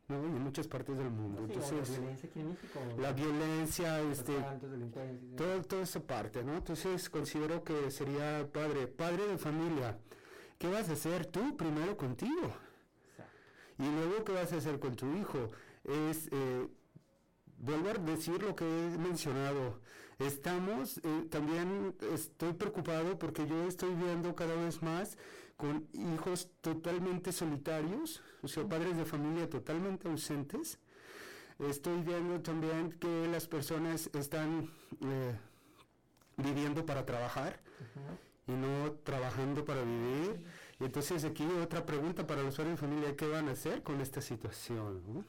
¿no? 0.07 0.23
y 0.23 0.27
en 0.27 0.43
muchas 0.43 0.69
partes 0.69 0.97
del 0.99 1.11
mundo. 1.11 1.43
Entonces, 1.45 1.91
la 1.91 1.97
violencia 1.97 2.29
aquí 2.29 2.41
en 2.41 2.49
México. 2.49 2.81
La 2.99 3.13
violencia, 3.13 4.01
este, 4.03 4.33
todo, 5.37 5.63
toda 5.63 5.83
esa 5.83 6.01
parte, 6.01 6.45
¿no? 6.45 6.57
Entonces 6.57 7.11
considero 7.11 7.65
que 7.65 7.91
sería 7.91 8.49
padre, 8.53 8.87
padre 8.87 9.27
de 9.27 9.37
familia. 9.39 9.99
¿Qué 10.59 10.69
vas 10.69 10.89
a 10.89 10.93
hacer 10.93 11.27
tú 11.27 11.57
primero 11.57 11.97
contigo? 11.97 12.53
Y 13.79 13.85
luego, 13.85 14.25
¿qué 14.25 14.33
vas 14.33 14.53
a 14.53 14.57
hacer 14.57 14.79
con 14.81 14.97
tu 14.97 15.07
hijo? 15.17 15.51
Es, 15.85 16.29
eh, 16.33 16.67
vuelvo 17.59 17.91
a 17.91 17.95
decir 17.95 18.43
lo 18.43 18.55
que 18.57 18.65
he 18.65 18.99
mencionado. 18.99 19.81
Estamos, 20.19 20.99
eh, 20.99 21.27
también 21.31 21.95
estoy 22.13 22.53
preocupado 22.55 23.19
porque 23.19 23.47
yo 23.47 23.69
estoy 23.69 23.95
viendo 23.95 24.35
cada 24.35 24.57
vez 24.57 24.83
más 24.83 25.17
con 25.57 25.87
hijos 25.93 26.51
totalmente 26.61 27.33
solitarios, 27.33 28.23
o 28.43 28.49
sea, 28.49 28.67
padres 28.67 28.97
de 28.97 29.05
familia 29.05 29.49
totalmente 29.49 30.09
ausentes. 30.09 30.79
Estoy 31.59 32.01
viendo 32.03 32.41
también 32.41 32.93
que 32.93 33.29
las 33.29 33.47
personas 33.47 34.11
están 34.15 34.71
eh, 35.01 35.37
viviendo 36.37 36.87
para 36.87 37.05
trabajar 37.05 37.61
y 38.47 38.53
no 38.53 38.93
trabajando 39.05 39.65
para 39.65 39.83
vivir. 39.83 40.45
Entonces 40.81 41.25
aquí 41.25 41.45
otra 41.61 41.85
pregunta 41.85 42.27
para 42.27 42.43
los 42.43 42.55
usuarios 42.55 42.81
de 42.81 42.87
familia, 42.87 43.17
¿qué 43.17 43.27
van 43.27 43.49
a 43.49 43.53
hacer 43.53 43.83
con 43.83 44.01
esta 44.01 44.21
situación? 44.21 45.25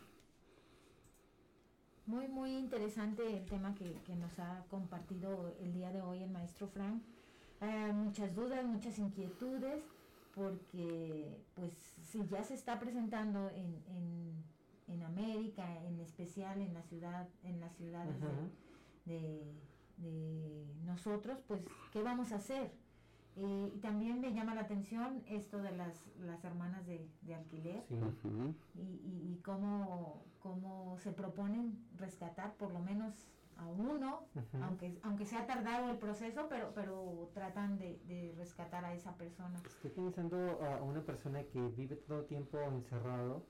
Muy, 2.06 2.28
muy 2.28 2.56
interesante 2.56 3.38
el 3.38 3.46
tema 3.46 3.74
que, 3.74 4.16
nos 4.16 4.38
ha 4.40 4.64
compartido 4.70 5.56
el 5.60 5.74
día 5.74 5.92
de 5.92 6.02
hoy 6.02 6.22
el 6.22 6.30
maestro 6.30 6.68
Frank. 6.68 7.02
Eh, 7.62 7.92
muchas 7.94 8.34
dudas, 8.36 8.64
muchas 8.64 9.00
inquietudes, 9.00 9.84
porque 10.36 11.42
pues 11.56 11.74
si 12.04 12.26
ya 12.28 12.44
se 12.44 12.54
está 12.54 12.80
presentando 12.80 13.50
en, 13.50 14.44
en, 14.88 15.04
América, 15.04 15.66
en 15.86 16.00
especial 16.00 16.62
en 16.62 16.74
la 16.74 16.82
ciudad, 16.84 17.28
en 17.44 17.60
las 17.60 17.76
ciudades 17.76 18.16
de, 19.06 19.54
de 19.98 20.66
nosotros, 20.86 21.40
pues 21.48 21.62
¿qué 21.92 22.02
vamos 22.02 22.32
a 22.32 22.36
hacer? 22.36 22.72
Y 23.42 23.80
también 23.80 24.20
me 24.20 24.34
llama 24.34 24.54
la 24.54 24.62
atención 24.62 25.24
esto 25.28 25.62
de 25.62 25.72
las, 25.72 26.06
las 26.20 26.44
hermanas 26.44 26.86
de, 26.86 27.08
alquiler 27.34 27.84
y, 28.76 29.34
y, 29.34 29.42
cómo, 29.44 30.26
cómo, 30.40 30.98
se 31.00 31.12
proponen 31.12 31.78
rescatar 31.98 32.56
por 32.56 32.72
lo 32.72 32.80
menos 32.80 33.28
a 33.58 33.68
uno, 33.68 34.26
aunque, 34.62 34.98
aunque 35.04 35.26
sea 35.26 35.46
tardado 35.46 35.92
el 35.92 35.98
proceso, 35.98 36.48
pero, 36.50 36.72
pero 36.74 37.30
tratan 37.34 37.78
de, 37.78 38.34
rescatar 38.38 38.84
a 38.86 38.94
esa 38.94 39.16
persona. 39.16 39.62
Estoy 39.66 39.92
pensando 39.92 40.60
a 40.64 40.82
una 40.82 41.02
persona 41.02 41.44
que 41.44 41.62
vive 41.70 41.96
todo 41.96 42.20
el 42.20 42.26
tiempo 42.26 42.60
encerrado, 42.60 43.46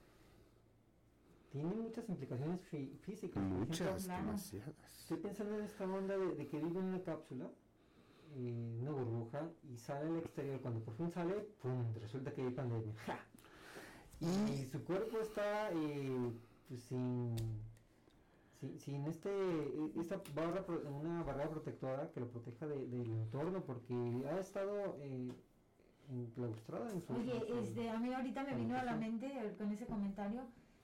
tiene 1.52 1.74
muchas 1.74 2.08
implicaciones 2.10 2.60
físicas. 3.02 3.44
Muchas, 3.44 4.08
Estoy 5.00 5.18
pensando 5.18 5.58
en 5.58 5.64
esta 5.64 5.86
onda 5.86 6.16
de, 6.16 6.36
de 6.36 6.48
que 6.48 6.58
vive 6.58 6.80
en 6.80 6.86
una 6.86 7.02
cápsula 7.02 7.50
una 8.36 8.91
burbuja 8.91 9.49
y 9.71 9.77
sale 9.77 10.09
al 10.09 10.17
exterior. 10.17 10.59
Cuando 10.61 10.82
por 10.82 10.95
fin 10.95 11.11
sale, 11.11 11.34
¡pum! 11.61 11.84
Resulta 12.01 12.32
que 12.32 12.41
hay 12.41 12.51
pandemia. 12.51 12.93
Y, 14.21 14.65
su 14.65 14.84
cuerpo 14.84 15.19
está 15.19 15.71
eh, 15.71 16.32
pues, 16.67 16.82
sin, 16.84 17.36
sin, 18.77 19.05
este, 19.07 19.30
esta 19.99 20.21
barra, 20.36 20.65
una 20.89 21.23
barrera 21.23 21.49
protectora 21.49 22.11
que 22.11 22.19
lo 22.19 22.27
proteja 22.27 22.67
del 22.67 22.93
entorno 22.93 23.61
porque 23.61 23.95
ha 24.30 24.39
estado 24.39 24.97
eh, 24.99 25.32
enclaustrada 26.09 26.91
en 26.91 27.01
su 27.01 27.13
Oye, 27.13 27.61
este, 27.61 27.89
a 27.89 27.97
mí 27.97 28.13
ahorita 28.13 28.43
me 28.43 28.55
vino 28.55 28.77
a 28.77 28.84
la 28.84 28.95
mente 28.95 29.32
con 29.57 29.71
ese 29.71 29.86
comentario. 29.86 30.41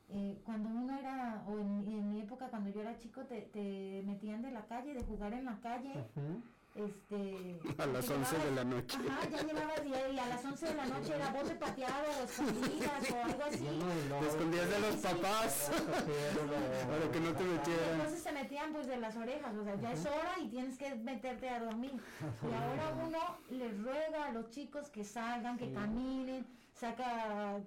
Eh, 0.07 0.39
cuando 0.45 0.69
uno 0.69 0.97
era, 0.97 1.43
o 1.47 1.59
en, 1.59 2.11
mi 2.11 2.21
época, 2.21 2.47
cuando 2.49 2.69
yo 2.69 2.81
era 2.81 2.95
chico, 2.95 3.21
te, 3.23 3.41
te 3.41 4.03
metían 4.05 4.43
de 4.43 4.51
la 4.51 4.65
calle, 4.67 4.93
de 4.93 5.03
jugar 5.03 5.33
en 5.33 5.45
la 5.45 5.59
calle 5.59 5.91
este 6.76 7.59
a 7.78 7.86
las 7.86 8.09
11 8.09 8.38
de 8.38 8.51
la 8.51 8.63
noche. 8.65 8.97
ajá 9.09 9.30
ya 9.30 9.43
llevabas 9.43 9.82
y, 9.86 10.19
a 10.19 10.28
las 10.28 10.43
11 10.43 10.65
de 10.65 10.76
la 10.76 10.86
noche 10.86 11.15
era 11.15 11.30
bote 11.32 11.55
pateado 11.55 12.05
o 12.19 12.23
escondidas 12.26 13.11
o 13.11 13.23
algo 13.23 13.43
así. 13.47 13.65
te 14.19 14.28
escondías 14.28 14.69
de 14.69 14.80
los 14.80 14.95
papás. 14.97 15.71
Para 16.89 17.11
que 17.11 17.19
no 17.21 17.34
te 17.34 17.43
metieran. 17.43 17.91
Entonces 17.93 18.21
se 18.21 18.32
metían 18.34 18.73
pues 18.73 18.88
de 18.88 18.97
las 18.97 19.15
orejas 19.15 19.55
o 19.55 19.63
sea 19.63 19.76
ya 19.76 19.93
es 19.93 20.05
hora 20.05 20.34
y 20.41 20.47
tienes 20.49 20.78
que 20.78 20.95
meterte 20.95 21.49
a 21.49 21.59
dormir. 21.61 21.93
Y 22.43 22.53
ahora 22.53 23.05
uno 23.05 23.38
les 23.49 23.82
ruega 23.82 24.26
a 24.26 24.32
los 24.32 24.49
chicos 24.49 24.89
que 24.89 25.05
salgan 25.05 25.57
que 25.57 25.71
caminen 25.71 26.45
saca 26.73 27.57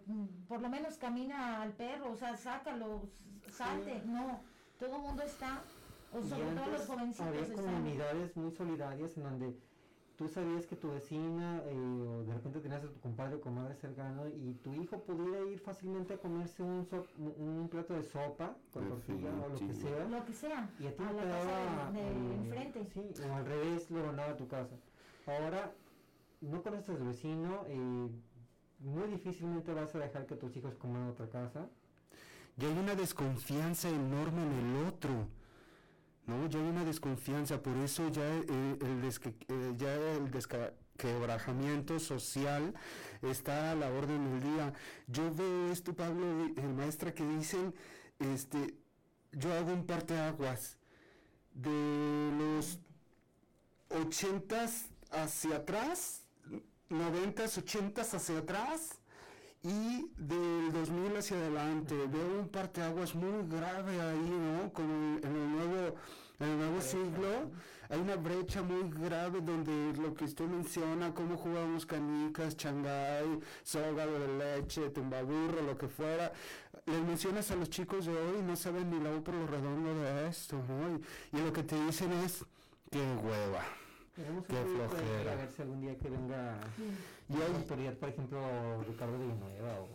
por 0.46 0.60
lo 0.60 0.68
menos 0.68 0.98
camina 0.98 1.62
al 1.62 1.72
perro 1.72 2.12
o 2.12 2.16
sea 2.16 2.36
sácalo 2.36 3.08
salte 3.50 4.02
no. 4.04 4.42
Todo 4.78 4.96
el 4.96 5.02
mundo 5.02 5.22
está 5.22 5.62
o 6.12 6.20
los 6.20 7.20
Había 7.20 7.54
comunidades 7.54 8.36
muy 8.36 8.50
solidarias 8.52 9.16
en 9.16 9.22
donde 9.24 9.54
tú 10.16 10.28
sabías 10.28 10.66
que 10.66 10.74
tu 10.74 10.90
vecina 10.90 11.62
eh, 11.66 11.76
o 11.76 12.24
de 12.24 12.34
repente 12.34 12.60
tenías 12.60 12.82
a 12.82 12.88
tu 12.88 13.00
compadre 13.00 13.36
o 13.36 13.40
comadre 13.40 13.74
cercano 13.76 14.26
y 14.28 14.54
tu 14.64 14.74
hijo 14.74 15.00
pudiera 15.02 15.40
ir 15.48 15.60
fácilmente 15.60 16.14
a 16.14 16.18
comerse 16.18 16.62
un, 16.62 16.88
un 17.18 17.68
plato 17.70 17.94
de 17.94 18.02
sopa 18.02 18.56
con 18.72 18.88
tortilla 18.88 19.30
o 19.30 19.48
lo 19.48 19.58
que 19.58 19.74
sea. 19.74 20.08
Lo 20.08 20.24
que 20.24 20.32
sea. 20.32 20.70
Y 20.80 20.86
a 20.86 20.96
ti 20.96 21.04
te 21.04 21.14
quedaba 21.14 21.90
de, 21.92 22.00
eh, 22.00 22.34
enfrente. 22.34 22.86
Sí, 22.92 23.22
o 23.22 23.34
al 23.34 23.46
revés 23.46 23.90
lo 23.90 24.04
mandaba 24.04 24.32
a 24.32 24.36
tu 24.36 24.48
casa. 24.48 24.74
Ahora 25.26 25.72
no 26.40 26.62
conoces 26.62 26.96
al 26.96 27.04
vecino, 27.04 27.64
eh, 27.68 28.08
muy 28.80 29.08
difícilmente 29.08 29.72
vas 29.72 29.94
a 29.94 29.98
dejar 29.98 30.26
que 30.26 30.36
tus 30.36 30.56
hijos 30.56 30.74
coman 30.76 31.02
en 31.02 31.08
otra 31.10 31.28
casa. 31.28 31.68
Y 32.56 32.64
hay 32.64 32.76
una 32.76 32.96
desconfianza 32.96 33.88
enorme 33.88 34.42
en 34.42 34.52
el 34.52 34.86
otro 34.86 35.28
¿no? 36.28 36.46
Ya 36.48 36.60
hay 36.60 36.66
una 36.66 36.84
desconfianza, 36.84 37.60
por 37.62 37.76
eso 37.78 38.08
ya 38.10 38.22
eh, 38.22 38.44
el, 38.80 39.04
eh, 39.04 39.74
ya 39.76 39.94
el 39.94 40.30
desquebrajamiento 40.30 41.98
social 41.98 42.74
está 43.22 43.72
a 43.72 43.74
la 43.74 43.90
orden 43.90 44.40
del 44.40 44.52
día. 44.52 44.72
Yo 45.08 45.34
veo 45.34 45.72
esto, 45.72 45.94
Pablo, 45.94 46.50
el 46.56 46.74
maestra 46.74 47.12
que 47.12 47.26
dicen, 47.26 47.74
este, 48.20 48.74
yo 49.32 49.52
hago 49.52 49.72
un 49.72 49.86
aguas 50.28 50.76
de 51.54 52.30
los 52.38 52.78
ochentas 53.90 54.86
hacia 55.10 55.56
atrás, 55.56 56.22
noventas, 56.88 57.58
ochentas 57.58 58.14
hacia 58.14 58.38
atrás, 58.38 58.98
Y 59.62 60.10
del 60.16 60.72
2000 60.72 61.16
hacia 61.16 61.36
adelante 61.36 61.94
veo 61.94 62.40
un 62.40 62.48
parteaguas 62.48 63.14
muy 63.14 63.46
grave 63.48 64.00
ahí, 64.00 64.30
¿no? 64.30 64.72
Como 64.72 65.18
en 65.18 65.24
el 65.24 65.50
nuevo, 65.50 65.96
en 66.38 66.48
el 66.48 66.58
nuevo 66.58 66.80
siglo 66.80 67.50
hay 67.90 68.00
una 68.00 68.16
brecha 68.16 68.62
muy 68.62 68.90
grave 68.90 69.40
donde 69.40 69.98
lo 69.98 70.12
que 70.14 70.24
usted 70.24 70.44
menciona, 70.44 71.14
cómo 71.14 71.36
jugamos 71.38 71.86
canicas, 71.86 72.56
changay, 72.56 73.40
sógado 73.62 74.18
de 74.18 74.28
leche, 74.38 74.90
tumbaburro, 74.90 75.62
lo 75.62 75.76
que 75.76 75.88
fuera, 75.88 76.30
les 76.84 77.00
mencionas 77.02 77.50
a 77.50 77.56
los 77.56 77.70
chicos 77.70 78.04
de 78.04 78.12
hoy 78.12 78.42
no 78.42 78.56
saben 78.56 78.90
ni 78.90 79.00
la 79.00 79.10
U 79.10 79.22
por 79.22 79.34
lo 79.34 79.46
redondo 79.46 79.94
de 79.94 80.28
esto, 80.28 80.56
¿no? 80.68 81.00
Y, 81.38 81.42
lo 81.42 81.52
que 81.52 81.62
te 81.62 81.82
dicen 81.86 82.12
es, 82.12 82.44
qué 82.90 82.98
hueva. 82.98 83.64
Qué 84.16 84.54
flojera. 84.64 85.32
A 85.32 85.36
ver 85.36 85.50
si 85.50 85.62
algún 85.62 85.80
día 85.80 85.96
que 85.96 86.10
venga 86.10 86.58
y 87.28 87.34
hay, 87.34 87.54
autoridad, 87.54 87.94
por 87.94 88.08
ejemplo, 88.08 88.40
Ricardo 88.88 89.18
Villanueva 89.18 89.80
o 89.80 89.88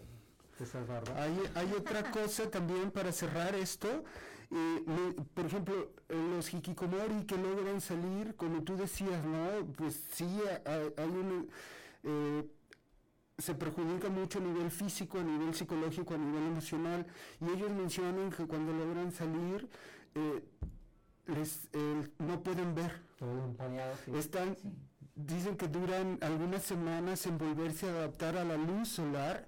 César 0.57 0.85
Barba. 0.85 1.21
Hay, 1.21 1.39
hay 1.55 1.73
otra 1.73 2.11
cosa 2.11 2.49
también 2.49 2.91
para 2.91 3.11
cerrar 3.11 3.55
esto. 3.55 4.03
Eh, 4.51 5.15
por 5.33 5.45
ejemplo, 5.45 5.91
los 6.09 6.53
hikikomori 6.53 7.25
que 7.25 7.37
logran 7.37 7.81
salir, 7.81 8.35
como 8.35 8.61
tú 8.61 8.75
decías, 8.75 9.23
¿no? 9.25 9.65
Pues 9.75 9.99
sí, 10.13 10.27
hay, 10.65 11.09
un... 11.09 11.49
Eh, 12.03 12.45
se 13.39 13.55
perjudica 13.55 14.09
mucho 14.09 14.37
a 14.37 14.41
nivel 14.43 14.69
físico, 14.69 15.17
a 15.17 15.23
nivel 15.23 15.55
psicológico, 15.55 16.13
a 16.13 16.17
nivel 16.17 16.43
emocional, 16.43 17.07
y 17.41 17.49
ellos 17.49 17.71
mencionan 17.71 18.29
que 18.29 18.45
cuando 18.45 18.71
logran 18.73 19.11
salir, 19.11 19.67
eh, 20.13 20.43
les, 21.25 21.67
no 22.19 22.43
pueden 22.43 22.75
ver. 22.75 23.01
Están, 24.13 24.55
dicen 25.15 25.57
que 25.57 25.67
duran 25.67 26.17
algunas 26.21 26.63
semanas 26.63 27.25
en 27.25 27.37
volverse 27.37 27.87
a 27.87 27.91
adaptar 27.91 28.37
a 28.37 28.43
la 28.43 28.57
luz 28.57 28.89
solar 28.89 29.47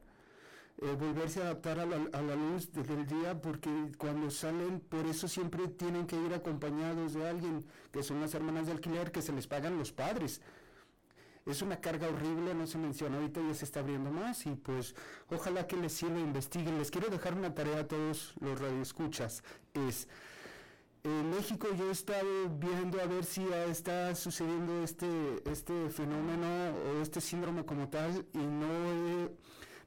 eh, 0.81 0.93
volverse 0.99 1.39
a 1.39 1.43
adaptar 1.43 1.79
a 1.79 1.85
la, 1.85 1.95
a 2.11 2.21
la 2.21 2.35
luz 2.35 2.69
del 2.73 3.07
día 3.07 3.39
porque 3.41 3.69
cuando 3.97 4.29
salen, 4.29 4.81
por 4.81 5.05
eso 5.05 5.29
siempre 5.29 5.69
tienen 5.69 6.05
que 6.05 6.17
ir 6.17 6.33
acompañados 6.33 7.13
de 7.13 7.25
alguien, 7.25 7.65
que 7.93 8.03
son 8.03 8.19
las 8.19 8.33
hermanas 8.33 8.65
de 8.65 8.73
alquiler, 8.73 9.13
que 9.13 9.21
se 9.21 9.31
les 9.31 9.47
pagan 9.47 9.77
los 9.77 9.93
padres. 9.93 10.41
Es 11.45 11.61
una 11.61 11.79
carga 11.79 12.09
horrible, 12.09 12.53
no 12.55 12.67
se 12.67 12.77
menciona, 12.77 13.17
ahorita 13.17 13.39
ya 13.47 13.53
se 13.53 13.63
está 13.63 13.79
abriendo 13.79 14.11
más 14.11 14.45
y 14.47 14.55
pues 14.55 14.95
ojalá 15.29 15.65
que 15.65 15.77
les 15.77 15.93
sirva, 15.93 16.19
investiguen. 16.19 16.77
Les 16.77 16.91
quiero 16.91 17.07
dejar 17.07 17.35
una 17.35 17.53
tarea 17.53 17.79
a 17.79 17.87
todos 17.87 18.33
los 18.41 18.59
radioescuchas, 18.59 19.43
es... 19.73 20.09
En 21.05 21.29
México 21.29 21.67
yo 21.77 21.89
he 21.89 21.91
estado 21.91 22.49
viendo 22.57 22.99
a 22.99 23.05
ver 23.05 23.25
si 23.25 23.45
está 23.69 24.15
sucediendo 24.15 24.81
este, 24.83 25.07
este 25.45 25.89
fenómeno 25.91 26.47
o 26.47 27.01
este 27.03 27.21
síndrome 27.21 27.63
como 27.63 27.89
tal 27.89 28.25
y 28.33 28.39
no 28.39 28.65
he 28.89 29.29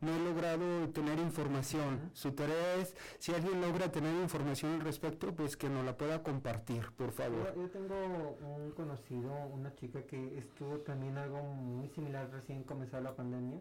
no 0.01 0.15
he 0.15 0.19
logrado 0.21 0.89
tener 0.91 1.19
información. 1.19 2.11
Su 2.13 2.31
tarea 2.31 2.77
es, 2.77 2.95
si 3.19 3.35
alguien 3.35 3.61
logra 3.61 3.91
tener 3.91 4.15
información 4.23 4.75
al 4.75 4.81
respecto, 4.83 5.35
pues 5.35 5.57
que 5.57 5.69
nos 5.69 5.85
la 5.85 5.97
pueda 5.97 6.23
compartir, 6.23 6.93
por 6.97 7.11
favor. 7.11 7.53
Yo, 7.57 7.69
tengo 7.69 8.39
un 8.41 8.71
conocido, 8.71 9.33
una 9.53 9.75
chica 9.75 10.03
que 10.03 10.39
estuvo 10.39 10.79
también 10.83 11.19
algo 11.19 11.43
muy 11.43 11.89
similar 11.89 12.31
recién 12.31 12.63
comenzó 12.63 13.01
la 13.01 13.17
pandemia. 13.17 13.59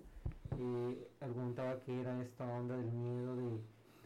Eh, 0.60 1.10
argumentaba 1.22 1.80
que 1.80 2.02
era 2.02 2.22
esta 2.22 2.46
onda 2.46 2.78
del 2.78 2.92
miedo 2.92 3.36
de, 3.36 3.60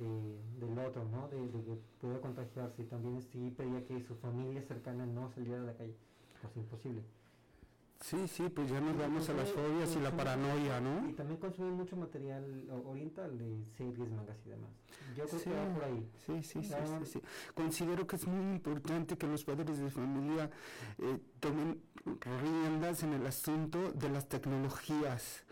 del 0.06 0.78
otro, 0.80 1.06
¿no? 1.06 1.28
De, 1.28 1.50
que 1.52 1.78
pueda 2.00 2.20
contagiarse 2.20 2.82
y 2.82 2.86
también 2.86 3.22
sí 3.22 3.54
pedía 3.56 3.86
que 3.86 4.02
su 4.04 4.16
familia 4.16 4.62
cercana 4.64 5.06
no 5.06 5.30
saliera 5.30 5.60
de 5.60 5.68
la 5.68 5.74
calle. 5.74 5.96
Pues 6.42 6.58
imposible. 6.58 7.04
Sí, 8.02 8.28
sí, 8.28 8.50
pues 8.50 8.68
ya 8.70 8.82
nos 8.82 8.98
vamos 8.98 9.30
a 9.30 9.34
las 9.34 9.52
fobias 9.52 9.96
y 9.96 10.00
la 10.00 10.10
paranoia, 10.10 10.82
¿no? 10.82 11.08
Y 11.08 11.14
también 11.14 11.40
consumen 11.40 11.74
mucho 11.74 11.96
material 11.96 12.68
oriental 12.84 13.38
de 13.38 13.64
series, 13.78 14.10
mangas 14.10 14.38
y 14.44 14.50
demás. 14.50 14.72
Yo 15.16 15.26
creo 15.26 15.44
que 15.44 15.50
va 15.52 15.74
por 15.76 15.84
ahí. 15.84 16.10
Sí, 16.26 16.42
sí, 16.42 16.64
sí, 16.64 16.74
sí, 17.06 17.22
Considero 17.54 18.08
que 18.08 18.16
es 18.16 18.26
muy 18.26 18.56
importante 18.56 19.16
que 19.18 19.28
los 19.28 19.44
padres 19.44 19.78
de 19.78 19.92
familia 19.92 20.50
eh, 20.98 21.20
tomen 21.40 21.80
riendas 22.42 23.04
en 23.04 23.14
el 23.14 23.28
asunto 23.28 23.92
de 23.92 24.10
las 24.10 24.28
tecnologías 24.28 25.44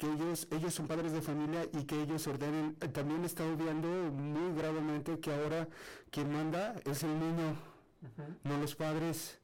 que 0.00 0.06
ellos, 0.06 0.48
ellos 0.50 0.72
son 0.72 0.88
padres 0.88 1.12
de 1.12 1.20
familia 1.20 1.68
y 1.74 1.84
que 1.84 2.02
ellos 2.02 2.26
ordenen. 2.26 2.74
También 2.76 3.22
he 3.22 3.26
estado 3.26 3.54
viendo 3.54 3.86
muy 4.10 4.56
gravemente 4.56 5.20
que 5.20 5.30
ahora 5.30 5.68
quien 6.10 6.32
manda 6.32 6.74
es 6.86 7.02
el 7.02 7.12
niño, 7.20 7.54
no 8.42 8.58
los 8.58 8.74
padres. 8.74 9.38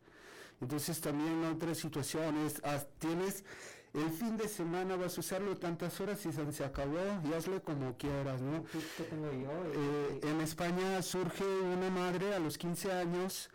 Entonces 0.63 0.99
también 1.03 1.45
otras 1.45 1.77
situaciones, 1.77 2.63
tienes 2.99 3.45
el 3.93 4.11
fin 4.11 4.39
de 4.39 4.49
semana 4.49 4.97
vas 4.97 5.17
a 5.17 5.21
usarlo 5.21 5.57
tantas 5.59 6.01
horas 6.01 6.25
y 6.25 6.33
se 6.33 6.65
acabó 6.65 7.21
y 7.25 7.35
hazle 7.35 7.61
como 7.61 7.97
quieras, 7.97 8.41
¿no? 8.41 8.65
¿Qué 8.97 9.05
tengo 9.05 9.33
yo? 9.33 9.51
Eh, 9.75 10.21
en 10.23 10.41
España 10.41 11.01
surge 11.03 11.45
una 11.45 11.91
madre 11.91 12.35
a 12.35 12.39
los 12.39 12.59
15 12.59 12.93
años, 12.93 13.51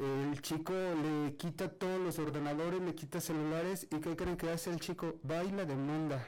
el 0.00 0.40
chico 0.42 0.72
le 0.72 1.34
quita 1.36 1.68
todos 1.68 2.00
los 2.00 2.18
ordenadores, 2.18 2.80
le 2.80 2.94
quita 2.94 3.20
celulares 3.20 3.86
y 3.90 4.00
¿qué 4.00 4.16
creen 4.16 4.36
que 4.36 4.50
hace 4.50 4.70
el 4.70 4.80
chico? 4.80 5.16
Baila 5.22 5.64
de 5.64 5.76
demanda. 5.76 6.26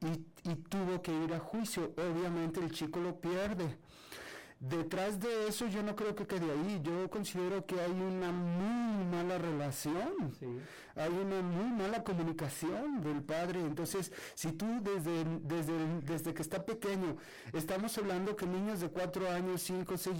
Y, 0.00 0.50
y 0.50 0.54
tuvo 0.56 1.00
que 1.02 1.12
ir 1.12 1.32
a 1.32 1.38
juicio. 1.38 1.92
Obviamente 1.96 2.60
el 2.60 2.70
chico 2.70 3.00
lo 3.00 3.20
pierde 3.20 3.76
Detrás 4.58 5.20
de 5.20 5.48
eso 5.48 5.66
yo 5.66 5.82
no 5.82 5.94
creo 5.94 6.14
que 6.14 6.26
quede 6.26 6.50
ahí, 6.50 6.80
yo 6.82 7.10
considero 7.10 7.66
que 7.66 7.78
hay 7.78 7.90
una 7.90 8.32
muy 8.32 9.04
mala 9.04 9.36
relación, 9.36 10.32
hay 10.94 11.10
una 11.10 11.42
muy 11.42 11.76
mala 11.76 12.02
comunicación 12.02 13.02
del 13.02 13.22
padre, 13.22 13.60
entonces 13.60 14.10
si 14.34 14.52
tú 14.52 14.66
desde, 14.80 15.24
desde, 15.42 16.00
desde 16.00 16.32
que 16.32 16.40
está 16.40 16.64
pequeño, 16.64 17.18
estamos 17.52 17.98
hablando 17.98 18.34
que 18.34 18.46
niños 18.46 18.80
de 18.80 18.88
4 18.88 19.30
años, 19.30 19.60
5, 19.60 19.94
6 19.98 20.18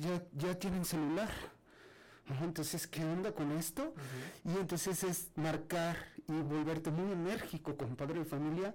ya, 0.00 0.22
ya, 0.32 0.58
tienen 0.58 0.86
celular. 0.86 1.28
Entonces, 2.42 2.86
¿qué 2.86 3.04
onda 3.04 3.32
con 3.32 3.52
esto? 3.52 3.92
Y 4.44 4.56
entonces 4.58 5.04
es 5.04 5.30
marcar 5.36 5.96
y 6.26 6.32
volverte 6.32 6.90
muy 6.90 7.12
enérgico 7.12 7.76
como 7.76 7.96
padre 7.96 8.20
de 8.20 8.24
familia 8.24 8.74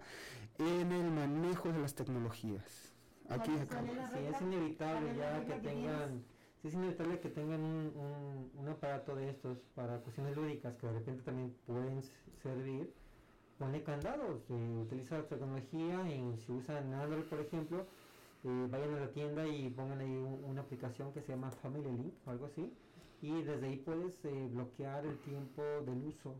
en 0.59 0.91
el 0.91 1.11
manejo 1.11 1.71
de 1.71 1.79
las 1.79 1.95
tecnologías. 1.95 2.93
Aquí 3.29 3.51
Sí, 3.51 4.19
es 4.33 4.41
inevitable 4.41 5.15
ya 5.15 5.45
que 5.45 5.53
tengan, 5.55 6.23
es 6.63 6.73
inevitable 6.73 7.19
que 7.19 7.29
tengan 7.29 7.61
un, 7.61 8.51
un, 8.55 8.67
aparato 8.67 9.15
de 9.15 9.29
estos 9.29 9.59
para 9.75 9.99
cuestiones 9.99 10.35
lúdicas 10.35 10.75
que 10.75 10.87
de 10.87 10.93
repente 10.93 11.23
también 11.23 11.55
pueden 11.65 12.01
servir. 12.41 12.93
Pone 13.57 13.83
candados, 13.83 14.41
eh, 14.49 14.79
utiliza 14.81 15.17
la 15.17 15.27
tecnología 15.27 16.09
y 16.09 16.37
si 16.45 16.51
usan 16.51 16.93
Android 16.93 17.23
por 17.23 17.41
ejemplo, 17.41 17.85
eh, 18.45 18.67
vayan 18.69 18.93
a 18.93 18.99
la 19.01 19.11
tienda 19.11 19.45
y 19.45 19.69
pongan 19.69 19.99
ahí 19.99 20.15
una 20.43 20.61
aplicación 20.61 21.11
que 21.11 21.21
se 21.21 21.33
llama 21.33 21.51
Family 21.51 21.91
Link 21.91 22.13
o 22.25 22.31
algo 22.31 22.45
así 22.45 22.71
y 23.21 23.41
desde 23.43 23.67
ahí 23.67 23.77
puedes 23.77 24.13
eh, 24.25 24.49
bloquear 24.51 25.05
el 25.05 25.17
tiempo 25.19 25.61
del 25.85 26.05
uso 26.05 26.35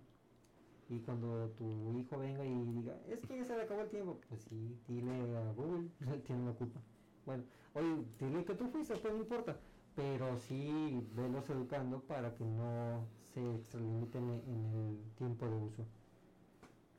y 0.89 0.99
cuando 1.01 1.49
tu 1.57 1.93
hijo 1.99 2.17
venga 2.17 2.43
y 2.43 2.63
diga, 2.65 2.97
es 3.07 3.19
que 3.21 3.37
ya 3.37 3.45
se 3.45 3.55
le 3.55 3.61
acabó 3.63 3.81
el 3.81 3.89
tiempo, 3.89 4.19
pues 4.27 4.41
sí, 4.41 4.75
dile 4.87 5.37
a 5.37 5.53
Google, 5.53 5.87
tiene 6.25 6.45
la 6.45 6.53
culpa. 6.53 6.79
Bueno, 7.25 7.43
oye, 7.75 8.03
dile 8.19 8.43
que 8.43 8.55
tú 8.55 8.67
fuiste, 8.69 8.95
pues 8.95 9.13
no 9.13 9.19
importa, 9.19 9.55
pero 9.95 10.35
sí 10.37 11.07
velos 11.13 11.47
educando 11.49 11.99
para 12.01 12.33
que 12.33 12.43
no 12.43 13.05
se 13.33 13.55
extralimiten 13.55 14.41
en 14.47 14.73
el 14.73 15.15
tiempo 15.15 15.47
de 15.47 15.55
uso. 15.57 15.85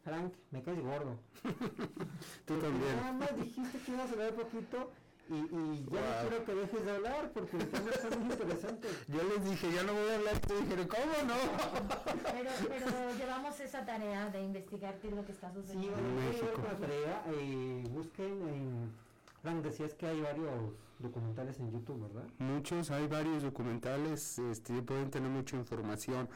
Frank, 0.05 0.33
me 0.51 0.63
caes 0.63 0.81
gordo. 0.81 1.19
tú 2.47 2.59
también. 2.59 2.97
Nada 2.97 3.13
más 3.13 3.37
dijiste 3.37 3.79
que 3.79 3.93
ibas 3.93 4.13
a 4.13 4.17
ver 4.17 4.35
poquito 4.35 4.91
y, 5.31 5.35
y 5.35 5.85
ya 5.91 6.01
no 6.01 6.29
quiero 6.29 6.45
que 6.45 6.55
dejes 6.55 6.85
de 6.85 6.91
hablar 6.91 7.31
porque 7.33 7.57
el 7.57 7.69
tema 7.69 7.91
está 7.91 8.17
muy 8.17 8.33
interesante. 8.33 8.89
Yo 9.09 9.23
les 9.23 9.45
dije, 9.45 9.73
ya 9.73 9.83
no 9.85 9.93
voy 9.93 10.11
a 10.11 10.15
hablar, 10.17 10.35
y 10.37 10.41
te 10.41 10.61
dijeron, 10.61 10.89
¿cómo 10.89 11.13
no? 11.27 11.35
pero, 12.25 12.51
pero 12.69 13.15
llevamos 13.19 13.61
esa 13.61 13.85
tarea 13.85 14.29
de 14.31 14.43
investigar 14.43 14.99
qué 14.99 15.09
es 15.09 15.15
lo 15.15 15.25
que 15.25 15.33
está 15.33 15.53
sucediendo. 15.53 15.97
Sí, 15.97 16.39
bueno, 16.43 16.55
con 16.55 16.65
la 16.65 16.79
tarea, 16.79 17.25
eh, 17.29 17.85
busquen 17.91 18.49
en... 18.49 18.93
Frank, 19.43 19.63
decías 19.63 19.95
que 19.95 20.07
hay 20.07 20.21
varios 20.21 20.51
documentales 21.01 21.59
en 21.61 21.71
YouTube, 21.71 22.01
¿verdad? 22.03 22.29
Muchos, 22.39 22.91
hay 22.91 23.07
varios 23.07 23.43
documentales, 23.43 24.39
este, 24.39 24.83
pueden 24.83 25.11
tener 25.11 25.31
mucha 25.31 25.57
información. 25.57 26.29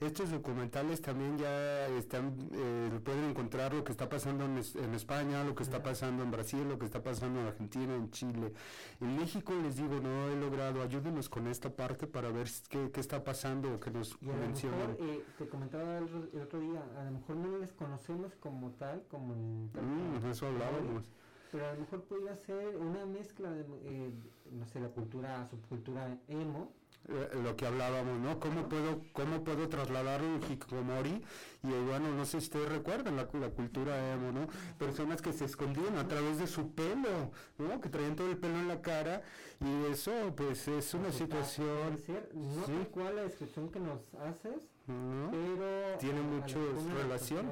Estos 0.00 0.30
documentales 0.30 1.02
también 1.02 1.36
ya 1.36 1.86
están, 1.88 2.34
eh, 2.52 3.00
pueden 3.04 3.24
encontrar 3.24 3.74
lo 3.74 3.84
que 3.84 3.92
está 3.92 4.08
pasando 4.08 4.46
en, 4.46 4.56
en 4.56 4.94
España, 4.94 5.44
lo 5.44 5.54
que 5.54 5.62
está 5.62 5.82
pasando 5.82 6.22
en 6.22 6.30
Brasil, 6.30 6.66
lo 6.66 6.78
que 6.78 6.86
está 6.86 7.02
pasando 7.02 7.40
en 7.40 7.46
Argentina, 7.46 7.94
en 7.94 8.10
Chile. 8.10 8.52
En 9.00 9.16
México 9.16 9.52
les 9.62 9.76
digo, 9.76 10.00
no 10.00 10.28
he 10.28 10.36
logrado, 10.36 10.80
ayúdenos 10.80 11.28
con 11.28 11.46
esta 11.46 11.68
parte 11.68 12.06
para 12.06 12.30
ver 12.30 12.48
qué, 12.68 12.90
qué 12.90 13.00
está 13.00 13.22
pasando 13.22 13.74
o 13.74 13.80
que 13.80 13.90
nos 13.90 14.16
y 14.22 14.30
a 14.30 14.36
Lo 14.36 14.48
mejor, 14.48 14.96
eh, 15.00 15.24
te 15.38 15.48
comentaba 15.48 15.98
el, 15.98 16.40
otro 16.40 16.60
día, 16.60 16.82
a 16.98 17.04
lo 17.04 17.10
mejor 17.12 17.36
no 17.36 17.58
les 17.58 17.72
conocemos 17.72 18.34
como 18.40 18.70
tal, 18.72 19.02
como 19.10 19.34
en... 19.34 19.66
Mm, 19.66 20.30
eso 20.30 20.46
hablábamos 20.46 21.04
pero 21.50 21.68
a 21.68 21.72
lo 21.72 21.80
mejor 21.80 22.04
podría 22.04 22.36
ser 22.36 22.76
una 22.76 23.06
mezcla 23.06 23.50
de, 23.50 23.64
eh, 23.84 24.12
no 24.52 24.66
sé, 24.66 24.80
la 24.80 24.88
cultura, 24.88 25.46
subcultura 25.48 26.18
emo, 26.28 26.72
eh, 27.08 27.30
lo 27.42 27.56
que 27.56 27.66
hablábamos, 27.66 28.18
¿no? 28.20 28.38
¿Cómo 28.38 28.68
puedo, 28.68 29.00
cómo 29.12 29.42
puedo 29.42 29.68
trasladar 29.68 30.22
un 30.22 30.40
hikikomori? 30.42 31.22
Y 31.62 31.68
bueno, 31.68 32.14
no 32.14 32.24
sé 32.24 32.40
si 32.40 32.46
ustedes 32.46 32.68
recuerdan 32.68 33.16
la, 33.16 33.28
la 33.32 33.50
cultura 33.50 34.12
emo, 34.12 34.32
¿no? 34.32 34.46
Personas 34.78 35.22
que 35.22 35.32
se 35.32 35.46
escondían 35.46 35.96
a 35.96 36.06
través 36.06 36.38
de 36.38 36.46
su 36.46 36.72
pelo, 36.72 37.32
¿no? 37.58 37.80
Que 37.80 37.88
traían 37.88 38.16
todo 38.16 38.30
el 38.30 38.36
pelo 38.36 38.58
en 38.58 38.68
la 38.68 38.80
cara 38.82 39.22
y 39.60 39.90
eso, 39.90 40.12
pues, 40.36 40.68
es 40.68 40.94
una 40.94 41.10
situación... 41.10 42.00
no 42.34 42.66
¿sí? 42.66 42.86
cual 42.90 43.16
la 43.16 43.22
descripción 43.22 43.70
que 43.70 43.80
nos 43.80 44.14
haces, 44.14 44.68
pero... 44.86 45.98
Tiene 45.98 46.20
mucha 46.20 46.58
relación. 46.94 47.46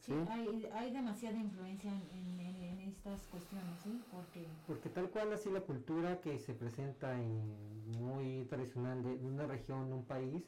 Sí, 0.00 0.12
Hay, 0.30 0.68
hay 0.72 0.92
demasiada 0.92 1.36
influencia 1.36 1.90
en, 1.90 2.40
en, 2.40 2.85
estas 3.06 3.26
cuestiones, 3.28 3.78
¿sí? 3.82 4.02
Porque... 4.10 4.46
Porque 4.66 4.88
tal 4.88 5.10
cual 5.10 5.32
así 5.32 5.50
la 5.50 5.60
cultura 5.60 6.20
que 6.20 6.38
se 6.38 6.54
presenta 6.54 7.14
en 7.14 8.00
muy 8.00 8.44
tradicional 8.48 9.02
de 9.02 9.14
una 9.24 9.46
región, 9.46 9.92
un 9.92 10.04
país, 10.04 10.42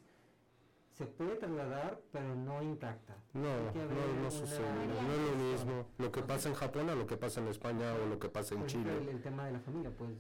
se 0.93 1.07
puede 1.07 1.37
trasladar, 1.37 2.01
pero 2.11 2.35
no 2.35 2.61
intacta. 2.63 3.17
No, 3.33 3.43
no, 3.73 4.23
no 4.23 4.31
sucede, 4.31 4.87
no 4.87 5.13
es 5.13 5.31
lo 5.31 5.37
mismo 5.37 5.87
lo 5.99 6.11
que 6.11 6.23
pasa 6.23 6.49
en 6.49 6.57
Japón 6.57 6.91
a 6.91 6.97
lo 6.97 7.07
que 7.07 7.17
pasa 7.17 7.41
en 7.41 7.47
España 7.47 7.95
o 7.95 8.07
lo 8.07 8.19
que 8.19 8.29
pasa 8.29 8.57
en 8.57 8.67
Chile. 8.67 8.91
El, 9.09 9.23
tema 9.23 9.47
de 9.47 9.53
la 9.53 9.61
familia, 9.61 9.93
pues, 9.97 10.11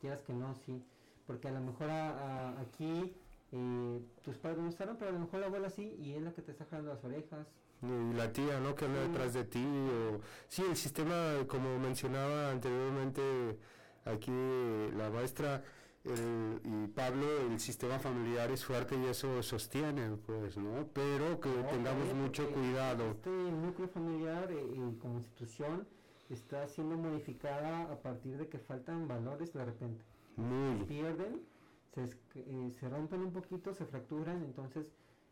quieras 0.00 0.20
que 0.22 0.34
no, 0.34 0.54
sí, 0.54 0.84
porque 1.26 1.48
a 1.48 1.52
lo 1.52 1.60
mejor 1.60 1.88
aquí 1.90 3.16
eh, 3.52 4.00
tus 4.22 4.36
padres 4.36 4.58
no 4.58 4.68
estaban, 4.68 4.98
pero 4.98 5.10
a 5.10 5.14
lo 5.14 5.20
mejor 5.20 5.40
la 5.40 5.46
abuela 5.46 5.70
sí, 5.70 5.96
y 5.98 6.12
es 6.12 6.22
la 6.22 6.32
que 6.32 6.42
te 6.42 6.50
está 6.52 6.66
jalando 6.66 6.92
las 6.92 7.02
orejas, 7.04 7.46
y 7.84 8.14
la 8.14 8.32
tía, 8.32 8.60
¿no? 8.60 8.74
Que 8.74 8.84
anda 8.86 9.00
detrás 9.00 9.34
de 9.34 9.44
ti. 9.44 9.64
O, 9.64 10.20
sí, 10.48 10.62
el 10.68 10.76
sistema, 10.76 11.44
como 11.46 11.78
mencionaba 11.78 12.50
anteriormente 12.50 13.22
aquí 14.04 14.32
la 14.96 15.10
maestra 15.10 15.62
y 16.04 16.86
Pablo, 16.88 17.26
el 17.50 17.58
sistema 17.58 17.98
familiar 17.98 18.50
es 18.50 18.62
fuerte 18.62 18.94
y 18.94 19.06
eso 19.06 19.42
sostiene, 19.42 20.16
pues, 20.26 20.56
¿no? 20.58 20.86
Pero 20.92 21.40
que 21.40 21.50
tengamos 21.70 22.12
mucho 22.12 22.50
cuidado. 22.50 23.10
Este 23.10 23.30
núcleo 23.30 23.88
familiar 23.88 24.50
eh, 24.52 24.94
como 25.00 25.18
institución 25.18 25.86
está 26.28 26.68
siendo 26.68 26.96
modificada 26.96 27.90
a 27.90 27.96
partir 28.02 28.36
de 28.36 28.48
que 28.48 28.58
faltan 28.58 29.08
valores 29.08 29.54
de 29.54 29.64
repente. 29.64 30.04
Muy. 30.36 30.80
Se 30.80 30.84
pierden, 30.84 31.40
se, 31.94 32.02
eh, 32.34 32.72
se 32.78 32.88
rompen 32.90 33.22
un 33.22 33.32
poquito, 33.32 33.72
se 33.72 33.86
fracturan, 33.86 34.42
entonces 34.44 34.86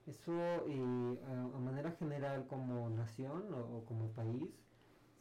eso 0.07 0.33
eh, 0.67 1.19
a, 1.29 1.59
manera 1.59 1.93
general 1.93 2.47
como 2.47 2.89
nación 2.91 3.45
o, 3.55 3.85
como 3.85 4.09
país 4.09 4.49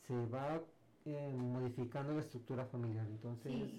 se 0.07 0.25
va 0.27 0.61
eh, 1.05 1.33
modificando 1.35 2.13
la 2.13 2.21
estructura 2.21 2.65
familiar. 2.65 3.05
Entonces, 3.07 3.71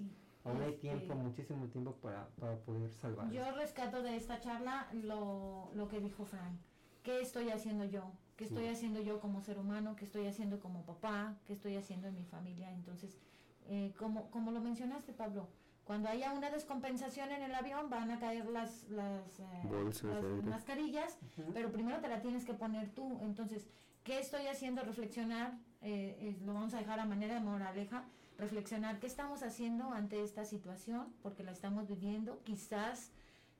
aún 0.45 0.63
hay 0.63 0.77
tiempo, 0.77 1.15
muchísimo 1.15 1.67
tiempo 1.69 1.93
para, 1.97 2.29
para 2.41 2.57
poder 2.59 2.93
salvar. 2.95 3.31
Yo 3.31 3.51
rescato 3.53 4.03
de 4.03 4.17
esta 4.17 4.41
charla 4.41 4.89
lo, 4.93 5.71
lo 5.75 5.89
que 5.89 6.01
dijo 6.01 6.25
Frank. 6.25 6.59
¿Qué 7.03 7.21
estoy 7.21 7.51
haciendo 7.51 7.85
yo? 7.85 8.13
¿Qué 8.37 8.45
estoy 8.45 8.67
haciendo 8.69 9.01
yo 9.01 9.21
como 9.21 9.41
ser 9.41 9.59
humano? 9.59 9.95
¿Qué 9.97 10.05
estoy 10.05 10.27
haciendo 10.27 10.59
como 10.61 10.85
papá? 10.85 11.37
¿Qué 11.47 11.53
estoy 11.53 11.77
haciendo 11.77 12.09
en 12.09 12.17
mi 12.17 12.25
familia? 12.25 12.73
Entonces, 12.73 13.19
eh, 13.69 13.93
como, 13.99 14.31
como 14.31 14.51
lo 14.51 14.61
mencionaste, 14.61 15.13
Pablo, 15.13 15.49
cuando 15.85 16.09
haya 16.09 16.33
una 16.33 16.51
descompensación 16.51 17.33
en 17.33 17.43
el 17.43 17.55
avión 17.55 17.91
van 17.91 18.11
a 18.11 18.21
caer 18.21 18.47
las, 18.47 18.89
las, 18.89 19.41
eh, 19.41 20.43
mascarillas, 20.45 21.19
pero 21.53 21.73
primero 21.73 21.99
te 22.01 22.09
la 22.09 22.21
tienes 22.21 22.45
que 22.45 22.55
poner 22.55 22.89
tú. 22.91 23.19
Entonces, 23.23 23.67
¿qué 24.05 24.21
estoy 24.21 24.47
haciendo? 24.47 24.83
Reflexionar, 24.83 25.59
eh, 25.81 26.39
lo 26.45 26.55
vamos 26.55 26.75
a 26.75 26.79
dejar 26.79 27.01
a 27.01 27.05
manera 27.05 27.35
de 27.35 27.41
moraleja, 27.41 28.05
reflexionar 28.39 29.01
qué 29.01 29.09
estamos 29.09 29.43
haciendo 29.43 29.93
ante 29.93 30.23
esta 30.23 30.45
situación, 30.45 31.13
porque 31.23 31.43
la 31.43 31.51
estamos 31.51 31.89
viviendo, 31.89 32.41
quizás, 32.45 33.11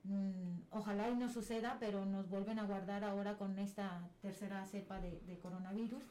mm, 0.05 0.61
ojalá 0.71 1.11
y 1.11 1.17
no 1.17 1.29
suceda, 1.29 1.77
pero 1.81 2.07
nos 2.07 2.29
vuelven 2.29 2.61
a 2.61 2.65
guardar 2.65 3.03
ahora 3.03 3.37
con 3.37 3.59
esta 3.59 4.09
tercera 4.21 4.65
cepa 4.67 5.01
de, 5.01 5.39
coronavirus. 5.43 6.05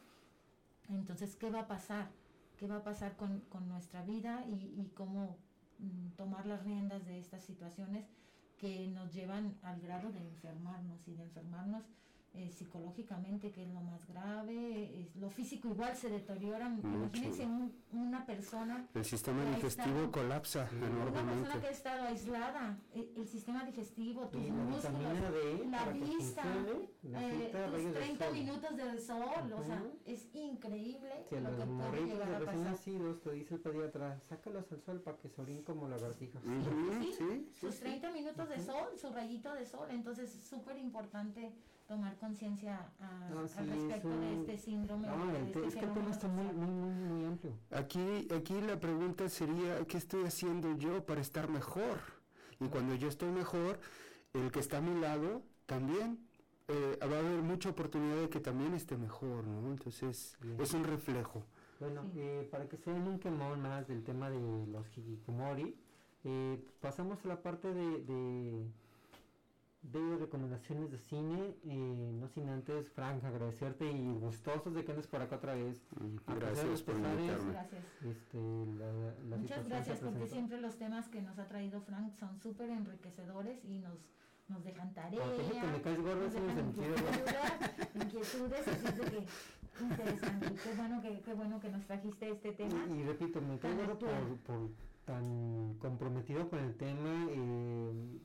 Entonces, 0.90 1.38
¿qué 1.38 1.50
va 1.50 1.62
a 1.62 1.68
pasar? 1.68 2.10
¿Qué 2.58 2.68
va 2.68 2.78
a 2.78 2.84
pasar 2.84 3.16
con, 3.16 3.40
con 3.50 3.70
nuestra 3.70 4.04
vida 4.04 4.44
y, 4.46 4.54
y 4.54 4.92
cómo 4.94 5.38
tomar 6.16 6.46
las 6.46 6.62
riendas 6.62 7.06
de 7.06 7.18
estas 7.18 7.42
situaciones 7.42 8.06
que 8.58 8.88
nos 8.88 9.12
llevan 9.12 9.54
al 9.62 9.80
grado 9.80 10.12
de 10.12 10.24
enfermarnos 10.24 11.08
y 11.08 11.14
de 11.14 11.22
enfermarnos 11.24 11.84
eh, 12.34 12.50
psicológicamente, 12.50 13.52
que 13.52 13.64
es 13.64 13.74
lo 13.74 13.82
más 13.82 14.08
grave, 14.08 15.10
lo 15.16 15.30
físico 15.30 15.68
igual 15.68 15.96
se 15.98 16.10
deteriora. 16.10 16.68
Imagínense 16.68 17.46
una 17.92 18.26
persona. 18.26 18.88
El 18.94 19.04
sistema 19.04 19.44
digestivo 19.54 20.10
colapsa 20.12 20.70
enormemente. 20.72 21.22
Una 21.22 21.32
persona 21.34 21.62
que 21.62 21.68
ha 21.68 21.72
estado 21.72 22.04
aislada, 22.08 22.78
el, 22.94 23.28
sistema 23.28 23.66
digestivo, 23.66 24.28
tus 24.30 24.42
músculos, 24.50 24.92
la, 25.70 25.86
vista, 25.92 26.44
eh, 27.04 27.52
tus 27.70 27.94
30 27.94 28.32
minutos 28.32 28.78
de 28.78 29.00
sol, 29.02 29.54
o 29.54 29.64
sea, 29.64 29.84
es 30.06 30.34
increíble 30.34 31.26
lo 31.32 31.58
que 31.58 31.66
puede 31.66 32.06
llegar 32.06 32.34
a 32.34 32.40
pasar. 32.40 32.56
nacidos, 32.56 33.22
te 33.22 33.32
dice 33.32 33.56
el 33.56 33.62
pediatra, 33.62 34.22
sácalos 34.30 34.72
al 34.72 34.82
sol 34.82 35.02
para 35.02 35.18
que 35.18 35.28
se 35.28 35.42
orinen 35.42 35.64
como 35.64 35.90
lagartijas. 35.90 36.42
¿Sí? 36.44 37.14
¿Sí? 37.18 37.52
sus 37.60 37.80
30 37.80 38.10
minutos 38.12 38.48
de 38.48 38.60
sol, 38.60 38.98
su 38.98 39.10
rayito 39.12 39.54
de 39.54 39.66
sol, 39.66 39.88
entonces 39.92 40.34
es 40.34 40.44
súper 40.44 40.78
importante 40.78 41.54
tomar 41.92 42.16
conciencia 42.16 42.90
al 43.02 43.68
respecto 43.68 44.08
de 44.08 44.34
este 44.36 44.58
síndrome. 44.58 45.10
Este 45.46 45.68
es 45.68 45.76
que 45.76 45.84
el 45.84 45.94
tema 45.94 46.10
está 46.10 46.30
muy, 46.30 46.46
muy, 46.46 46.70
muy, 46.70 47.26
amplio. 47.26 47.52
Aquí, 47.70 48.30
aquí 48.34 48.62
la 48.62 48.80
pregunta 48.80 49.28
sería, 49.28 49.86
¿qué 49.86 49.98
estoy 49.98 50.24
haciendo 50.24 50.78
yo 50.78 51.06
para 51.06 51.20
estar 51.20 51.50
mejor? 51.50 52.00
Y 52.62 52.70
cuando 52.70 52.96
yo 52.96 53.10
estoy 53.10 53.30
mejor, 53.32 53.78
el 54.34 54.52
que 54.54 54.62
está 54.62 54.78
a 54.78 54.82
mi 54.82 55.02
lado 55.02 55.42
también 55.66 56.26
eh, 56.70 56.98
va 57.02 57.18
a 57.18 57.20
haber 57.20 57.42
mucha 57.42 57.70
oportunidad 57.72 58.22
de 58.22 58.30
que 58.30 58.40
también 58.40 58.74
esté 58.74 58.96
mejor, 58.96 59.46
¿no? 59.46 59.70
Entonces, 59.70 60.38
es 60.60 60.74
un 60.74 60.86
reflejo. 60.86 61.44
Bueno, 61.82 62.06
eh, 62.16 62.48
para 62.50 62.70
que 62.70 62.78
se 62.78 62.90
den 62.90 63.06
un 63.06 63.20
quemón 63.20 63.62
más 63.62 63.86
del 63.90 64.02
tema 64.06 64.30
de 64.30 64.40
los 64.68 64.98
hikikomori, 64.98 65.76
eh, 66.24 66.64
pasamos 66.80 67.26
a 67.26 67.28
la 67.28 67.42
parte 67.42 67.74
de 67.74 67.82
de 68.04 68.72
recomendaciones 70.22 70.92
de 70.92 70.98
cine, 71.00 71.56
eh, 71.66 72.12
no 72.14 72.28
sin 72.28 72.50
antes, 72.50 72.90
Frank, 72.92 73.24
agradecerte 73.24 73.92
y 73.92 74.14
gustosos 74.14 74.74
de 74.74 74.86
que 74.86 74.92
andes 74.92 75.08
por 75.08 75.22
acá 75.22 75.38
otra 75.38 75.56
vez. 75.56 75.82
Mm, 76.00 76.40
gracias 76.40 76.82
por 76.84 76.96
invitarme. 76.96 77.52
Gracias. 77.52 77.84
Este, 78.04 78.38
Muchas 78.38 79.68
gracias 79.68 80.00
porque 80.00 80.28
siempre 80.28 80.62
los 80.62 80.78
temas 80.78 81.08
que 81.10 81.22
nos 81.22 81.38
ha 81.40 81.48
traído 81.48 81.82
Frank 81.82 82.14
son 82.16 82.40
súper 82.40 82.70
enriquecedores 82.70 83.64
y 83.66 83.80
nos 83.80 83.98
nos 84.48 84.66
dejan 84.66 84.94
tareas, 84.94 85.26
me 85.28 85.82
caes 85.82 86.02
gordo, 86.02 86.24
nos 86.24 86.34
dejan 86.34 86.68
inquietudes, 87.96 88.68
así 88.68 88.86
de 88.86 89.12
que 89.12 89.26
interesante, 89.82 90.48
qué 90.62 90.74
bueno 90.76 91.02
que, 91.02 91.22
qué 91.22 91.34
bueno 91.34 91.60
que 91.62 91.70
nos 91.70 91.86
trajiste 91.86 92.32
este 92.32 92.52
tema. 92.52 92.86
Y, 92.94 93.04
repito, 93.04 93.40
me 93.40 93.58
caes 93.60 93.78
gordo 93.78 93.98
por, 93.98 94.38
por, 94.40 94.70
tan 95.06 95.76
comprometido 95.76 96.50
con 96.50 96.60
el 96.60 96.76
tema, 96.76 97.28
eh, 97.30 98.20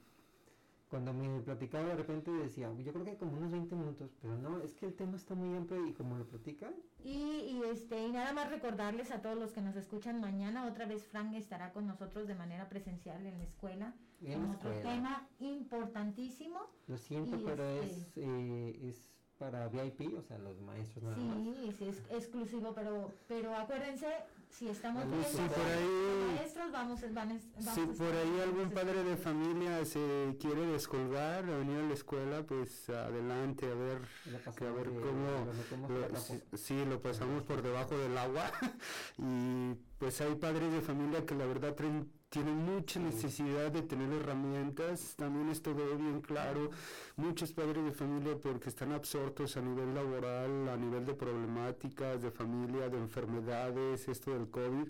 cuando 0.97 1.13
me 1.13 1.43
platicaba 1.43 1.89
de 1.89 1.97
repente 1.97 2.31
decía, 2.31 2.73
yo 2.73 2.91
creo 2.91 3.05
que 3.05 3.19
como 3.19 3.37
unos 3.37 3.53
20 3.53 3.75
minutos, 3.75 4.11
pero 4.23 4.35
no, 4.39 4.63
es 4.63 4.73
que 4.73 4.87
el 4.87 4.95
tema 4.95 5.17
está 5.17 5.35
muy 5.35 5.55
amplio 5.55 5.87
y 5.87 5.93
como 5.93 6.17
lo 6.17 6.27
platica. 6.27 6.71
Y, 7.05 7.11
y, 7.11 7.61
este, 7.71 8.03
y 8.03 8.13
nada 8.13 8.33
más 8.33 8.49
recordarles 8.49 9.11
a 9.11 9.21
todos 9.21 9.37
los 9.37 9.53
que 9.53 9.61
nos 9.61 9.77
escuchan 9.77 10.23
mañana, 10.23 10.67
otra 10.67 10.87
vez 10.87 11.07
Frank 11.07 11.35
estará 11.35 11.75
con 11.75 11.87
nosotros 11.87 12.27
de 12.27 12.35
manera 12.35 12.71
presencial 12.71 13.27
en 13.27 13.37
la 13.37 13.45
escuela. 13.45 13.95
En 14.23 14.43
otro 14.47 14.71
tema 14.81 15.29
importantísimo. 15.39 16.61
Lo 16.87 16.97
siento, 16.97 17.39
pero 17.45 17.63
es, 17.83 17.93
este 17.93 18.23
eh, 18.25 18.89
es 18.89 19.05
para 19.37 19.69
VIP, 19.69 20.17
o 20.17 20.23
sea, 20.23 20.39
los 20.39 20.59
maestros 20.63 21.05
nada 21.05 21.35
sí, 21.35 21.75
Sí, 21.77 21.89
es 21.89 22.03
exclusivo, 22.09 22.73
pero, 22.75 23.13
pero 23.29 23.55
acuérdense, 23.55 24.07
si 24.51 24.69
estamos 24.69 25.05
viendo 25.07 25.29
si 25.29 25.37
por 25.37 25.67
ahí, 25.67 26.35
maestros, 26.37 26.73
vamos, 26.73 27.01
vamos, 27.13 27.43
Si 27.75 27.81
por 27.81 28.15
ahí 28.15 28.41
algún 28.43 28.71
padre 28.71 29.05
de 29.05 29.17
familia 29.17 29.85
se 29.85 30.37
quiere 30.41 30.67
descolgar 30.67 31.49
o 31.49 31.59
venir 31.59 31.79
a 31.79 31.83
la 31.83 31.95
escuela, 31.95 32.43
pues 32.43 32.89
adelante, 32.89 33.67
a 33.71 33.75
ver, 33.75 33.99
a 34.45 34.73
ver 34.73 34.87
cómo, 34.87 35.89
lo, 35.89 36.57
sí, 36.57 36.85
lo 36.87 37.01
pasamos 37.01 37.43
por 37.43 37.63
debajo 37.63 37.97
del 37.97 38.17
agua. 38.17 38.51
Y 39.19 39.75
pues 39.99 40.21
hay 40.21 40.35
padres 40.35 40.73
de 40.73 40.81
familia 40.81 41.25
que 41.25 41.35
la 41.35 41.47
verdad 41.47 41.75
traen 41.75 42.11
tienen 42.29 42.57
mucha 42.57 43.01
necesidad 43.01 43.71
de 43.71 43.83
tener 43.83 44.13
herramientas, 44.13 45.15
también 45.17 45.49
esto 45.49 45.75
veo 45.75 45.97
bien 45.97 46.21
claro, 46.21 46.71
muchos 47.17 47.53
padres 47.53 47.85
de 47.85 47.93
familia 47.93 48.37
porque 48.37 48.69
están 48.69 48.93
absortos 48.93 49.57
a 49.57 49.61
nivel 49.61 49.95
laboral, 49.95 50.69
a 50.69 50.77
nivel 50.77 51.07
de 51.07 51.15
problemáticas 51.15 52.23
de 52.23 52.31
familia, 52.31 52.89
de 52.89 52.99
enfermedades, 52.99 54.09
esto 54.09 54.33
del 54.33 54.51
COVID, 54.51 54.89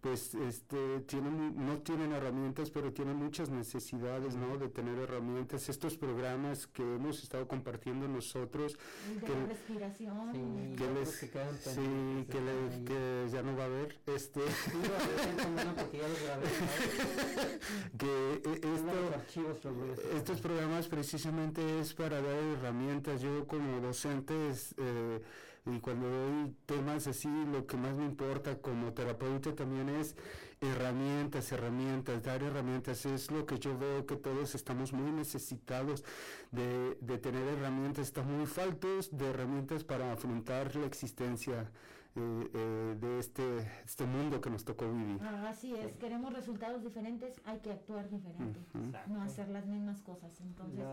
pues 0.00 0.34
este, 0.34 1.00
tienen, 1.00 1.64
no 1.64 1.78
tienen 1.78 2.12
herramientas, 2.12 2.70
pero 2.70 2.92
tienen 2.92 3.16
muchas 3.16 3.50
necesidades, 3.50 4.34
¿no? 4.34 4.58
De 4.58 4.68
tener 4.68 4.98
herramientas. 4.98 5.68
Estos 5.68 5.96
programas 5.96 6.66
que 6.66 6.82
hemos 6.82 7.22
estado 7.22 7.46
compartiendo 7.46 8.08
nosotros. 8.08 8.76
De 9.14 9.26
que, 9.26 9.32
la 9.32 9.46
respiración. 9.46 10.32
Sí, 10.32 10.76
que, 10.76 10.90
les, 10.90 11.10
sí, 11.10 11.28
que, 11.28 12.84
que, 12.84 13.28
ya 13.32 13.42
no 13.42 13.56
va 13.56 13.64
a 13.64 13.66
haber. 13.66 13.98
Este. 14.06 14.40
que 17.98 18.42
eh, 18.44 18.60
esto, 18.74 19.70
estos 20.16 20.40
programas 20.40 20.88
precisamente 20.88 21.80
es 21.80 21.94
para 21.94 22.20
dar 22.20 22.36
herramientas. 22.36 23.22
Yo 23.22 23.46
como 23.46 23.80
docente 23.80 24.34
eh, 24.78 25.20
y 25.64 25.78
cuando 25.78 26.08
doy 26.08 26.56
temas 26.66 27.06
así, 27.06 27.28
lo 27.52 27.66
que 27.66 27.76
más 27.76 27.94
me 27.94 28.04
importa 28.04 28.58
como 28.58 28.92
terapeuta 28.92 29.54
también 29.54 29.88
es 29.90 30.16
herramientas, 30.60 31.52
herramientas, 31.52 32.22
dar 32.22 32.42
herramientas. 32.42 33.06
Es 33.06 33.30
lo 33.30 33.46
que 33.46 33.58
yo 33.58 33.78
veo 33.78 34.04
que 34.04 34.16
todos 34.16 34.54
estamos 34.54 34.92
muy 34.92 35.12
necesitados 35.12 36.04
de, 36.50 36.96
de 37.00 37.18
tener 37.18 37.46
herramientas, 37.46 38.06
estamos 38.06 38.32
muy 38.32 38.46
faltos 38.46 39.16
de 39.16 39.28
herramientas 39.28 39.84
para 39.84 40.12
afrontar 40.12 40.74
la 40.74 40.86
existencia 40.86 41.70
eh, 42.14 42.50
eh, 42.54 42.96
de 43.00 43.18
este, 43.18 43.58
este 43.84 44.04
mundo 44.04 44.40
que 44.40 44.50
nos 44.50 44.64
tocó 44.64 44.90
vivir. 44.90 45.18
Ah, 45.22 45.48
así 45.48 45.74
es, 45.74 45.96
queremos 45.96 46.32
resultados 46.32 46.82
diferentes, 46.82 47.40
hay 47.44 47.58
que 47.60 47.72
actuar 47.72 48.10
diferente, 48.10 48.60
no 49.06 49.22
hacer 49.22 49.48
las 49.48 49.66
mismas 49.66 50.00
cosas. 50.02 50.40
Entonces, 50.40 50.84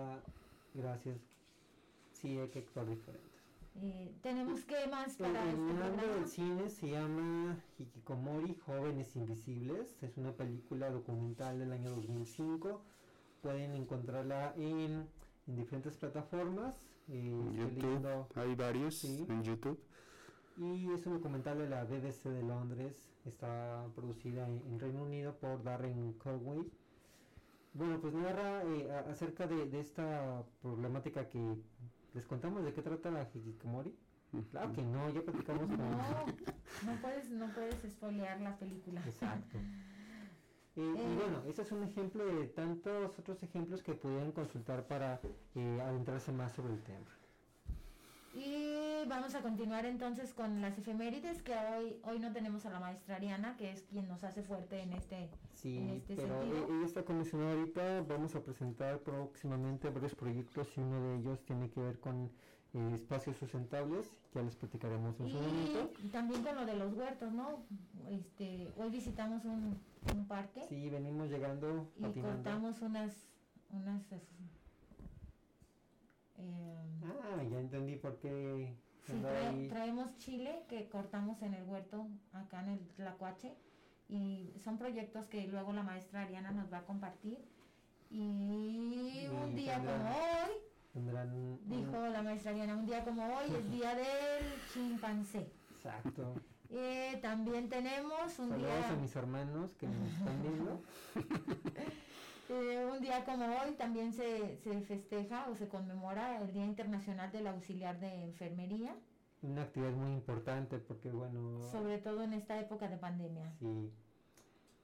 gracias. 0.74 1.18
Sí, 2.14 2.38
hay 2.38 2.50
que 2.50 2.60
actuar 2.60 2.88
diferente. 2.88 3.28
Eh, 3.82 4.14
tenemos 4.22 4.66
que 4.66 4.88
más 4.88 5.16
para 5.16 5.44
el, 5.44 5.50
este 5.50 5.74
nombre 5.74 6.08
del 6.08 6.28
cine 6.28 6.70
se 6.70 6.90
llama 6.90 7.58
Hikikomori 7.78 8.56
Jóvenes 8.66 9.16
Invisibles. 9.16 9.96
Es 10.02 10.18
una 10.18 10.32
película 10.34 10.90
documental 10.90 11.60
del 11.60 11.72
año 11.72 11.92
2005 11.92 12.82
pueden 13.42 13.74
encontrarla 13.76 14.54
en, 14.58 15.08
en 15.48 15.56
diferentes 15.56 15.96
plataformas. 15.98 16.82
Eh, 17.08 17.34
YouTube, 17.54 18.26
hay 18.36 18.56
varios 18.56 19.04
en 19.04 19.44
YouTube 19.44 19.80
y 20.60 20.92
es 20.94 21.06
un 21.06 21.14
documental 21.14 21.58
de 21.58 21.70
la 21.70 21.86
BBC 21.86 22.26
de 22.26 22.44
Londres, 22.44 23.10
está 23.26 23.86
producida 23.96 24.46
en, 24.46 24.78
Reino 24.80 25.04
Unido 25.04 25.34
por 25.36 25.64
Darren 25.64 26.14
Conway. 26.14 26.70
Bueno, 27.74 28.00
pues 28.02 28.14
narra 28.14 28.64
eh, 28.64 28.92
acerca 29.10 29.48
de, 29.48 29.80
esta 29.80 30.44
problemática 30.62 31.30
que 31.30 31.56
les 32.14 32.26
contamos 32.26 32.66
de 32.66 32.74
qué 32.74 32.82
trata 32.82 33.10
la 33.10 33.30
hikikomori. 33.34 33.96
Claro 34.52 34.74
que 34.74 34.82
no, 34.82 35.10
ya 35.12 35.22
platicamos 35.22 35.68
con... 35.68 35.78
No, 35.78 36.26
no 36.86 37.02
puedes, 37.02 37.32
no 37.32 37.48
puedes 37.54 37.84
espolear 37.86 38.42
la 38.42 38.58
película. 38.58 39.02
Exacto. 39.06 39.58
y 40.76 40.82
eh. 40.82 41.16
bueno, 41.16 41.42
ese 41.48 41.62
es 41.62 41.72
un 41.72 41.84
ejemplo 41.84 42.26
de 42.26 42.48
tantos 42.48 43.18
otros 43.18 43.42
ejemplos 43.44 43.82
que 43.82 43.94
pudieran 43.94 44.34
consultar 44.34 44.86
para 44.88 45.22
eh, 45.56 45.82
adentrarse 45.82 46.34
más 46.34 46.52
sobre 46.52 46.74
el 46.74 46.84
tema. 46.84 47.08
Y 48.34 48.89
vamos 49.08 49.36
a 49.36 49.42
continuar 49.42 49.86
entonces 49.86 50.34
con 50.34 50.62
las 50.62 50.78
efemérides, 50.78 51.42
que 51.42 51.54
hoy 51.54 52.00
hoy 52.04 52.20
no 52.20 52.32
tenemos 52.32 52.66
a 52.66 52.70
la 52.70 52.80
maestra 52.80 53.16
Ariana, 53.16 53.56
que 53.58 53.72
es 53.72 53.84
quien 53.84 54.08
nos 54.08 54.24
hace 54.24 54.42
fuerte 54.44 54.82
en 54.82 54.94
este, 54.94 55.30
sí, 55.54 55.90
este 55.92 56.16
pero 56.16 56.42
e-, 56.42 56.78
ella 56.78 56.86
está 56.86 57.04
comisionada 57.04 57.54
ahorita, 57.54 58.02
vamos 58.02 58.36
a 58.36 58.42
presentar 58.42 59.00
próximamente 59.00 59.90
varios 59.90 60.16
proyectos 60.16 60.68
y 60.76 60.82
uno 60.82 61.02
de 61.02 61.18
ellos 61.18 61.44
tiene 61.46 61.70
que 61.70 61.80
ver 61.80 62.00
con 62.00 62.32
eh, 62.74 62.92
espacios 62.94 63.38
sustentables, 63.38 64.12
ya 64.34 64.42
les 64.42 64.56
platicaremos 64.56 65.20
en 65.20 65.30
su 65.30 65.36
momento. 65.36 65.92
Y 66.04 66.08
también 66.10 66.44
con 66.44 66.56
lo 66.56 66.66
de 66.66 66.76
los 66.76 66.94
huertos, 66.94 67.32
¿no? 67.32 67.64
Este, 68.10 68.72
hoy 68.78 68.90
visitamos 68.90 69.46
un, 69.46 69.78
un 70.16 70.28
parque. 70.28 70.64
Sí, 70.68 70.90
venimos 70.90 71.30
llegando. 71.30 71.90
Y 71.98 72.20
cortamos 72.20 72.82
unas, 72.82 73.14
unas 73.72 74.04
eh, 76.40 77.02
ah, 77.04 77.44
ya 77.44 77.60
entendí 77.60 77.96
por 77.96 78.18
qué. 78.20 78.74
Traemos 79.70 80.18
chile 80.18 80.64
que 80.68 80.88
cortamos 80.90 81.42
en 81.42 81.54
el 81.54 81.64
huerto 81.64 82.08
acá 82.34 82.62
en 82.64 82.70
el 82.70 82.80
Tlacuache 82.96 83.54
y 84.08 84.54
son 84.64 84.78
proyectos 84.78 85.26
que 85.28 85.48
luego 85.48 85.74
la 85.74 85.84
maestra 85.84 86.22
Ariana 86.22 86.52
nos 86.52 86.72
va 86.72 86.80
a 86.80 86.86
compartir. 86.86 87.38
Y, 88.10 89.28
un 89.32 89.56
día 89.56 89.78
como 89.78 90.10
hoy, 90.10 91.60
dijo 91.66 92.08
la 92.08 92.22
maestra 92.24 92.52
Ariana, 92.52 92.76
un 92.76 92.86
día 92.88 93.04
como 93.04 93.24
hoy 93.24 93.56
es 93.56 93.72
día 93.72 93.94
del 93.94 94.46
chimpancé. 94.74 95.52
Exacto. 95.76 96.36
Eh, 96.72 97.20
también 97.22 97.70
tenemos 97.70 98.38
un 98.40 98.50
Saludos 98.50 98.78
día... 98.78 98.90
a 98.90 98.96
mis 98.96 99.16
hermanos 99.16 99.72
que 99.80 99.88
nos 99.88 100.08
están 100.08 100.42
viendo. 100.42 100.82
Eh, 102.50 102.84
un 102.92 103.00
día 103.00 103.24
como 103.26 103.46
hoy 103.46 103.74
también 103.78 104.12
se, 104.12 104.58
se 104.58 104.82
festeja 104.82 105.48
o 105.50 105.56
se 105.56 105.68
conmemora 105.68 106.42
el 106.42 106.52
Día 106.52 106.66
Internacional 106.66 107.32
del 107.32 107.46
Auxiliar 107.46 108.00
de 108.00 108.24
Enfermería. 108.24 108.96
Una 109.44 109.62
actividad 109.62 109.92
muy 109.92 110.12
importante 110.14 110.80
porque 110.80 111.12
bueno... 111.12 111.62
Sobre 111.72 112.00
todo 112.00 112.24
en 112.24 112.34
esta 112.34 112.60
época 112.60 112.88
de 112.88 112.98
pandemia. 112.98 113.54
Sí. 113.60 113.92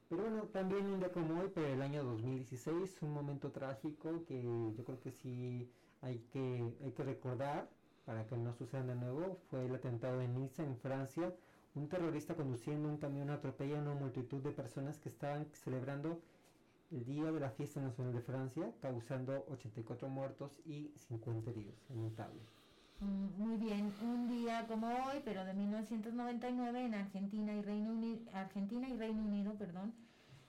Pero 0.10 0.22
bueno, 0.22 0.44
también 0.54 0.86
un 0.86 1.00
día 1.00 1.12
como 1.12 1.42
hoy, 1.42 1.52
pero 1.56 1.66
el 1.66 1.82
año 1.82 2.04
2016, 2.04 3.02
un 3.02 3.14
momento 3.14 3.52
trágico 3.52 4.24
que 4.28 4.44
yo 4.44 4.86
creo 4.86 5.00
que 5.00 5.12
sí 5.12 5.68
hay 6.02 6.20
que, 6.32 6.64
hay 6.84 6.92
que 6.92 7.04
recordar 7.04 7.68
para 8.06 8.28
que 8.28 8.38
no 8.38 8.54
suceda 8.54 8.84
de 8.84 8.94
nuevo, 8.94 9.40
fue 9.50 9.66
el 9.66 9.74
atentado 9.74 10.20
de 10.20 10.28
Niza 10.28 10.64
en 10.64 10.78
Francia. 10.78 11.34
Un 11.74 11.90
terrorista 11.90 12.36
conduciendo 12.36 12.88
un 12.88 12.98
camión 12.98 13.32
atropella 13.32 13.80
a 13.80 13.82
una 13.82 13.96
multitud 13.96 14.44
de 14.44 14.52
personas 14.52 15.00
que 15.00 15.10
estaban 15.10 15.48
celebrando 15.52 16.22
el 16.92 17.06
día 17.06 17.32
de 17.32 17.40
la 17.40 17.50
fiesta 17.50 17.82
nacional 17.82 18.14
de 18.14 18.22
Francia, 18.22 18.72
causando 18.82 19.46
84 19.50 20.08
muertos 20.10 20.52
y 20.66 20.92
50 21.08 21.50
heridos, 21.50 21.76
lamentable. 21.90 22.42
Mm, 23.00 23.42
muy 23.42 23.58
bien, 23.58 23.94
un 24.02 24.28
día 24.28 24.66
como 24.68 24.88
hoy, 24.88 25.22
pero 25.26 25.44
de 25.44 25.54
1999 25.54 26.86
en 26.86 26.94
Argentina 26.94 27.54
y 27.54 27.62
Reino 27.62 27.92
Unido, 27.92 28.22
Argentina 28.34 28.88
y 28.88 28.98
Reino 28.98 29.24
Unido, 29.24 29.56
perdón, 29.56 29.94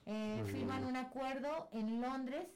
eh, 0.05 0.41
firman 0.47 0.85
un 0.85 0.95
acuerdo 0.95 1.67
en 1.73 2.01
Londres 2.01 2.47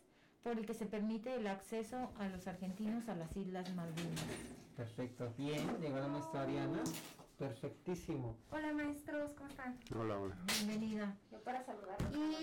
por 0.44 0.58
el 0.58 0.66
que 0.66 0.74
se 0.74 0.86
permite 0.86 1.36
el 1.36 1.48
acceso 1.48 2.12
a 2.18 2.28
los 2.30 2.48
argentinos 2.48 3.10
a 3.10 3.16
las 3.16 3.36
Islas 3.36 3.74
Malvinas. 3.76 4.24
Perfecto, 4.78 5.34
bien, 5.38 5.68
llegó 5.82 5.98
la 5.98 6.08
maestra 6.08 6.44
Ariana. 6.44 6.82
Perfectísimo. 7.42 8.38
Hola 8.52 8.72
maestros, 8.72 9.32
¿cómo 9.32 9.50
están? 9.50 9.76
Hola, 10.00 10.20
hola. 10.20 10.38
Bienvenida. 10.60 11.18
Yo 11.32 11.40
para 11.42 11.64
saludar. 11.64 11.98
Y 12.14 12.36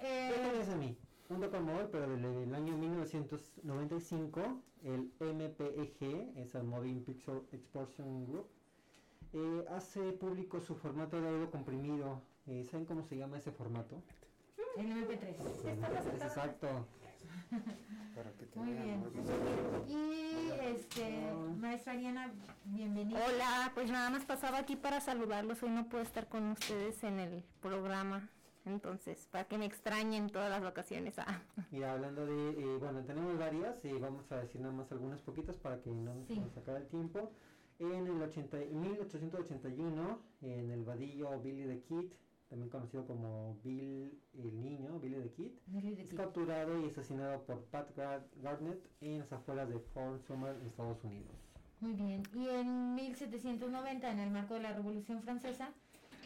eh, 0.00 0.62
¿Qué 0.64 0.72
a 0.72 0.76
mí? 0.76 0.96
Un 1.28 1.42
como 1.50 1.76
hoy, 1.76 1.84
pero 1.92 2.08
del, 2.08 2.54
año 2.54 2.74
1995, 2.74 4.40
el 4.82 5.12
MPEG, 5.20 6.38
es 6.38 6.54
el 6.54 6.64
Moving 6.64 7.04
Picture 7.04 7.42
Explosion 7.52 8.24
Group, 8.24 8.48
eh, 9.34 9.66
hace 9.68 10.00
público 10.12 10.58
su 10.58 10.74
formato 10.74 11.20
de 11.20 11.28
audio 11.28 11.50
comprimido. 11.50 12.22
Eh, 12.46 12.66
¿Saben 12.70 12.86
cómo 12.86 13.02
se 13.02 13.18
llama 13.18 13.36
ese 13.36 13.52
formato? 13.52 14.02
El 14.78 14.86
MP3. 14.86 16.22
Exacto. 16.22 16.86
Muy 18.54 18.72
bien. 18.72 19.02
Y 19.88 20.50
este, 20.62 21.32
maestra 21.58 21.92
Ariana, 21.92 22.32
bienvenida. 22.64 23.20
Hola, 23.26 23.72
pues 23.74 23.90
nada 23.90 24.10
más 24.10 24.24
pasaba 24.24 24.58
aquí 24.58 24.76
para 24.76 25.00
saludarlos. 25.00 25.62
Hoy 25.62 25.70
no 25.70 25.88
puedo 25.88 26.02
estar 26.02 26.28
con 26.28 26.52
ustedes 26.52 27.02
en 27.02 27.18
el 27.18 27.42
programa. 27.60 28.28
Entonces, 28.64 29.28
para 29.30 29.44
que 29.44 29.58
me 29.58 29.66
extrañen 29.66 30.30
todas 30.30 30.48
las 30.48 30.62
vacaciones. 30.62 31.18
Ah. 31.18 31.42
Mira, 31.70 31.92
hablando 31.92 32.24
de, 32.24 32.50
eh, 32.50 32.78
bueno, 32.78 33.02
tenemos 33.04 33.38
varias 33.38 33.84
y 33.84 33.92
vamos 33.92 34.30
a 34.32 34.36
decir 34.36 34.60
nada 34.60 34.72
más 34.72 34.90
algunas 34.90 35.20
poquitas 35.20 35.56
para 35.56 35.80
que 35.82 35.90
no 35.90 36.14
nos 36.14 36.56
acabe 36.56 36.78
el 36.78 36.86
tiempo. 36.86 37.32
En 37.78 38.06
el 38.06 38.22
80, 38.22 38.56
1881, 38.70 40.18
en 40.42 40.70
el 40.70 40.84
vadillo 40.84 41.40
Billy 41.40 41.66
the 41.66 41.82
Kid, 41.82 42.12
también 42.48 42.70
conocido 42.70 43.06
como 43.06 43.58
Bill 43.62 44.18
el 44.34 44.60
Niño, 44.60 44.98
Billy 45.00 45.20
the 45.22 45.30
Kid, 45.30 45.52
es 45.98 46.12
capturado 46.14 46.80
y 46.80 46.86
asesinado 46.88 47.42
por 47.42 47.64
Pat 47.64 47.90
Garnett 48.42 48.88
en 49.00 49.20
las 49.20 49.32
afueras 49.32 49.68
de 49.68 49.78
Fort 49.78 50.22
Sumner, 50.26 50.56
en 50.56 50.66
Estados 50.66 51.02
Unidos. 51.04 51.32
Muy 51.80 51.94
bien, 51.94 52.22
y 52.34 52.48
en 52.48 52.94
1790, 52.94 54.10
en 54.10 54.20
el 54.20 54.30
marco 54.30 54.54
de 54.54 54.60
la 54.60 54.72
Revolución 54.72 55.22
Francesa, 55.22 55.72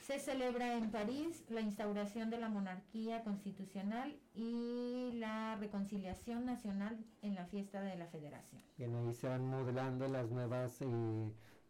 se 0.09 0.19
celebra 0.19 0.77
en 0.77 0.91
París 0.91 1.45
la 1.51 1.61
instauración 1.61 2.31
de 2.31 2.39
la 2.39 2.49
monarquía 2.49 3.23
constitucional 3.25 4.16
y 4.35 5.11
la 5.14 5.57
reconciliación 5.57 6.47
nacional 6.47 6.97
en 7.21 7.35
la 7.35 7.45
fiesta 7.45 7.83
de 7.83 7.97
la 7.97 8.07
federación. 8.07 8.62
Bien, 8.79 8.95
ahí 8.95 9.12
se 9.12 9.29
van 9.29 9.47
modelando 9.47 10.09
las 10.09 10.31
nuevas 10.31 10.81
eh, 10.81 10.87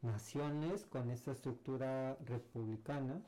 naciones 0.03 0.87
con 0.87 1.11
esta 1.11 1.33
estructura 1.33 2.17
republicana 2.27 3.21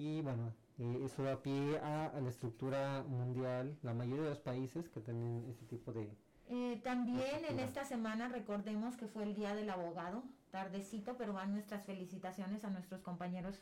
y 0.00 0.22
bueno, 0.22 0.54
eh, 0.78 1.00
eso 1.04 1.22
da 1.22 1.42
pie 1.42 1.78
a, 1.78 2.12
la 2.20 2.30
estructura 2.30 3.04
mundial, 3.06 3.76
la 3.82 3.92
mayoría 3.92 4.22
de 4.22 4.30
los 4.30 4.38
países 4.38 4.88
que 4.88 5.00
tienen 5.00 5.46
ese 5.50 5.66
tipo 5.66 5.92
de... 5.92 6.10
Eh, 6.48 6.80
también 6.82 7.44
en 7.48 7.60
esta 7.60 7.84
semana 7.84 8.28
recordemos 8.28 8.96
que 8.96 9.06
fue 9.06 9.24
el 9.24 9.34
Día 9.34 9.54
del 9.54 9.68
Abogado, 9.68 10.24
tardecito, 10.50 11.16
pero 11.16 11.32
van 11.32 11.52
nuestras 11.52 11.84
felicitaciones 11.84 12.64
a 12.64 12.70
nuestros 12.70 13.02
compañeros 13.02 13.60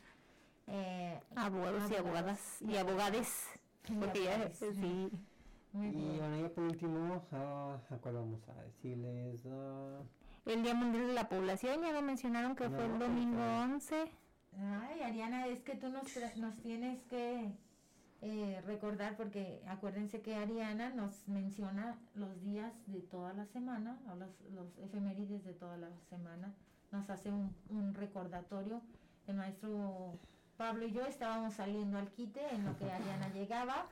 eh, 0.67 1.19
abogados, 1.35 1.91
y 1.91 1.95
abogadas 1.95 2.61
y 2.61 2.77
abogades. 2.77 3.47
Porque 3.99 4.23
ya, 4.23 4.49
sí. 4.51 5.09
y 5.73 6.17
bueno, 6.17 6.41
ya 6.41 6.49
por 6.49 6.63
último, 6.63 7.25
¿a 7.31 7.97
cuál 8.01 8.15
vamos 8.15 8.47
a 8.49 8.63
decirles? 8.63 9.45
el 10.45 10.63
Día 10.63 10.73
Mundial 10.73 11.07
de 11.07 11.13
la 11.13 11.29
Población, 11.29 11.81
ya 11.81 11.91
lo 11.91 12.01
mencionaron 12.01 12.55
que 12.55 12.69
fue 12.69 12.85
el 12.85 12.97
domingo 12.97 13.43
11. 13.43 14.09
Ay, 14.57 15.01
Ariana, 15.01 15.47
es 15.47 15.61
que 15.61 15.75
tú 15.75 15.89
nos, 15.89 16.03
nos 16.37 16.55
tienes 16.61 17.03
que 17.03 17.51
eh, 18.21 18.61
recordar, 18.65 19.15
porque 19.15 19.61
acuérdense 19.67 20.21
que 20.21 20.35
Ariana 20.35 20.89
nos 20.89 21.27
menciona 21.27 21.97
los 22.15 22.41
días 22.41 22.73
de 22.87 23.01
toda 23.01 23.33
la 23.33 23.45
semana, 23.45 23.99
o 24.11 24.15
los, 24.15 24.29
los 24.51 24.77
efemérides 24.79 25.43
de 25.45 25.53
toda 25.53 25.77
la 25.77 25.89
semana, 26.09 26.53
nos 26.91 27.09
hace 27.09 27.31
un, 27.31 27.55
un 27.69 27.93
recordatorio. 27.93 28.81
El 29.27 29.35
maestro 29.35 30.19
Pablo 30.59 30.85
y 30.85 30.91
yo 30.91 31.05
estábamos 31.05 31.53
saliendo 31.53 31.97
al 31.97 32.09
quite 32.11 32.41
en 32.53 32.65
lo 32.65 32.77
que 32.77 32.91
Ariana 32.91 33.29
llegaba, 33.33 33.87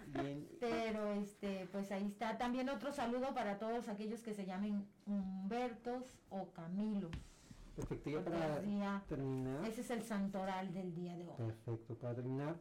pero 0.60 1.14
este, 1.14 1.66
pues 1.72 1.94
ahí 1.94 2.06
está. 2.06 2.38
También 2.38 2.68
otro 2.68 2.92
saludo 2.92 3.34
para 3.34 3.58
todos 3.58 3.88
aquellos 3.88 4.22
que 4.22 4.34
se 4.34 4.46
llamen 4.46 4.86
Humbertos 5.06 6.20
o 6.30 6.48
Camilos. 6.52 7.12
Perfecto, 7.78 8.10
ya 8.10 8.24
para 8.24 9.02
terminar. 9.08 9.66
Ese 9.66 9.82
es 9.82 9.90
el 9.92 10.04
santoral 10.04 10.74
del 10.74 10.94
día 10.94 11.16
de 11.16 11.30
hoy. 11.30 11.36
Perfecto, 11.38 11.96
para 11.96 12.16
terminar, 12.16 12.56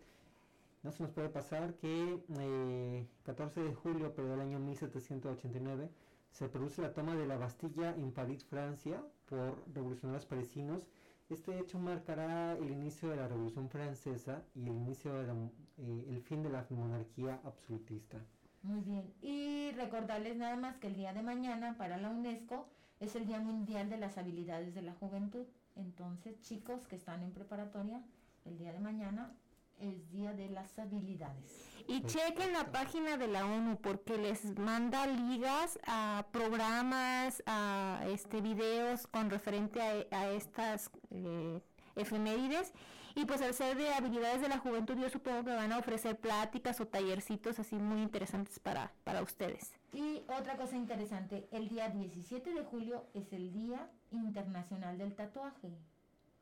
no 0.84 0.92
se 0.92 1.02
nos 1.02 1.12
puede 1.12 1.28
pasar 1.28 1.74
que 1.74 2.22
eh, 2.38 3.06
14 3.24 3.62
de 3.62 3.74
julio, 3.74 4.12
pero 4.14 4.28
del 4.28 4.40
año 4.40 4.60
1789, 4.60 5.90
se 6.30 6.48
produce 6.48 6.82
la 6.82 6.92
toma 6.92 7.16
de 7.16 7.26
la 7.26 7.36
Bastilla 7.36 7.90
en 7.96 8.12
París, 8.12 8.44
Francia, 8.44 9.02
por 9.28 9.56
revolucionarios 9.74 10.26
parisinos 10.26 10.86
este 11.28 11.58
hecho 11.58 11.80
marcará 11.80 12.52
el 12.52 12.70
inicio 12.70 13.08
de 13.08 13.16
la 13.16 13.26
Revolución 13.26 13.68
Francesa 13.68 14.44
y 14.54 14.68
el 14.68 14.76
inicio 14.76 15.12
de 15.12 15.32
eh, 15.78 16.06
el 16.08 16.20
fin 16.22 16.42
de 16.44 16.50
la 16.50 16.64
monarquía 16.70 17.40
absolutista. 17.44 18.18
Muy 18.62 18.80
bien. 18.80 19.12
Y 19.20 19.72
recordarles 19.72 20.36
nada 20.36 20.54
más 20.54 20.76
que 20.76 20.86
el 20.86 20.94
día 20.94 21.12
de 21.12 21.22
mañana 21.22 21.76
para 21.76 21.96
la 21.96 22.10
UNESCO 22.10 22.68
es 23.00 23.16
el 23.16 23.26
Día 23.26 23.40
Mundial 23.40 23.90
de 23.90 23.98
las 23.98 24.18
Habilidades 24.18 24.74
de 24.74 24.82
la 24.82 24.94
Juventud. 24.94 25.46
Entonces, 25.74 26.40
chicos 26.40 26.86
que 26.86 26.96
están 26.96 27.22
en 27.22 27.32
preparatoria, 27.32 28.02
el 28.44 28.58
día 28.58 28.72
de 28.72 28.80
mañana 28.80 29.32
es 29.80 30.10
Día 30.10 30.32
de 30.32 30.48
las 30.48 30.78
Habilidades. 30.78 31.66
Y 31.88 32.02
chequen 32.02 32.52
la 32.52 32.72
página 32.72 33.16
de 33.16 33.28
la 33.28 33.46
ONU 33.46 33.78
porque 33.80 34.16
les 34.16 34.58
manda 34.58 35.06
ligas 35.06 35.78
a 35.86 36.26
programas, 36.32 37.42
a 37.46 38.04
este 38.08 38.40
videos 38.40 39.06
con 39.06 39.30
referente 39.30 39.80
a, 40.10 40.30
estas 40.30 40.90
eh, 41.10 41.60
efemérides. 41.94 42.72
Y 43.16 43.24
pues 43.24 43.40
al 43.40 43.54
ser 43.54 43.78
de 43.78 43.94
habilidades 43.94 44.42
de 44.42 44.48
la 44.48 44.58
juventud, 44.58 44.94
yo 44.98 45.08
supongo 45.08 45.42
que 45.42 45.54
van 45.54 45.72
a 45.72 45.78
ofrecer 45.78 46.18
pláticas 46.18 46.82
o 46.82 46.86
tallercitos 46.86 47.58
así 47.58 47.76
muy 47.76 48.02
interesantes 48.02 48.58
para, 48.58 48.92
para 49.04 49.22
ustedes. 49.22 49.72
Y 49.94 50.22
otra 50.38 50.58
cosa 50.58 50.76
interesante, 50.76 51.48
el 51.50 51.70
día 51.70 51.88
17 51.88 52.52
de 52.52 52.62
julio 52.64 53.06
es 53.14 53.32
el 53.32 53.54
Día 53.54 53.88
Internacional 54.10 54.98
del 54.98 55.14
Tatuaje. 55.14 55.78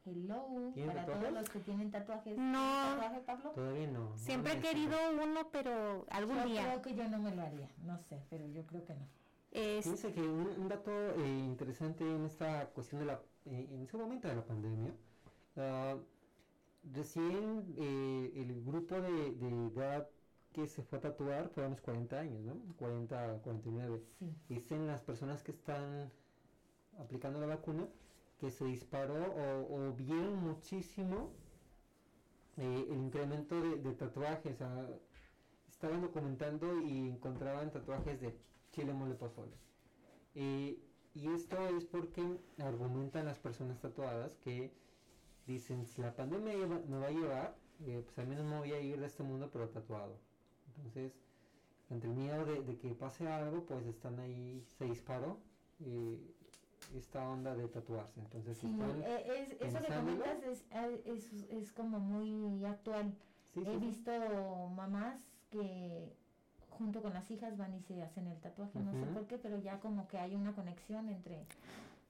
Hello, 0.04 0.72
para 0.84 1.06
todos 1.06 1.32
los 1.32 1.48
que 1.48 1.60
tienen 1.60 1.92
tatuajes. 1.92 2.36
No, 2.36 2.60
¿Tatuaje, 2.60 3.20
Pablo? 3.20 3.50
Todavía 3.50 3.86
no. 3.86 4.18
Siempre 4.18 4.54
he 4.54 4.60
querido 4.60 4.96
uno, 5.22 5.48
pero 5.52 6.04
algún 6.10 6.38
yo 6.38 6.44
día. 6.46 6.62
creo 6.64 6.82
que 6.82 6.94
yo 6.96 7.08
no 7.08 7.18
me 7.20 7.34
lo 7.36 7.42
haría, 7.42 7.68
no 7.84 7.96
sé, 8.00 8.20
pero 8.28 8.48
yo 8.48 8.66
creo 8.66 8.84
que 8.84 8.94
no. 8.94 9.06
Fíjense 9.52 10.12
que 10.12 10.20
un, 10.20 10.68
dato 10.68 10.90
eh, 10.90 11.44
interesante 11.46 12.04
en 12.04 12.24
esta 12.24 12.66
cuestión 12.70 13.00
de 13.00 13.06
la, 13.06 13.20
eh, 13.44 13.68
en 13.70 13.82
ese 13.84 13.96
momento 13.96 14.26
de 14.26 14.34
la 14.34 14.44
pandemia, 14.44 14.92
uh, 15.56 15.98
recién 16.92 17.74
eh, 17.76 18.32
el 18.36 18.62
grupo 18.64 19.00
de, 19.00 19.32
de, 19.32 19.66
edad 19.68 20.08
que 20.52 20.66
se 20.66 20.82
fue 20.82 20.98
a 20.98 21.02
tatuar 21.02 21.48
fueron 21.48 21.72
los 21.72 21.80
40 21.80 22.18
años, 22.18 22.40
¿no? 22.42 22.54
40, 22.76 23.40
49. 23.42 24.02
Sí. 24.18 24.34
Dicen 24.48 24.86
las 24.86 25.00
personas 25.02 25.42
que 25.42 25.52
están 25.52 26.10
aplicando 26.98 27.40
la 27.40 27.46
vacuna 27.46 27.88
que 28.38 28.50
se 28.50 28.64
disparó 28.64 29.34
o, 29.70 29.92
vieron 29.92 30.36
muchísimo 30.36 31.30
eh, 32.56 32.86
el 32.90 32.98
incremento 32.98 33.60
de, 33.60 33.92
tatuajes. 33.94 34.58
estaban 35.68 36.00
documentando 36.02 36.80
y 36.82 37.08
encontraban 37.08 37.70
tatuajes 37.70 38.20
de 38.20 38.36
chile 38.72 38.92
mole 38.92 39.14
pozole. 39.14 39.56
Eh, 40.34 40.78
y 41.14 41.28
esto 41.28 41.56
es 41.68 41.84
porque 41.84 42.22
argumentan 42.58 43.26
las 43.26 43.38
personas 43.38 43.80
tatuadas 43.80 44.36
que 44.38 44.72
dicen, 45.46 45.86
si 45.86 46.02
la 46.02 46.14
pandemia 46.14 46.54
me 46.66 46.98
va 46.98 47.06
a 47.06 47.10
llevar, 47.10 47.56
eh, 47.86 48.02
pues 48.04 48.18
al 48.18 48.26
menos 48.26 48.44
me 48.44 48.58
voy 48.58 48.72
a 48.72 48.80
ir 48.80 49.00
de 49.00 49.06
este 49.06 49.22
mundo 49.22 49.50
pero 49.52 49.68
tatuado. 49.68 50.18
Entonces, 50.76 51.12
entre 51.90 52.10
el 52.10 52.16
miedo 52.16 52.44
de, 52.44 52.76
que 52.78 52.94
pase 52.94 53.28
algo, 53.28 53.64
pues 53.64 53.86
están 53.86 54.18
ahí, 54.20 54.64
se 54.78 54.86
disparó 54.86 55.38
esta 56.96 57.28
onda 57.28 57.54
de 57.54 57.68
tatuarse. 57.68 58.20
Entonces, 58.20 58.62
eh, 58.64 59.56
es, 59.60 59.68
eso 59.68 59.80
que 59.80 59.94
comentas 59.94 60.42
es, 60.44 60.64
es, 61.04 61.32
es, 61.50 61.72
como 61.72 61.98
muy 61.98 62.64
actual. 62.64 63.14
He 63.54 63.76
visto 63.78 64.10
mamás 64.74 65.26
que 65.50 66.12
junto 66.70 67.02
con 67.02 67.12
las 67.14 67.30
hijas 67.30 67.56
van 67.56 67.74
y 67.74 67.80
se 67.80 68.02
hacen 68.02 68.26
el 68.26 68.40
tatuaje, 68.40 68.80
no 68.80 68.92
sé 68.92 69.06
por 69.06 69.26
qué, 69.26 69.38
pero 69.38 69.58
ya 69.60 69.78
como 69.78 70.08
que 70.08 70.18
hay 70.18 70.34
una 70.34 70.52
conexión 70.54 71.08
entre 71.08 71.46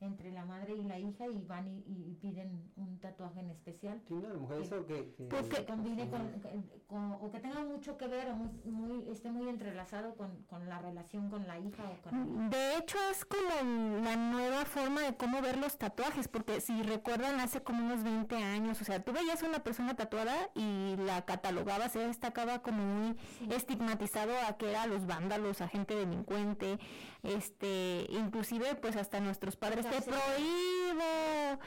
entre 0.04 0.30
la 0.30 0.44
madre 0.44 0.74
y 0.74 0.82
la 0.82 0.98
hija 0.98 1.26
y 1.26 1.42
van 1.42 1.82
y, 1.86 2.14
piden 2.20 2.70
un 2.76 2.98
tatuaje 3.00 3.40
en 3.40 3.50
especial. 3.50 4.00
Sí, 4.06 4.14
no, 4.14 4.28
a 4.28 4.32
lo 4.32 4.40
mejor 4.40 4.62
eso 4.62 4.86
que, 4.86 5.12
que, 5.14 5.28
que 5.28 5.64
combine 5.66 6.08
con, 6.08 7.12
o 7.20 7.30
que 7.30 7.40
tenga 7.40 7.64
mucho 7.64 7.96
que 7.96 8.06
ver 8.06 8.30
o 8.30 8.34
muy, 8.34 8.50
muy 8.64 9.10
esté 9.10 9.30
muy 9.30 9.48
entrelazado 9.48 10.14
con, 10.14 10.42
con, 10.44 10.68
la 10.68 10.78
relación 10.78 11.28
con 11.28 11.46
la 11.46 11.58
hija 11.58 11.82
o 11.90 12.08
con 12.08 12.50
De 12.50 12.76
hecho 12.76 12.98
es 13.10 13.24
como 13.24 14.02
la 14.02 14.16
nueva 14.16 14.64
forma 14.64 15.02
de 15.02 15.16
cómo 15.16 15.42
ver 15.42 15.58
los 15.58 15.76
tatuajes, 15.76 16.28
porque 16.28 16.60
si 16.60 16.82
recuerdan 16.82 17.40
hace 17.40 17.62
como 17.62 17.84
unos 17.84 18.02
20 18.02 18.36
años, 18.36 18.80
o 18.80 18.84
sea, 18.84 19.02
tú 19.02 19.12
veías 19.12 19.42
a 19.42 19.46
una 19.46 19.62
persona 19.62 19.94
tatuada 19.94 20.50
y 20.54 20.96
la 20.96 21.24
catalogaba, 21.24 21.88
se 21.88 21.98
destacaba 21.98 22.60
como 22.60 22.84
muy 22.84 23.16
estigmatizado 23.50 24.32
a 24.46 24.56
que 24.56 24.70
era 24.70 24.86
los 24.86 25.06
vándalos, 25.06 25.60
a 25.60 25.68
gente 25.68 25.94
delincuente, 25.94 26.78
este, 27.22 28.06
inclusive 28.10 28.74
pues 28.76 28.96
hasta 28.96 29.20
nuestros 29.20 29.56
padres 29.56 29.86
te 29.94 30.02
prohíbo, 30.10 31.60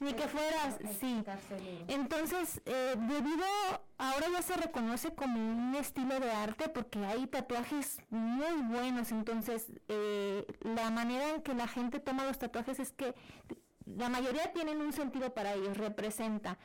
ni 0.00 0.12
que 0.14 0.28
fueras, 0.28 0.78
sí. 1.00 1.24
Entonces, 1.88 2.60
eh, 2.66 2.94
debido, 2.96 3.44
ahora 3.98 4.26
ya 4.32 4.42
se 4.42 4.56
reconoce 4.56 5.14
como 5.14 5.38
un 5.38 5.74
estilo 5.74 6.18
de 6.20 6.30
arte 6.30 6.68
porque 6.68 7.04
hay 7.04 7.26
tatuajes 7.26 7.98
muy 8.10 8.62
buenos, 8.68 9.12
entonces 9.12 9.66
eh, 9.88 10.46
la 10.62 10.90
manera 10.90 11.30
en 11.30 11.42
que 11.42 11.54
la 11.54 11.68
gente 11.68 12.00
toma 12.00 12.24
los 12.24 12.38
tatuajes 12.38 12.78
es 12.78 12.92
que 12.92 13.14
la 13.86 14.08
mayoría 14.08 14.52
tienen 14.52 14.80
un 14.80 14.92
sentido 14.92 15.34
para 15.34 15.54
ellos, 15.54 15.76
representa 15.76 16.58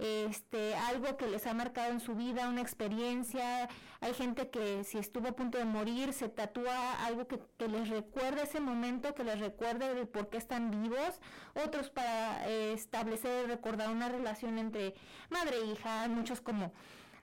este, 0.00 0.74
algo 0.74 1.16
que 1.16 1.28
les 1.28 1.46
ha 1.46 1.54
marcado 1.54 1.92
en 1.92 2.00
su 2.00 2.14
vida, 2.14 2.48
una 2.48 2.62
experiencia. 2.62 3.68
Hay 4.00 4.14
gente 4.14 4.48
que 4.48 4.82
si 4.84 4.98
estuvo 4.98 5.28
a 5.28 5.32
punto 5.32 5.58
de 5.58 5.66
morir 5.66 6.12
se 6.12 6.28
tatúa 6.28 7.04
algo 7.04 7.26
que, 7.28 7.38
les 7.68 7.88
recuerde 7.88 8.42
ese 8.44 8.60
momento, 8.60 9.14
que 9.14 9.24
les 9.24 9.38
recuerde 9.38 9.94
de 9.94 10.06
por 10.06 10.30
qué 10.30 10.38
están 10.38 10.70
vivos. 10.70 11.20
Otros 11.64 11.90
para 11.90 12.48
eh, 12.48 12.72
establecer, 12.72 13.46
recordar 13.46 13.90
una 13.90 14.08
relación 14.08 14.58
entre 14.58 14.94
madre 15.28 15.56
e 15.58 15.66
hija, 15.66 16.08
muchos 16.08 16.40
como 16.40 16.72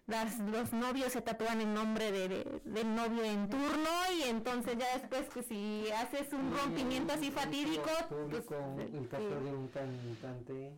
los 0.08 0.72
novios 0.72 1.12
se 1.12 1.22
tatúan 1.22 1.60
en 1.60 1.74
nombre 1.74 2.12
de, 2.14 2.62
del 2.64 2.96
novio 2.96 3.24
en 3.26 3.50
turno 3.50 3.90
y 4.18 4.30
entonces 4.30 4.78
ya 4.78 4.98
después 4.98 5.28
que 5.30 5.44
si 5.44 5.92
haces 5.92 6.32
un 6.32 6.56
rompimiento 6.56 7.14
así 7.14 7.30
fatídico 7.30 7.90
pues, 8.30 8.46
el 8.94 9.10
caso 9.10 9.42
de 9.42 9.52
un 9.52 9.68
cantante 9.68 10.72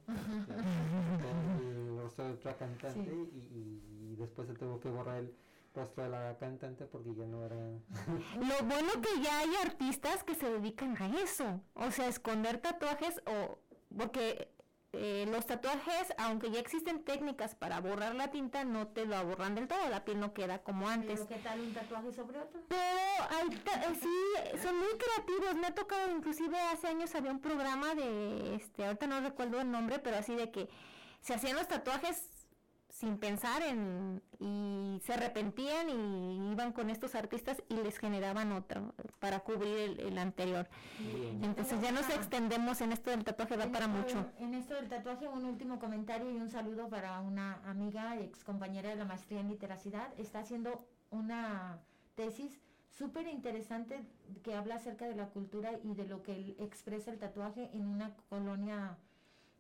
el 1.61 1.97
rostro 2.01 2.25
de 2.25 2.33
otra 2.33 2.57
cantante 2.57 3.11
y, 3.11 4.15
después 4.17 4.47
se 4.47 4.55
tuvo 4.55 4.79
que 4.79 4.89
borrar 4.89 5.19
el 5.19 5.33
rostro 5.75 6.03
de 6.03 6.09
la 6.09 6.35
cantante 6.39 6.85
porque 6.85 7.13
ya 7.13 7.25
no 7.25 7.45
era 7.45 7.55
lo 7.55 8.65
bueno 8.65 8.89
que 9.01 9.21
ya 9.21 9.39
hay 9.39 9.49
artistas 9.63 10.23
que 10.23 10.33
se 10.33 10.49
dedican 10.49 10.97
a 11.01 11.07
eso 11.21 11.61
o 11.75 11.91
sea 11.91 12.07
esconder 12.07 12.57
tatuajes 12.57 13.21
o 13.27 13.59
porque 13.95 14.49
eh, 14.91 15.27
los 15.29 15.45
tatuajes, 15.45 16.13
aunque 16.17 16.49
ya 16.49 16.59
existen 16.59 17.03
técnicas 17.03 17.53
para 17.53 17.79
borrar 17.79 18.15
la 18.15 18.31
tinta, 18.31 18.63
no 18.63 18.87
te 18.87 19.05
lo 19.05 19.23
borran 19.23 19.53
del 19.53 19.67
todo, 19.67 19.87
la 19.87 20.03
piel 20.03 20.19
no 20.19 20.33
queda 20.33 20.63
como 20.63 20.89
antes. 20.89 21.21
¿Pero 21.21 21.27
qué 21.27 21.43
tal 21.43 21.59
un 21.59 21.73
tatuaje 21.73 22.11
sobre 22.11 22.39
otro? 22.39 22.61
Pero 22.67 22.81
hay 23.29 23.47
eh, 23.49 23.99
sí, 24.01 24.59
son 24.63 24.77
muy 24.77 24.97
creativos. 24.97 25.55
Me 25.55 25.67
ha 25.67 25.75
tocado, 25.75 26.11
inclusive 26.11 26.59
hace 26.59 26.87
años 26.87 27.13
había 27.13 27.31
un 27.31 27.39
programa 27.39 27.93
de, 27.93 28.55
este, 28.55 28.85
ahorita 28.85 29.05
no 29.05 29.21
recuerdo 29.21 29.61
el 29.61 29.69
nombre, 29.69 29.99
pero 29.99 30.17
así 30.17 30.33
de 30.33 30.49
que 30.49 30.69
se 31.21 31.35
hacían 31.35 31.55
los 31.55 31.67
tatuajes 31.67 32.38
sin 32.99 33.17
pensar 33.17 33.61
en 33.61 34.21
y 34.39 34.99
se 35.05 35.13
arrepentían 35.13 35.89
y 35.89 36.51
iban 36.51 36.73
con 36.73 36.89
estos 36.89 37.15
artistas 37.15 37.63
y 37.69 37.75
les 37.75 37.97
generaban 37.97 38.51
otro 38.51 38.93
para 39.19 39.39
cubrir 39.39 39.99
el, 40.01 40.17
anterior. 40.17 40.67
Entonces 41.41 41.81
ya 41.81 41.91
nos 41.91 42.09
extendemos 42.09 42.81
en 42.81 42.91
esto 42.91 43.09
del 43.09 43.23
tatuaje, 43.23 43.55
va 43.55 43.67
para 43.71 43.87
mucho. 43.87 44.29
En 44.37 44.53
esto 44.53 44.75
del 44.75 44.89
tatuaje 44.89 45.29
un 45.29 45.45
último 45.45 45.79
comentario 45.79 46.29
y 46.29 46.35
un 46.35 46.49
saludo 46.49 46.89
para 46.89 47.21
una 47.21 47.61
amiga, 47.69 48.17
ex 48.19 48.43
compañera 48.43 48.89
de 48.89 48.97
la 48.97 49.05
maestría 49.05 49.39
en 49.39 49.47
literacidad. 49.47 50.07
Está 50.17 50.39
haciendo 50.39 50.85
una 51.09 51.79
tesis 52.15 52.59
súper 52.89 53.27
interesante 53.27 54.01
que 54.43 54.55
habla 54.55 54.75
acerca 54.75 55.07
de 55.07 55.15
la 55.15 55.27
cultura 55.27 55.71
y 55.83 55.93
de 55.93 56.05
lo 56.05 56.21
que 56.21 56.57
expresa 56.59 57.11
el 57.11 57.17
tatuaje 57.17 57.69
en 57.73 57.85
una 57.87 58.13
colonia 58.27 58.97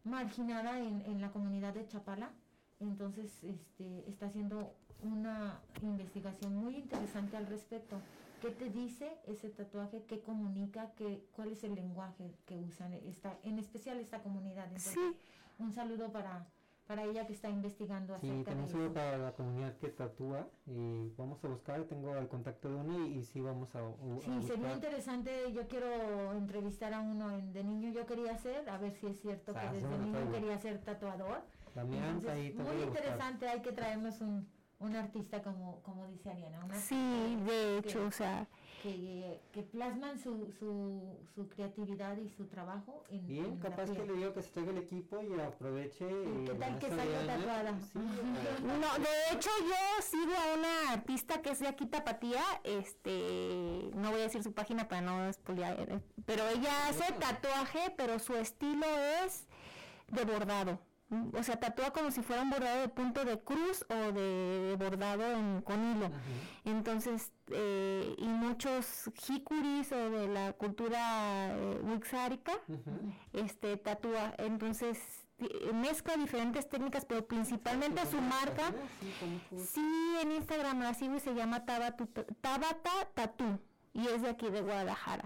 marginada 0.03 0.79
en, 0.79 1.01
en 1.05 1.21
la 1.21 1.31
comunidad 1.31 1.73
de 1.73 1.87
Chapala 1.87 2.31
entonces, 2.79 3.43
este, 3.43 4.09
está 4.09 4.27
haciendo 4.27 4.73
una 5.03 5.59
investigación 5.81 6.55
muy 6.55 6.77
interesante 6.77 7.37
al 7.37 7.47
respecto. 7.47 7.97
¿Qué 8.41 8.51
te 8.51 8.69
dice 8.69 9.17
ese 9.27 9.49
tatuaje? 9.49 10.03
¿Qué 10.07 10.21
comunica? 10.21 10.91
¿Qué, 10.95 11.25
¿Cuál 11.35 11.51
es 11.51 11.63
el 11.63 11.75
lenguaje 11.75 12.33
que 12.45 12.57
usan, 12.57 12.93
esta, 12.93 13.37
en 13.43 13.59
especial 13.59 13.99
esta 13.99 14.21
comunidad? 14.21 14.69
sí. 14.77 15.15
Un 15.57 15.73
saludo 15.73 16.09
para, 16.09 16.47
para 16.87 17.03
ella 17.03 17.27
que 17.27 17.33
está 17.33 17.49
investigando 17.49 18.15
acerca 18.15 18.35
sí, 18.35 18.43
también 18.45 18.67
saludo 18.69 18.93
para 18.93 19.17
la 19.17 19.33
comunidad 19.33 19.77
que 19.77 19.89
tatúa 19.89 20.47
y 20.65 21.09
vamos 21.17 21.43
a 21.43 21.47
buscar, 21.49 21.83
tengo 21.83 22.15
el 22.15 22.27
contacto 22.27 22.69
de 22.69 22.75
uno 22.75 23.05
y, 23.07 23.21
sí 23.23 23.41
vamos 23.41 23.75
a, 23.75 23.81
Sí, 24.21 24.41
sería 24.47 24.73
interesante, 24.73 25.51
yo 25.53 25.67
quiero 25.67 26.33
entrevistar 26.33 26.93
a 26.93 27.01
uno 27.01 27.29
de 27.29 27.63
niño, 27.63 27.91
yo 27.91 28.05
quería 28.05 28.37
ser, 28.37 28.69
a 28.69 28.77
ver 28.77 28.95
si 28.95 29.05
es 29.07 29.19
cierto 29.19 29.53
que 29.53 29.59
ah, 29.59 29.71
desde 29.71 29.97
niño 29.99 30.31
quería 30.31 30.57
ser 30.57 30.81
tatuador 30.81 31.43
muy 31.75 32.83
interesante, 32.83 33.47
hay 33.47 33.61
que 33.61 33.71
traernos 33.71 34.21
un, 34.21 34.47
un 34.79 34.95
artista 34.95 35.41
como, 35.41 35.81
como 35.83 36.07
dice 36.07 36.29
Ariana. 36.29 36.63
Una 36.63 36.75
sí, 36.75 37.37
de 37.45 37.77
hecho, 37.77 38.05
o 38.05 38.11
sea. 38.11 38.47
Que, 38.81 39.41
que, 39.51 39.61
plasman 39.61 40.17
su, 40.17 40.53
su, 40.57 41.19
su, 41.35 41.49
creatividad 41.49 42.15
y 42.15 42.29
su 42.29 42.45
trabajo 42.45 43.03
en 43.09 43.27
Bien, 43.27 43.57
capaz 43.57 43.91
que 43.91 44.05
le 44.05 44.13
digo 44.13 44.33
que 44.33 44.41
se 44.41 44.51
traiga 44.51 44.71
el 44.71 44.77
equipo 44.77 45.21
y 45.21 45.37
aproveche. 45.37 46.07
¿Qué 46.45 46.53
tal 46.53 46.79
que 46.79 46.87
salga 46.87 47.27
tatuada? 47.27 47.71
no, 48.63 49.03
de 49.03 49.33
hecho 49.33 49.49
yo 49.59 50.01
sigo 50.01 50.31
a 50.31 50.57
una 50.57 50.93
artista 50.93 51.41
que 51.41 51.49
es 51.49 51.59
de 51.59 51.67
aquí 51.67 51.87
Tapatía, 51.87 52.41
este, 52.63 53.91
no 53.95 54.11
voy 54.11 54.21
a 54.21 54.23
decir 54.23 54.43
su 54.43 54.53
página 54.53 54.87
para 54.87 55.01
no 55.01 55.33
spoilear, 55.33 55.77
eh, 55.81 55.99
pero 56.25 56.47
ella 56.47 56.87
hace 56.87 57.11
tatuaje, 57.19 57.93
pero 57.97 58.17
su 58.17 58.33
estilo 58.35 58.85
es 59.25 59.45
de 60.07 60.23
bordado 60.23 60.79
o 61.33 61.43
sea, 61.43 61.59
tatúa 61.59 61.91
como 61.91 62.11
si 62.11 62.21
fuera 62.21 62.43
un 62.43 62.49
bordado 62.49 62.81
de 62.81 62.87
punto 62.89 63.25
de 63.25 63.39
cruz 63.39 63.85
o 63.89 64.11
de, 64.11 64.75
bordado 64.77 65.63
con 65.63 65.91
hilo. 65.91 66.11
Entonces, 66.65 67.31
eh, 67.51 68.15
y 68.17 68.25
muchos 68.25 69.09
hikuris 69.27 69.91
o 69.91 70.09
de 70.09 70.27
la 70.27 70.53
cultura 70.53 71.49
eh, 71.57 71.79
wixárika, 71.83 72.53
este, 73.33 73.77
tatúa. 73.77 74.33
Entonces, 74.37 74.99
mezcla 75.73 76.15
diferentes 76.17 76.67
técnicas, 76.69 77.05
pero 77.05 77.25
principalmente 77.25 78.05
su 78.05 78.21
marca. 78.21 78.71
Sí, 79.55 80.15
en 80.21 80.31
Instagram 80.33 80.81
así 80.83 81.09
se 81.19 81.33
llama 81.33 81.65
Tabata 81.65 83.07
Tattoo 83.13 83.59
y 83.93 84.07
es 84.07 84.21
de 84.21 84.29
aquí 84.29 84.49
de 84.49 84.61
Guadalajara. 84.61 85.23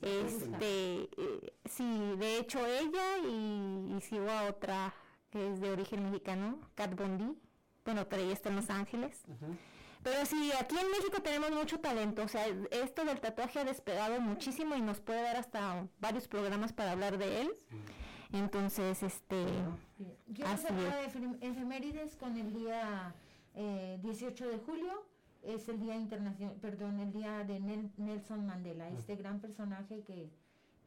Este, 0.00 1.08
eh, 1.16 1.54
sí, 1.64 2.14
de 2.16 2.38
hecho 2.38 2.64
ella 2.66 3.18
y, 3.18 3.94
y 3.96 4.00
sigo 4.00 4.30
a 4.30 4.44
otra 4.44 4.94
es 5.34 5.60
de 5.60 5.70
origen 5.70 6.04
mexicano, 6.04 6.58
Kat 6.74 6.94
Bondi, 6.94 7.36
bueno, 7.84 8.08
pero 8.08 8.22
ella 8.22 8.32
está 8.32 8.48
en 8.48 8.56
Los 8.56 8.70
Ángeles. 8.70 9.22
Pero 10.02 10.26
sí, 10.26 10.50
aquí 10.58 10.76
en 10.76 10.90
México 10.90 11.22
tenemos 11.22 11.50
mucho 11.52 11.78
talento, 11.80 12.22
o 12.22 12.28
sea, 12.28 12.46
esto 12.70 13.04
del 13.04 13.20
tatuaje 13.20 13.60
ha 13.60 13.64
despegado 13.64 14.20
muchísimo 14.20 14.74
y 14.74 14.80
nos 14.80 15.00
puede 15.00 15.22
dar 15.22 15.36
hasta 15.36 15.86
varios 16.00 16.26
programas 16.26 16.72
para 16.72 16.92
hablar 16.92 17.18
de 17.18 17.42
él. 17.42 17.52
Entonces, 18.32 19.02
este... 19.02 19.44
Yo 20.26 20.46
así 20.46 20.66
efemérides 21.40 22.16
con 22.16 22.36
el 22.36 22.52
día 22.52 23.14
18 23.54 24.44
eh, 24.44 24.48
de 24.48 24.58
julio, 24.58 25.06
es 25.42 25.68
el 25.68 25.78
día 25.80 25.96
internacional, 25.96 26.56
perdón, 26.60 27.00
el 27.00 27.12
día 27.12 27.44
de 27.44 27.60
Nelson 27.60 28.46
Mandela, 28.46 28.88
este 28.88 29.16
gran 29.16 29.40
personaje 29.40 30.02
que, 30.02 30.30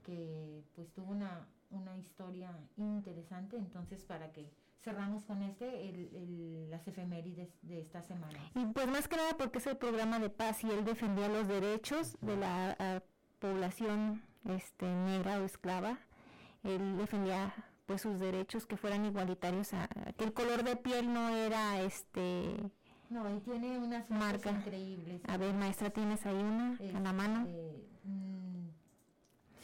que 0.03 0.63
pues 0.73 0.91
tuvo 0.93 1.11
una 1.11 1.47
una 1.69 1.97
historia 1.97 2.51
interesante, 2.77 3.57
entonces 3.57 4.03
para 4.03 4.31
que 4.31 4.49
cerramos 4.81 5.25
con 5.25 5.41
este 5.41 5.89
el, 5.89 6.69
las 6.69 6.87
efemérides 6.87 7.49
de 7.63 7.81
esta 7.81 8.01
semana. 8.01 8.39
Y 8.53 8.65
pues 8.67 8.87
más 8.87 9.07
que 9.07 9.15
nada 9.17 9.35
porque 9.37 9.57
es 9.57 9.67
el 9.67 9.77
programa 9.77 10.19
de 10.19 10.29
paz 10.29 10.63
y 10.63 10.69
él 10.69 10.85
defendía 10.85 11.27
los 11.27 11.47
derechos 11.47 12.17
de 12.21 12.37
la 12.37 13.03
población 13.39 14.21
este 14.45 14.85
negra 14.85 15.39
o 15.39 15.45
esclava. 15.45 15.97
Él 16.63 16.97
defendía 16.97 17.53
pues 17.85 18.01
sus 18.01 18.19
derechos 18.19 18.65
que 18.65 18.77
fueran 18.77 19.05
igualitarios 19.05 19.73
a 19.73 19.87
que 20.17 20.23
el 20.23 20.33
color 20.33 20.63
de 20.63 20.75
piel 20.75 21.13
no 21.13 21.29
era 21.29 21.81
este 21.81 22.71
no 23.09 23.29
y 23.29 23.39
tiene 23.41 23.77
unas 23.77 24.09
marcas 24.09 24.55
increíbles 24.55 25.21
a 25.27 25.37
ver 25.37 25.53
maestra 25.53 25.91
tienes 25.91 26.25
ahí 26.25 26.33
una 26.35 26.75
en 26.79 27.03
la 27.03 27.13
mano 27.13 27.41
este, 27.41 27.64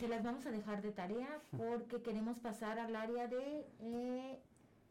se 0.01 0.07
las 0.07 0.23
vamos 0.23 0.43
a 0.47 0.51
dejar 0.51 0.81
de 0.81 0.91
tarea 0.91 1.39
porque 1.55 2.01
queremos 2.01 2.39
pasar 2.39 2.79
al 2.79 2.95
área 2.95 3.27
de 3.27 3.67
eh, 3.81 4.39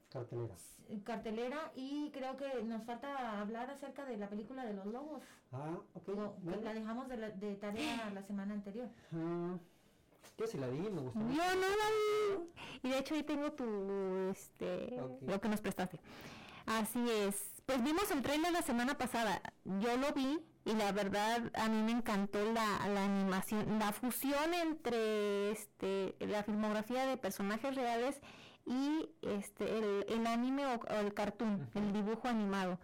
cartelera. 0.08 0.54
Cartelera 1.02 1.72
y 1.74 2.12
creo 2.12 2.36
que 2.36 2.62
nos 2.62 2.84
falta 2.84 3.40
hablar 3.40 3.70
acerca 3.70 4.04
de 4.04 4.16
la 4.16 4.28
película 4.28 4.64
de 4.64 4.72
los 4.72 4.86
lobos. 4.86 5.20
Ah, 5.50 5.78
ok. 5.94 6.10
La 6.62 6.74
dejamos 6.74 7.08
de, 7.08 7.56
tarea 7.56 8.08
la 8.10 8.22
semana 8.22 8.54
anterior. 8.54 8.88
Ah, 9.12 9.56
yo 10.38 10.46
sí 10.46 10.58
la 10.58 10.68
vi, 10.68 10.78
me 10.78 11.00
gustó. 11.00 11.18
Yo 11.18 11.26
no 11.56 11.68
la 11.80 11.88
vi. 11.98 12.50
Y 12.84 12.90
de 12.90 12.98
hecho 13.00 13.16
ahí 13.16 13.24
tengo 13.24 13.50
tu, 13.50 14.30
este, 14.30 14.96
lo 15.22 15.40
que 15.40 15.48
nos 15.48 15.60
prestaste. 15.60 15.98
Así 16.66 17.04
es. 17.10 17.62
Pues 17.66 17.82
vimos 17.82 18.08
el 18.12 18.22
trailer 18.22 18.52
la 18.52 18.62
semana 18.62 18.96
pasada. 18.96 19.42
Yo 19.64 19.96
lo 19.96 20.12
vi 20.12 20.38
y 20.70 20.74
la 20.74 20.92
verdad 20.92 21.50
a 21.54 21.68
mí 21.68 21.82
me 21.82 21.92
encantó 21.92 22.38
la, 22.52 22.76
animación, 22.84 23.78
la 23.78 23.92
fusión 23.92 24.54
entre 24.54 25.50
este 25.50 26.14
la 26.20 26.42
filmografía 26.42 27.06
de 27.06 27.16
personajes 27.16 27.74
reales 27.74 28.20
y 28.66 29.08
este 29.22 30.04
el, 30.14 30.26
anime 30.26 30.66
o, 30.66 30.86
el 31.00 31.12
cartoon, 31.14 31.68
el 31.74 31.92
dibujo 31.92 32.28
animado. 32.28 32.78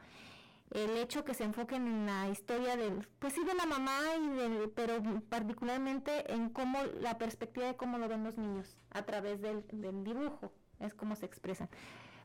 El 0.73 0.97
hecho 0.97 1.25
que 1.25 1.35
se 1.35 1.45
enfoquen 1.45 1.87
en 1.87 2.07
la 2.07 2.29
historia 2.29 2.77
del, 2.77 3.07
pues 3.21 3.35
sí 3.35 3.45
de 3.45 3.55
la 3.55 3.67
mamá 3.67 4.01
y 4.21 4.29
del, 4.31 4.71
pero 4.75 5.01
particularmente 5.29 6.33
en 6.33 6.51
cómo 6.51 6.83
la 7.01 7.19
perspectiva 7.19 7.67
de 7.67 7.77
cómo 7.77 7.99
lo 7.99 8.09
ven 8.09 8.25
los 8.25 8.37
niños 8.37 8.77
a 8.91 9.03
través 9.03 9.41
del, 9.41 9.65
del 9.71 10.03
dibujo, 10.03 10.53
es 10.81 10.93
como 10.93 11.15
se 11.15 11.27
expresan. 11.27 11.69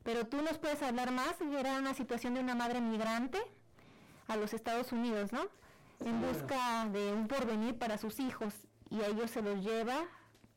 Pero 0.04 0.26
tú 0.26 0.42
nos 0.42 0.58
puedes 0.58 0.82
hablar 0.82 1.12
más, 1.12 1.40
era 1.40 1.78
una 1.78 1.94
situación 1.94 2.34
de 2.34 2.40
una 2.40 2.56
madre 2.56 2.82
migrante 2.82 3.40
a 4.32 4.38
los 4.38 4.54
Estados 4.54 4.92
Unidos, 4.92 5.34
¿no? 5.34 5.42
En 6.06 6.22
busca 6.22 6.88
de 6.90 7.14
un 7.14 7.28
porvenir 7.28 7.78
para 7.78 7.98
sus 7.98 8.20
hijos 8.20 8.54
y 8.90 9.02
a 9.02 9.08
ellos 9.08 9.30
se 9.30 9.42
los 9.42 9.64
lleva 9.64 10.06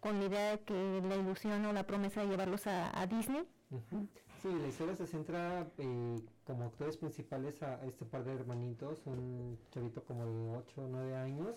con 0.00 0.20
la 0.20 0.26
idea 0.26 0.50
de 0.52 0.60
que 0.60 1.02
la 1.06 1.16
ilusión 1.16 1.64
o 1.66 1.72
la 1.72 1.86
promesa 1.86 2.20
de 2.20 2.28
llevarlos 2.28 2.66
a, 2.66 3.06
Disney. 3.06 3.46
Sí, 4.42 4.48
la 4.60 4.68
historia 4.68 4.94
se 4.94 5.06
centra 5.06 5.66
eh, 5.78 6.20
como 6.46 6.64
actores 6.64 6.96
principales 6.96 7.62
a, 7.62 7.84
este 7.84 8.04
par 8.04 8.24
de 8.24 8.34
hermanitos, 8.34 9.02
un 9.06 9.58
chavito 9.72 10.04
como 10.04 10.24
de 10.26 10.56
8 10.58 10.82
o 10.82 10.88
9 10.88 11.16
años 11.16 11.54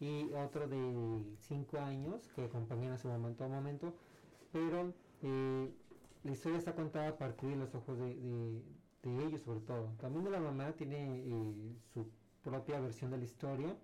y 0.00 0.30
otro 0.32 0.68
de 0.68 1.22
5 1.48 1.78
años 1.78 2.28
que 2.34 2.44
acompañan 2.44 2.92
a 2.92 2.98
su 2.98 3.08
mamá 3.08 3.28
en 3.28 3.36
todo 3.36 3.48
momento, 3.48 3.94
pero 4.52 4.92
eh, 5.22 5.70
la 6.24 6.32
historia 6.32 6.58
está 6.58 6.74
contada 6.74 7.08
a 7.08 7.16
partir 7.16 7.50
de 7.50 7.56
los 7.56 7.74
ojos 7.74 7.98
de, 7.98 8.14
de 8.14 8.62
ellos 9.10 9.42
sobre 9.42 9.60
todo. 9.60 9.92
También 10.00 10.24
de 10.24 10.30
la 10.30 10.40
mamá 10.40 10.72
tiene 10.72 11.20
eh, 11.24 11.76
su 11.92 12.06
propia 12.42 12.80
versión 12.80 13.10
de 13.10 13.18
la 13.18 13.24
historia, 13.24 13.76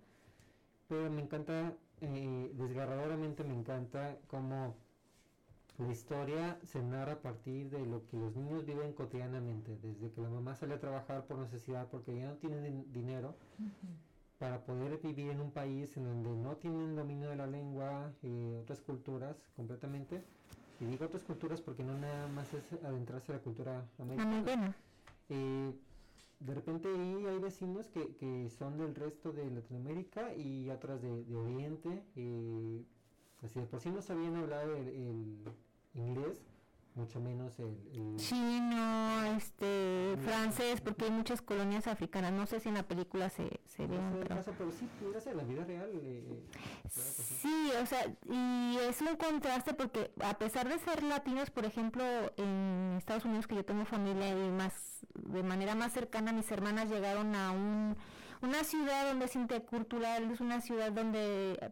pero 0.87 1.09
me 1.11 1.21
encanta, 1.21 1.73
eh, 2.01 2.51
desgarradoramente 2.55 3.43
me 3.43 3.53
encanta 3.53 4.17
cómo 4.27 4.75
la 5.79 5.91
historia 5.91 6.59
se 6.63 6.81
narra 6.81 7.13
a 7.13 7.21
partir 7.21 7.69
de 7.69 7.85
lo 7.85 8.05
que 8.07 8.17
los 8.17 8.35
niños 8.35 8.65
viven 8.65 8.93
cotidianamente, 8.93 9.77
desde 9.81 10.11
que 10.11 10.21
la 10.21 10.29
mamá 10.29 10.55
sale 10.55 10.75
a 10.75 10.79
trabajar 10.79 11.25
por 11.25 11.39
necesidad 11.39 11.87
porque 11.89 12.15
ya 12.15 12.27
no 12.27 12.33
tienen 12.35 12.91
dinero. 12.91 13.35
para 14.39 14.59
poder 14.65 14.99
vivir 15.01 15.31
en 15.31 15.39
un 15.39 15.51
país 15.51 15.95
en 15.95 16.03
donde 16.03 16.29
no 16.35 16.57
tienen 16.57 16.97
dominio 16.97 17.29
de 17.29 17.37
la 17.37 17.47
lengua 17.47 18.11
y 18.21 18.27
eh, 18.27 18.59
otras 18.61 18.81
culturas 18.81 19.37
completamente. 19.55 20.21
Y 20.81 20.85
digo 20.85 21.05
otras 21.05 21.23
culturas 21.23 21.61
porque 21.61 21.83
no 21.83 21.97
nada 21.97 22.27
más 22.27 22.53
es 22.53 22.63
adentrarse 22.83 23.31
a 23.31 23.35
la 23.35 23.41
cultura 23.41 23.85
americana. 23.99 24.75
Eh, 25.33 25.73
de 26.39 26.53
repente 26.53 26.87
ahí 26.89 27.25
hay 27.25 27.39
vecinos 27.39 27.87
que, 27.87 28.15
que, 28.17 28.49
son 28.49 28.77
del 28.77 28.93
resto 28.93 29.31
de 29.31 29.49
Latinoamérica 29.49 30.35
y 30.35 30.69
otras 30.69 31.01
de, 31.01 31.35
Oriente. 31.35 32.03
Eh, 32.15 32.83
así 33.41 33.59
de 33.59 33.65
por 33.65 33.79
sí 33.79 33.89
no 33.89 34.01
sabían 34.01 34.35
hablar 34.35 34.69
el, 34.69 35.43
inglés, 35.95 36.41
mucho 36.95 37.19
menos 37.19 37.57
el, 37.59 38.15
chino, 38.17 39.23
este, 39.35 40.15
francés, 40.23 40.81
porque 40.81 41.05
hay 41.05 41.11
muchas 41.11 41.41
colonias 41.41 41.87
africanas. 41.87 42.31
No 42.31 42.45
sé 42.45 42.59
si 42.59 42.69
en 42.69 42.75
la 42.75 42.83
película 42.83 43.29
se, 43.29 43.59
se 43.65 43.87
ve. 43.87 43.97
pero... 44.21 44.41
pero 44.57 44.71
sí 44.71 44.87
pudiera 44.99 45.19
ser 45.19 45.35
la 45.35 45.43
vida 45.43 45.65
real. 45.65 45.89
Eh, 45.93 46.43
sí, 46.89 47.71
o 47.81 47.85
sea, 47.85 48.05
y 48.29 48.77
es 48.87 49.01
un 49.01 49.15
contraste 49.15 49.73
porque 49.73 50.11
a 50.23 50.37
pesar 50.37 50.67
de 50.67 50.77
ser 50.79 51.03
latinos, 51.03 51.49
por 51.49 51.65
ejemplo, 51.65 52.03
en 52.37 52.95
Estados 52.97 53.25
Unidos, 53.25 53.47
que 53.47 53.55
yo 53.55 53.65
tengo 53.65 53.85
familia 53.85 54.29
y 54.29 54.51
más, 54.51 55.05
de 55.15 55.43
manera 55.43 55.75
más 55.75 55.93
cercana, 55.93 56.31
mis 56.31 56.51
hermanas 56.51 56.89
llegaron 56.89 57.35
a 57.35 57.51
un 57.51 57.97
una 58.43 58.63
ciudad 58.63 59.07
donde 59.07 59.25
es 59.25 59.35
intercultural, 59.35 60.29
es 60.29 60.41
una 60.41 60.61
ciudad 60.61 60.91
donde 60.91 61.71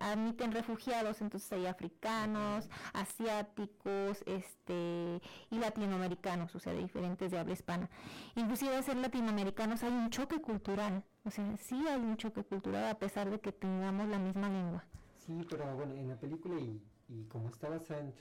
admiten 0.00 0.52
refugiados, 0.52 1.20
entonces 1.20 1.52
hay 1.52 1.66
africanos, 1.66 2.70
asiáticos, 2.92 4.22
este 4.26 5.20
y 5.50 5.58
latinoamericanos, 5.58 6.54
o 6.54 6.60
sea, 6.60 6.72
diferentes 6.72 7.30
de 7.30 7.38
habla 7.38 7.52
hispana. 7.52 7.90
Inclusive 8.36 8.82
ser 8.82 8.96
latinoamericanos 8.96 9.82
hay 9.82 9.92
un 9.92 10.10
choque 10.10 10.40
cultural, 10.40 11.04
o 11.24 11.30
sea, 11.30 11.56
sí 11.56 11.86
hay 11.88 12.00
un 12.00 12.16
choque 12.16 12.44
cultural 12.44 12.88
a 12.88 12.98
pesar 12.98 13.28
de 13.28 13.40
que 13.40 13.52
tengamos 13.52 14.08
la 14.08 14.18
misma 14.18 14.48
lengua. 14.48 14.84
Sí, 15.16 15.44
pero 15.50 15.74
bueno, 15.74 15.94
en 15.94 16.08
la 16.08 16.16
película 16.16 16.60
y, 16.60 16.80
y 17.08 17.24
como 17.24 17.48
está 17.48 17.68
basada 17.68 18.00
en 18.00 18.14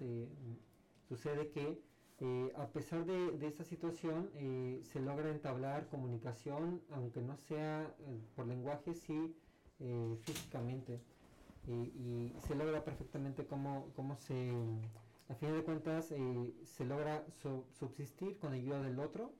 eh, 0.00 0.28
sucede 1.08 1.50
que 1.50 1.82
eh, 2.24 2.52
a 2.56 2.68
pesar 2.68 3.04
de, 3.04 3.48
esta 3.48 3.64
situación, 3.64 4.30
eh, 4.36 4.80
se 4.84 5.00
logra 5.00 5.28
entablar 5.28 5.88
comunicación, 5.88 6.80
aunque 6.92 7.20
no 7.20 7.36
sea 7.36 7.82
eh, 7.98 8.20
por 8.36 8.46
lenguaje, 8.46 8.94
sí 8.94 9.34
físicamente. 10.20 11.00
y 11.66 12.32
se 12.46 12.54
logra 12.54 12.84
perfectamente 12.84 13.44
cómo, 13.44 13.90
cómo 13.96 14.14
se, 14.16 14.52
a 15.28 15.34
fin 15.34 15.52
de 15.52 15.64
cuentas, 15.64 16.14
se 16.62 16.84
logra 16.84 17.26
subsistir 17.72 18.38
con 18.38 18.52
ayuda 18.52 18.80
del 18.80 19.00
otro, 19.00 19.32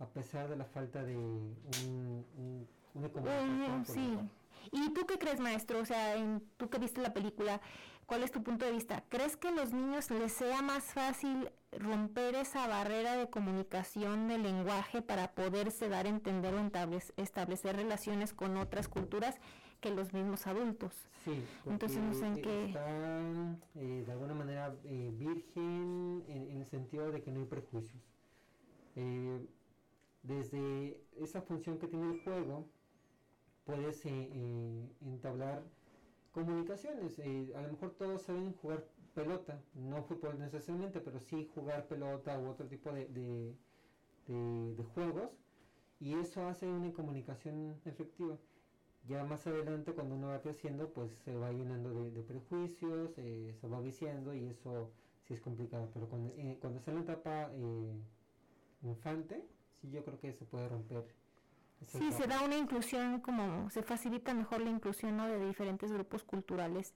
a 0.00 0.06
pesar 0.08 0.48
de 0.48 0.56
la 0.56 0.64
falta 0.64 1.04
de 1.04 1.16
un, 1.16 1.54
una 2.94 3.08
comunicación. 3.08 3.84
sí. 3.84 4.18
¿Y 4.72 4.92
tú 4.92 5.06
qué 5.06 5.16
crees, 5.16 5.38
maestro? 5.38 5.78
O 5.78 5.84
sea, 5.84 6.16
en, 6.16 6.42
tú 6.56 6.68
que 6.68 6.80
viste 6.80 7.00
la 7.00 7.14
película, 7.14 7.60
¿cuál 8.06 8.24
es 8.24 8.32
tu 8.32 8.42
punto 8.42 8.64
de 8.66 8.72
vista? 8.72 9.04
¿Crees 9.08 9.36
que 9.36 9.46
a 9.46 9.52
los 9.52 9.72
niños 9.72 10.10
les 10.10 10.32
sea 10.32 10.60
más 10.60 10.92
fácil 10.92 11.50
romper 11.72 12.34
esa 12.34 12.66
barrera 12.66 13.16
de 13.16 13.28
comunicación 13.28 14.28
del 14.28 14.42
lenguaje 14.42 15.02
para 15.02 15.32
poderse 15.32 15.88
dar 15.88 16.06
a 16.06 16.08
entender 16.08 16.54
o 16.54 16.60
establecer 17.16 17.76
relaciones 17.76 18.32
con 18.32 18.56
otras 18.56 18.88
culturas 18.88 19.36
que 19.80 19.90
los 19.90 20.12
mismos 20.12 20.46
adultos. 20.46 20.92
Sí, 21.24 21.44
entonces 21.66 22.00
no 22.00 22.14
sé 22.14 22.26
en 22.26 22.42
qué... 22.42 22.64
Están 22.66 23.60
eh, 23.76 24.02
de 24.04 24.12
alguna 24.12 24.34
manera 24.34 24.74
eh, 24.84 25.12
virgen 25.14 26.24
en, 26.26 26.58
el 26.58 26.66
sentido 26.66 27.12
de 27.12 27.22
que 27.22 27.30
no 27.30 27.40
hay 27.40 27.46
prejuicios. 27.46 28.02
Eh, 28.96 29.46
desde 30.22 31.00
esa 31.20 31.42
función 31.42 31.78
que 31.78 31.86
tiene 31.86 32.12
el 32.12 32.20
juego, 32.22 32.66
puedes 33.64 34.04
entablar 34.04 35.62
comunicaciones. 36.32 37.18
a 37.54 37.62
lo 37.62 37.68
mejor 37.72 37.90
todos 37.90 38.22
saben 38.22 38.52
jugar 38.54 38.84
pelota, 39.18 39.60
no 39.74 40.04
fútbol 40.04 40.38
necesariamente, 40.38 41.00
pero 41.00 41.18
sí 41.18 41.50
jugar 41.52 41.88
pelota 41.88 42.38
u 42.38 42.50
otro 42.50 42.66
tipo 42.68 42.92
de, 42.92 43.06
de, 44.28 44.84
juegos 44.94 45.30
y 45.98 46.14
eso 46.14 46.46
hace 46.46 46.66
una 46.68 46.92
comunicación 46.92 47.74
efectiva. 47.84 48.36
Ya 49.08 49.24
más 49.24 49.44
adelante 49.46 49.92
cuando 49.92 50.14
uno 50.14 50.28
va 50.28 50.40
creciendo 50.40 50.92
pues 50.92 51.10
se 51.24 51.34
va 51.34 51.50
llenando 51.50 52.04
de, 52.10 52.22
prejuicios, 52.22 53.10
eh, 53.16 53.56
se 53.60 53.66
va 53.66 53.80
viciando 53.80 54.34
y 54.34 54.46
eso 54.46 54.92
sí 55.26 55.34
es 55.34 55.40
complicado, 55.40 55.90
pero 55.92 56.08
cuando, 56.08 56.32
eh, 56.36 56.56
cuando 56.60 56.78
está 56.78 56.92
en 56.92 56.98
la 56.98 57.02
etapa 57.02 57.50
eh, 57.54 58.00
infante, 58.82 59.44
sí 59.80 59.90
yo 59.90 60.04
creo 60.04 60.20
que 60.20 60.32
se 60.32 60.44
puede 60.44 60.68
romper. 60.68 61.04
Sí, 61.86 62.12
se 62.12 62.26
da 62.26 62.42
una 62.42 62.56
inclusión 62.56 63.20
como 63.20 63.68
se 63.70 63.82
facilita 63.82 64.32
mejor 64.34 64.60
la 64.60 64.70
inclusión 64.70 65.16
de 65.16 65.46
diferentes 65.46 65.90
grupos 65.92 66.22
culturales 66.22 66.92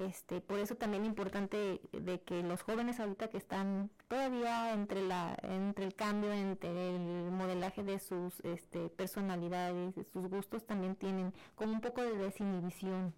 este, 0.00 0.40
por 0.40 0.58
eso 0.58 0.74
también 0.76 1.02
es 1.02 1.08
importante 1.08 1.80
de 1.92 2.20
que 2.22 2.42
los 2.42 2.62
jóvenes 2.62 3.00
ahorita 3.00 3.28
que 3.28 3.36
están 3.36 3.90
todavía 4.08 4.72
entre 4.72 5.06
la 5.06 5.36
entre 5.42 5.84
el 5.84 5.94
cambio 5.94 6.32
entre 6.32 6.70
el 6.96 7.30
modelaje 7.30 7.82
de 7.82 7.98
sus 7.98 8.40
este, 8.40 8.88
personalidades, 8.88 9.94
de 9.94 10.04
sus 10.04 10.28
gustos 10.28 10.66
también 10.66 10.96
tienen 10.96 11.34
como 11.54 11.72
un 11.72 11.80
poco 11.80 12.02
de 12.02 12.16
desinhibición 12.16 13.12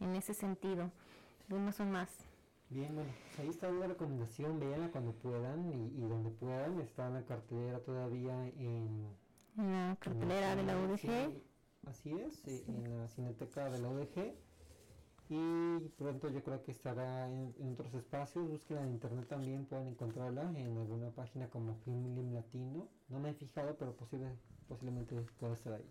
en 0.00 0.14
ese 0.14 0.34
sentido. 0.34 0.90
Unos 1.48 1.76
son 1.76 1.92
más. 1.92 2.10
Bien, 2.68 2.94
bueno, 2.94 3.10
pues 3.28 3.38
ahí 3.38 3.48
está 3.48 3.68
una 3.68 3.86
recomendación, 3.86 4.58
véanla 4.58 4.90
cuando 4.90 5.12
puedan 5.12 5.72
y, 5.72 6.00
donde 6.00 6.30
puedan. 6.30 6.80
Está 6.80 7.06
en 7.06 7.14
la 7.14 7.22
cartelera 7.24 7.78
todavía 7.80 8.34
en... 8.58 9.06
la 9.56 9.96
cartelera 10.00 10.56
de 10.56 10.62
la 10.64 10.76
UDG. 10.76 11.40
así 11.86 12.12
es, 12.12 12.46
eh, 12.48 12.64
en 12.66 12.98
la 12.98 13.08
cineteca 13.08 13.70
de 13.70 13.78
la 13.78 13.88
UDG 13.88 14.45
y 15.28 15.88
pronto 15.96 16.28
yo 16.30 16.42
creo 16.42 16.62
que 16.62 16.70
estará 16.70 17.28
en, 17.28 17.54
otros 17.72 17.92
espacios. 17.94 18.48
Búsquenla 18.48 18.82
en 18.84 18.92
internet 18.92 19.26
también, 19.28 19.66
pueden 19.66 19.88
encontrarla 19.88 20.42
en 20.56 20.76
alguna 20.78 21.10
página 21.10 21.48
como 21.48 21.74
Film 21.84 22.32
Latino. 22.32 22.88
No 23.08 23.18
me 23.18 23.30
he 23.30 23.34
fijado, 23.34 23.76
pero 23.76 23.94
posible, 23.94 24.28
posiblemente 24.68 25.14
pueda 25.38 25.54
estar 25.54 25.72
ahí. 25.74 25.90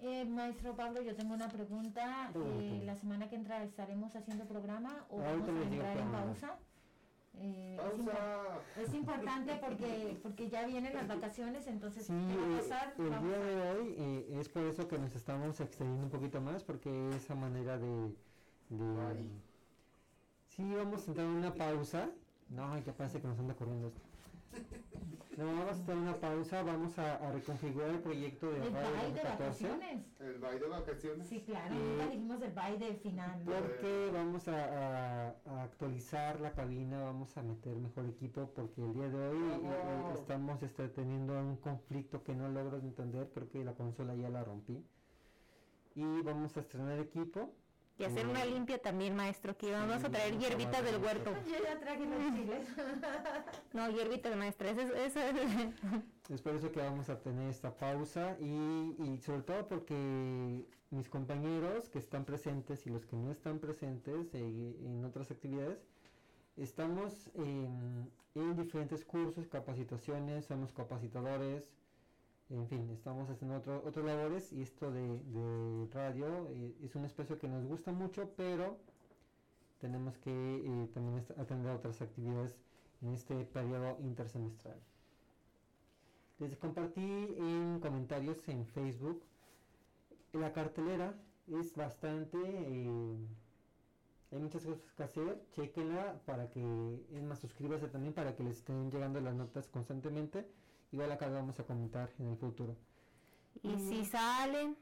Eh, 0.00 0.24
maestro 0.24 0.74
Pablo, 0.74 1.00
yo 1.02 1.14
tengo 1.14 1.34
una 1.34 1.48
pregunta. 1.48 2.30
Eh, 2.34 2.82
la 2.84 2.96
semana 2.96 3.28
que 3.28 3.36
entra 3.36 3.62
estaremos 3.62 4.14
haciendo 4.16 4.46
programa 4.46 5.06
o 5.08 5.18
vamos 5.18 5.48
a 5.48 5.52
entrar 5.52 5.96
en 5.96 6.10
pausa. 6.10 6.58
Eh, 7.36 7.76
es, 8.80 8.94
importante 8.94 9.58
porque 9.60 10.16
porque 10.22 10.48
ya 10.48 10.64
vienen 10.66 10.94
las 10.94 11.08
vacaciones, 11.08 11.66
entonces 11.66 12.06
sí, 12.06 12.12
va 12.12 12.56
a 12.56 12.60
pasar? 12.60 12.94
el 12.96 13.10
día 13.10 13.38
de 13.38 13.70
hoy 13.72 14.26
es 14.38 14.48
por 14.48 14.62
eso 14.62 14.86
que 14.86 14.98
nos 14.98 15.16
estamos 15.16 15.58
extendiendo 15.60 16.04
un 16.04 16.10
poquito 16.10 16.40
más, 16.40 16.62
porque 16.62 17.08
esa 17.16 17.34
manera 17.34 17.76
de 17.76 18.14
Sí, 20.48 20.74
vamos 20.74 21.06
a 21.06 21.10
entrar 21.10 21.26
en 21.26 21.32
una 21.32 21.54
pausa. 21.54 22.10
No, 22.48 22.78
ya 22.78 22.92
parece 22.92 23.20
que 23.20 23.26
nos 23.26 23.38
anda 23.38 23.54
corriendo 23.54 23.88
esto. 23.88 24.00
No, 25.36 25.46
vamos 25.46 25.66
a 25.66 25.70
hacer 25.70 25.96
una 25.96 26.14
pausa, 26.20 26.62
vamos 26.62 26.96
a, 26.96 27.32
reconfigurar 27.32 27.90
el 27.90 27.98
proyecto 27.98 28.52
de 28.52 28.64
El 28.64 28.72
baile 28.72 29.12
de 29.14 29.22
vacaciones. 29.24 30.04
El 30.20 30.38
baile 30.38 30.60
de 30.60 30.68
vacaciones. 30.68 31.28
Sí, 31.28 31.40
claro, 31.40 31.74
nunca 31.74 32.06
dijimos 32.06 32.40
el 32.40 32.52
baile 32.52 32.94
final. 32.94 33.42
Porque 33.44 34.10
vamos 34.12 34.46
a, 34.46 35.30
actualizar 35.60 36.40
la 36.40 36.52
cabina, 36.52 37.00
vamos 37.00 37.36
a 37.36 37.42
meter 37.42 37.74
mejor 37.74 38.06
equipo, 38.06 38.48
porque 38.54 38.80
el 38.80 38.92
día 38.94 39.08
de 39.08 39.28
hoy 39.28 39.38
eh, 39.38 39.60
eh, 39.60 40.12
estamos 40.14 40.62
este, 40.62 40.86
teniendo 40.88 41.32
un 41.32 41.56
conflicto 41.56 42.22
que 42.22 42.36
no 42.36 42.48
logro 42.48 42.78
entender, 42.78 43.28
creo 43.34 43.48
que 43.48 43.64
la 43.64 43.74
consola 43.74 44.14
ya 44.14 44.28
la 44.28 44.44
rompí. 44.44 44.86
Y 45.96 46.22
vamos 46.22 46.56
a 46.56 46.60
estrenar 46.60 47.00
equipo 47.00 47.50
y 47.98 48.04
hacer 48.04 48.26
una 48.26 48.44
limpia 48.44 48.78
también, 48.80 49.14
maestro, 49.14 49.56
que 49.56 49.70
vamos 49.70 50.02
a 50.02 50.10
traer 50.10 50.36
hierbitas 50.38 50.84
del 50.84 50.96
huerto. 50.96 51.32
Yo 51.46 51.62
ya 51.62 51.78
traje 51.78 52.04
los 52.04 52.34
chiles. 52.34 52.68
no, 53.72 53.88
hierbitas, 53.90 54.36
maestra, 54.36 54.70
eso, 54.70 54.82
eso 54.94 55.20
es 56.28 56.42
por 56.42 56.54
eso 56.54 56.72
que 56.72 56.80
vamos 56.80 57.08
a 57.10 57.20
tener 57.20 57.48
esta 57.48 57.76
pausa 57.76 58.36
y, 58.40 58.96
y, 58.98 59.20
sobre 59.22 59.42
todo 59.42 59.68
porque 59.68 60.64
mis 60.90 61.08
compañeros 61.08 61.88
que 61.88 61.98
están 61.98 62.24
presentes 62.24 62.86
y 62.86 62.90
los 62.90 63.06
que 63.06 63.16
no 63.16 63.30
están 63.30 63.58
presentes 63.58 64.34
eh, 64.34 64.76
en 64.84 65.04
otras 65.04 65.30
actividades, 65.30 65.78
estamos 66.56 67.30
en, 67.34 68.10
en 68.34 68.56
diferentes 68.56 69.04
cursos, 69.04 69.46
capacitaciones, 69.46 70.46
somos 70.46 70.72
capacitadores, 70.72 71.68
en 72.54 72.68
fin, 72.68 72.90
estamos 72.90 73.28
haciendo 73.28 73.56
otro, 73.56 73.82
otras 73.84 74.04
labores 74.04 74.52
y 74.52 74.62
esto 74.62 74.90
de, 74.90 75.88
radio 75.92 76.48
eh, 76.50 76.74
es 76.84 76.94
un 76.94 77.04
espacio 77.04 77.38
que 77.38 77.48
nos 77.48 77.64
gusta 77.64 77.92
mucho, 77.92 78.30
pero 78.36 78.78
tenemos 79.80 80.16
que 80.18 80.30
eh, 80.30 80.88
también 80.94 81.24
atender 81.36 81.72
otras 81.72 82.00
actividades 82.00 82.56
en 83.02 83.12
este 83.12 83.44
periodo 83.44 83.98
intersemestral. 84.00 84.78
Les 86.38 86.56
compartí 86.56 87.00
en 87.38 87.80
comentarios 87.80 88.48
en 88.48 88.66
Facebook. 88.66 89.22
La 90.32 90.52
cartelera 90.52 91.14
es 91.48 91.74
bastante... 91.74 92.38
Eh, 92.42 93.16
hay 94.34 94.42
muchas 94.42 94.64
cosas 94.64 94.92
que 94.92 95.02
hacer, 95.02 95.40
chequenla 95.52 96.20
para 96.26 96.50
que, 96.50 96.60
es 97.12 97.22
más, 97.22 97.38
suscríbase 97.38 97.88
también 97.88 98.12
para 98.12 98.34
que 98.34 98.42
les 98.42 98.58
estén 98.58 98.90
llegando 98.90 99.20
las 99.20 99.34
notas 99.34 99.68
constantemente 99.68 100.46
igual 100.94 101.10
acá 101.10 101.28
vamos 101.28 101.58
a 101.58 101.64
comentar 101.64 102.10
en 102.18 102.28
el 102.28 102.36
futuro. 102.36 102.76
Y 103.62 103.78
si 103.78 104.04
salen, 104.04 104.76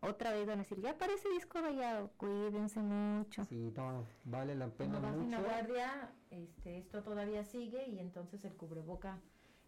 otra 0.00 0.32
vez 0.32 0.46
van 0.46 0.58
a 0.58 0.62
decir, 0.62 0.80
ya 0.80 0.90
aparece 0.90 1.28
disco 1.30 1.60
rayado, 1.60 2.10
cuídense 2.16 2.80
mucho. 2.80 3.44
Sí, 3.44 3.72
no, 3.74 4.04
vale 4.24 4.54
la 4.54 4.68
pena 4.68 5.00
no 5.00 5.12
mucho. 5.12 5.42
guardia, 5.42 6.12
este, 6.30 6.78
esto 6.78 7.02
todavía 7.02 7.44
sigue 7.44 7.88
y 7.88 7.98
entonces 7.98 8.44
el 8.44 8.54
cubreboca. 8.54 9.18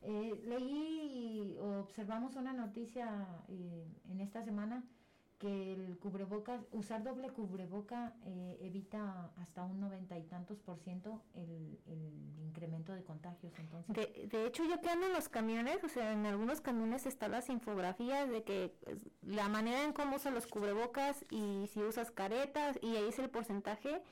Eh, 0.02 0.40
leí 0.44 1.54
y 1.54 1.58
observamos 1.58 2.36
una 2.36 2.52
noticia 2.52 3.26
eh, 3.48 3.84
en 4.10 4.20
esta 4.20 4.44
semana 4.44 4.84
que 5.38 5.72
el 5.72 5.98
cubrebocas, 5.98 6.60
usar 6.72 7.02
doble 7.04 7.28
cubreboca 7.30 8.12
eh, 8.24 8.58
evita 8.60 9.30
hasta 9.36 9.64
un 9.64 9.80
noventa 9.80 10.18
y 10.18 10.24
tantos 10.24 10.58
por 10.58 10.78
ciento 10.78 11.22
el, 11.34 11.78
incremento 12.48 12.92
de 12.92 13.04
contagios. 13.04 13.52
Entonces. 13.58 13.94
De, 13.94 14.26
de, 14.26 14.46
hecho, 14.46 14.64
yo 14.64 14.80
que 14.80 14.88
ando 14.88 15.06
en 15.06 15.12
los 15.12 15.28
camiones, 15.28 15.84
o 15.84 15.88
sea, 15.88 16.12
en 16.12 16.26
algunos 16.26 16.60
camiones 16.60 17.06
están 17.06 17.32
las 17.32 17.48
infografías 17.50 18.28
de 18.28 18.42
que 18.42 18.74
pues, 18.82 18.98
la 19.22 19.48
manera 19.48 19.84
en 19.84 19.92
cómo 19.92 20.16
usan 20.16 20.34
los 20.34 20.46
cubrebocas 20.46 21.24
y 21.30 21.68
si 21.72 21.82
usas 21.82 22.10
caretas 22.10 22.78
y 22.82 22.96
ahí 22.96 23.08
es 23.08 23.18
el 23.18 23.30
porcentaje 23.30 24.02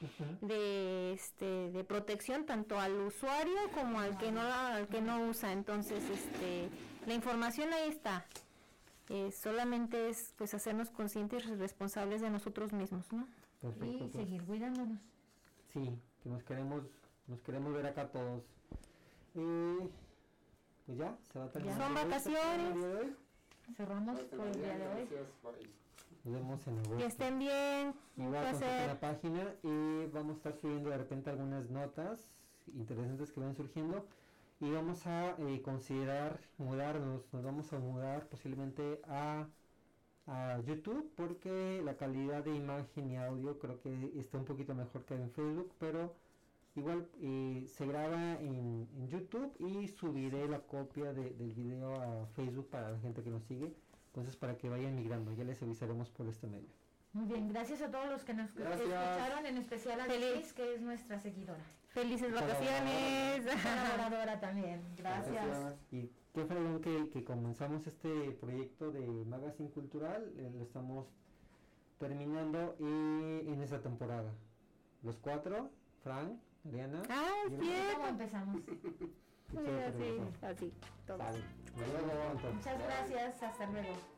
de 0.43 1.13
este 1.15 1.73
de 1.73 1.83
protección 1.83 2.47
tanto 2.47 2.79
al 2.79 2.93
usuario 3.01 3.57
como 3.75 3.99
al 3.99 4.17
que 4.19 4.31
no 4.31 4.43
al 4.43 4.87
que 4.87 5.01
no 5.01 5.27
usa. 5.27 5.51
Entonces, 5.53 6.05
este 6.09 6.69
la 7.07 7.15
información 7.15 7.73
ahí 7.73 7.89
está. 7.89 8.27
Eh, 9.09 9.31
solamente 9.31 10.09
es 10.09 10.35
pues 10.37 10.53
hacernos 10.55 10.91
conscientes 10.91 11.47
y 11.47 11.55
responsables 11.55 12.21
de 12.21 12.31
nosotros 12.31 12.73
mismos, 12.73 13.05
¿no? 13.13 13.27
y 13.63 13.99
pues. 13.99 14.13
seguir 14.13 14.43
cuidándonos. 14.45 14.99
Sí, 15.73 15.99
que 16.23 16.29
nos 16.29 16.43
queremos, 16.43 16.83
nos 17.27 17.41
queremos 17.43 17.73
ver 17.73 17.87
acá 17.87 18.09
todos. 18.09 18.43
Eh, 19.35 19.89
pues 20.87 20.99
ya, 20.99 21.17
se 21.33 21.39
va 21.39 21.45
a 21.45 21.51
terminar. 21.51 21.79
Son 21.79 21.95
vacaciones. 21.95 23.17
Cerramos 23.77 24.21
por 24.21 24.47
el 24.47 24.55
día 24.55 24.79
de 24.79 24.89
hoy. 24.89 25.09
Nos 26.25 26.35
vemos 26.35 26.67
en 26.67 26.79
el 26.79 26.97
Que 26.97 27.07
estén 27.07 27.39
bien. 27.39 27.95
Igual 28.17 28.53
con 28.53 28.61
la 28.61 29.01
página 29.01 29.55
y 29.63 30.07
vamos 30.07 30.35
a 30.35 30.37
estar 30.39 30.57
subiendo 30.57 30.91
de 30.91 30.99
repente 30.99 31.31
algunas 31.31 31.71
notas 31.71 32.29
interesantes 32.75 33.31
que 33.31 33.41
van 33.41 33.55
surgiendo 33.55 34.07
y 34.61 34.71
vamos 34.71 35.07
a 35.07 35.37
eh, 35.39 35.61
considerar 35.63 36.41
mudarnos, 36.59 37.23
nos 37.33 37.45
vamos 37.45 37.73
a 37.73 37.79
mudar 37.79 38.27
posiblemente 38.29 39.01
a, 39.07 39.47
a, 40.27 40.61
YouTube 40.61 41.13
porque 41.15 41.83
la 41.85 41.97
calidad 41.97 42.45
de 42.45 42.55
imagen 42.57 43.11
y 43.11 43.17
audio 43.17 43.59
creo 43.59 43.81
que 43.81 44.13
está 44.19 44.39
un 44.39 44.45
poquito 44.45 44.75
mejor 44.75 45.05
que 45.05 45.15
en 45.15 45.31
Facebook, 45.31 45.73
pero 45.79 46.15
igual 46.75 47.07
eh, 47.21 47.67
se 47.69 47.87
graba 47.87 48.35
en, 48.41 48.89
en, 48.97 49.09
YouTube 49.09 49.53
y 49.59 49.89
subiré 49.89 50.49
la 50.49 50.61
copia 50.61 51.13
de, 51.13 51.31
del 51.31 51.53
video 51.53 51.95
a 52.01 52.27
Facebook 52.35 52.69
para 52.71 52.93
la 52.93 52.99
gente 52.99 53.23
que 53.23 53.31
nos 53.31 53.45
sigue, 53.45 53.75
entonces 54.09 54.37
para 54.37 54.57
que 54.57 54.71
vayan 54.71 54.95
migrando, 54.95 55.33
ya 55.35 55.45
les 55.45 55.63
avisaremos 55.63 56.09
por 56.11 56.29
este 56.29 56.47
medio. 56.47 56.71
Muy 57.13 57.27
bien, 57.27 57.49
gracias 57.49 57.81
a 57.83 57.91
todos 57.91 58.09
los 58.09 58.25
que 58.25 58.35
nos 58.35 58.51
escucharon, 58.51 59.47
en 59.47 59.57
especial 59.59 60.01
a 60.01 60.07
Liz, 60.07 60.53
que 60.53 60.75
es 60.75 60.83
nuestra 60.83 61.19
seguidora. 61.19 61.65
Felices 61.97 62.31
vacaciones. 62.31 63.43
Colaboradora 63.63 64.39
también. 64.39 64.83
Gracias. 64.99 65.75
Y 65.91 66.11
qué 66.35 66.45
fregón 66.45 66.83
que, 66.83 67.09
que 67.09 67.25
comenzamos 67.25 67.87
este 67.87 68.33
proyecto 68.33 68.91
de 68.91 69.25
Magazine 69.25 69.71
Cultural. 69.71 70.31
Eh, 70.37 70.53
lo 70.55 70.63
estamos 70.63 71.07
terminando 71.99 72.77
y 72.79 73.51
en 73.51 73.63
esta 73.63 73.81
temporada. 73.81 74.31
Los 75.03 75.17
cuatro, 75.17 75.71
Frank, 76.03 76.39
Diana. 76.65 77.01
Ah, 77.09 77.33
¿Cómo 77.95 78.09
empezamos? 78.09 78.57
así, 79.49 80.13
así, 80.43 80.73
Muchas 82.53 82.79
gracias. 82.79 83.43
Hasta 83.43 83.67
luego. 83.71 84.16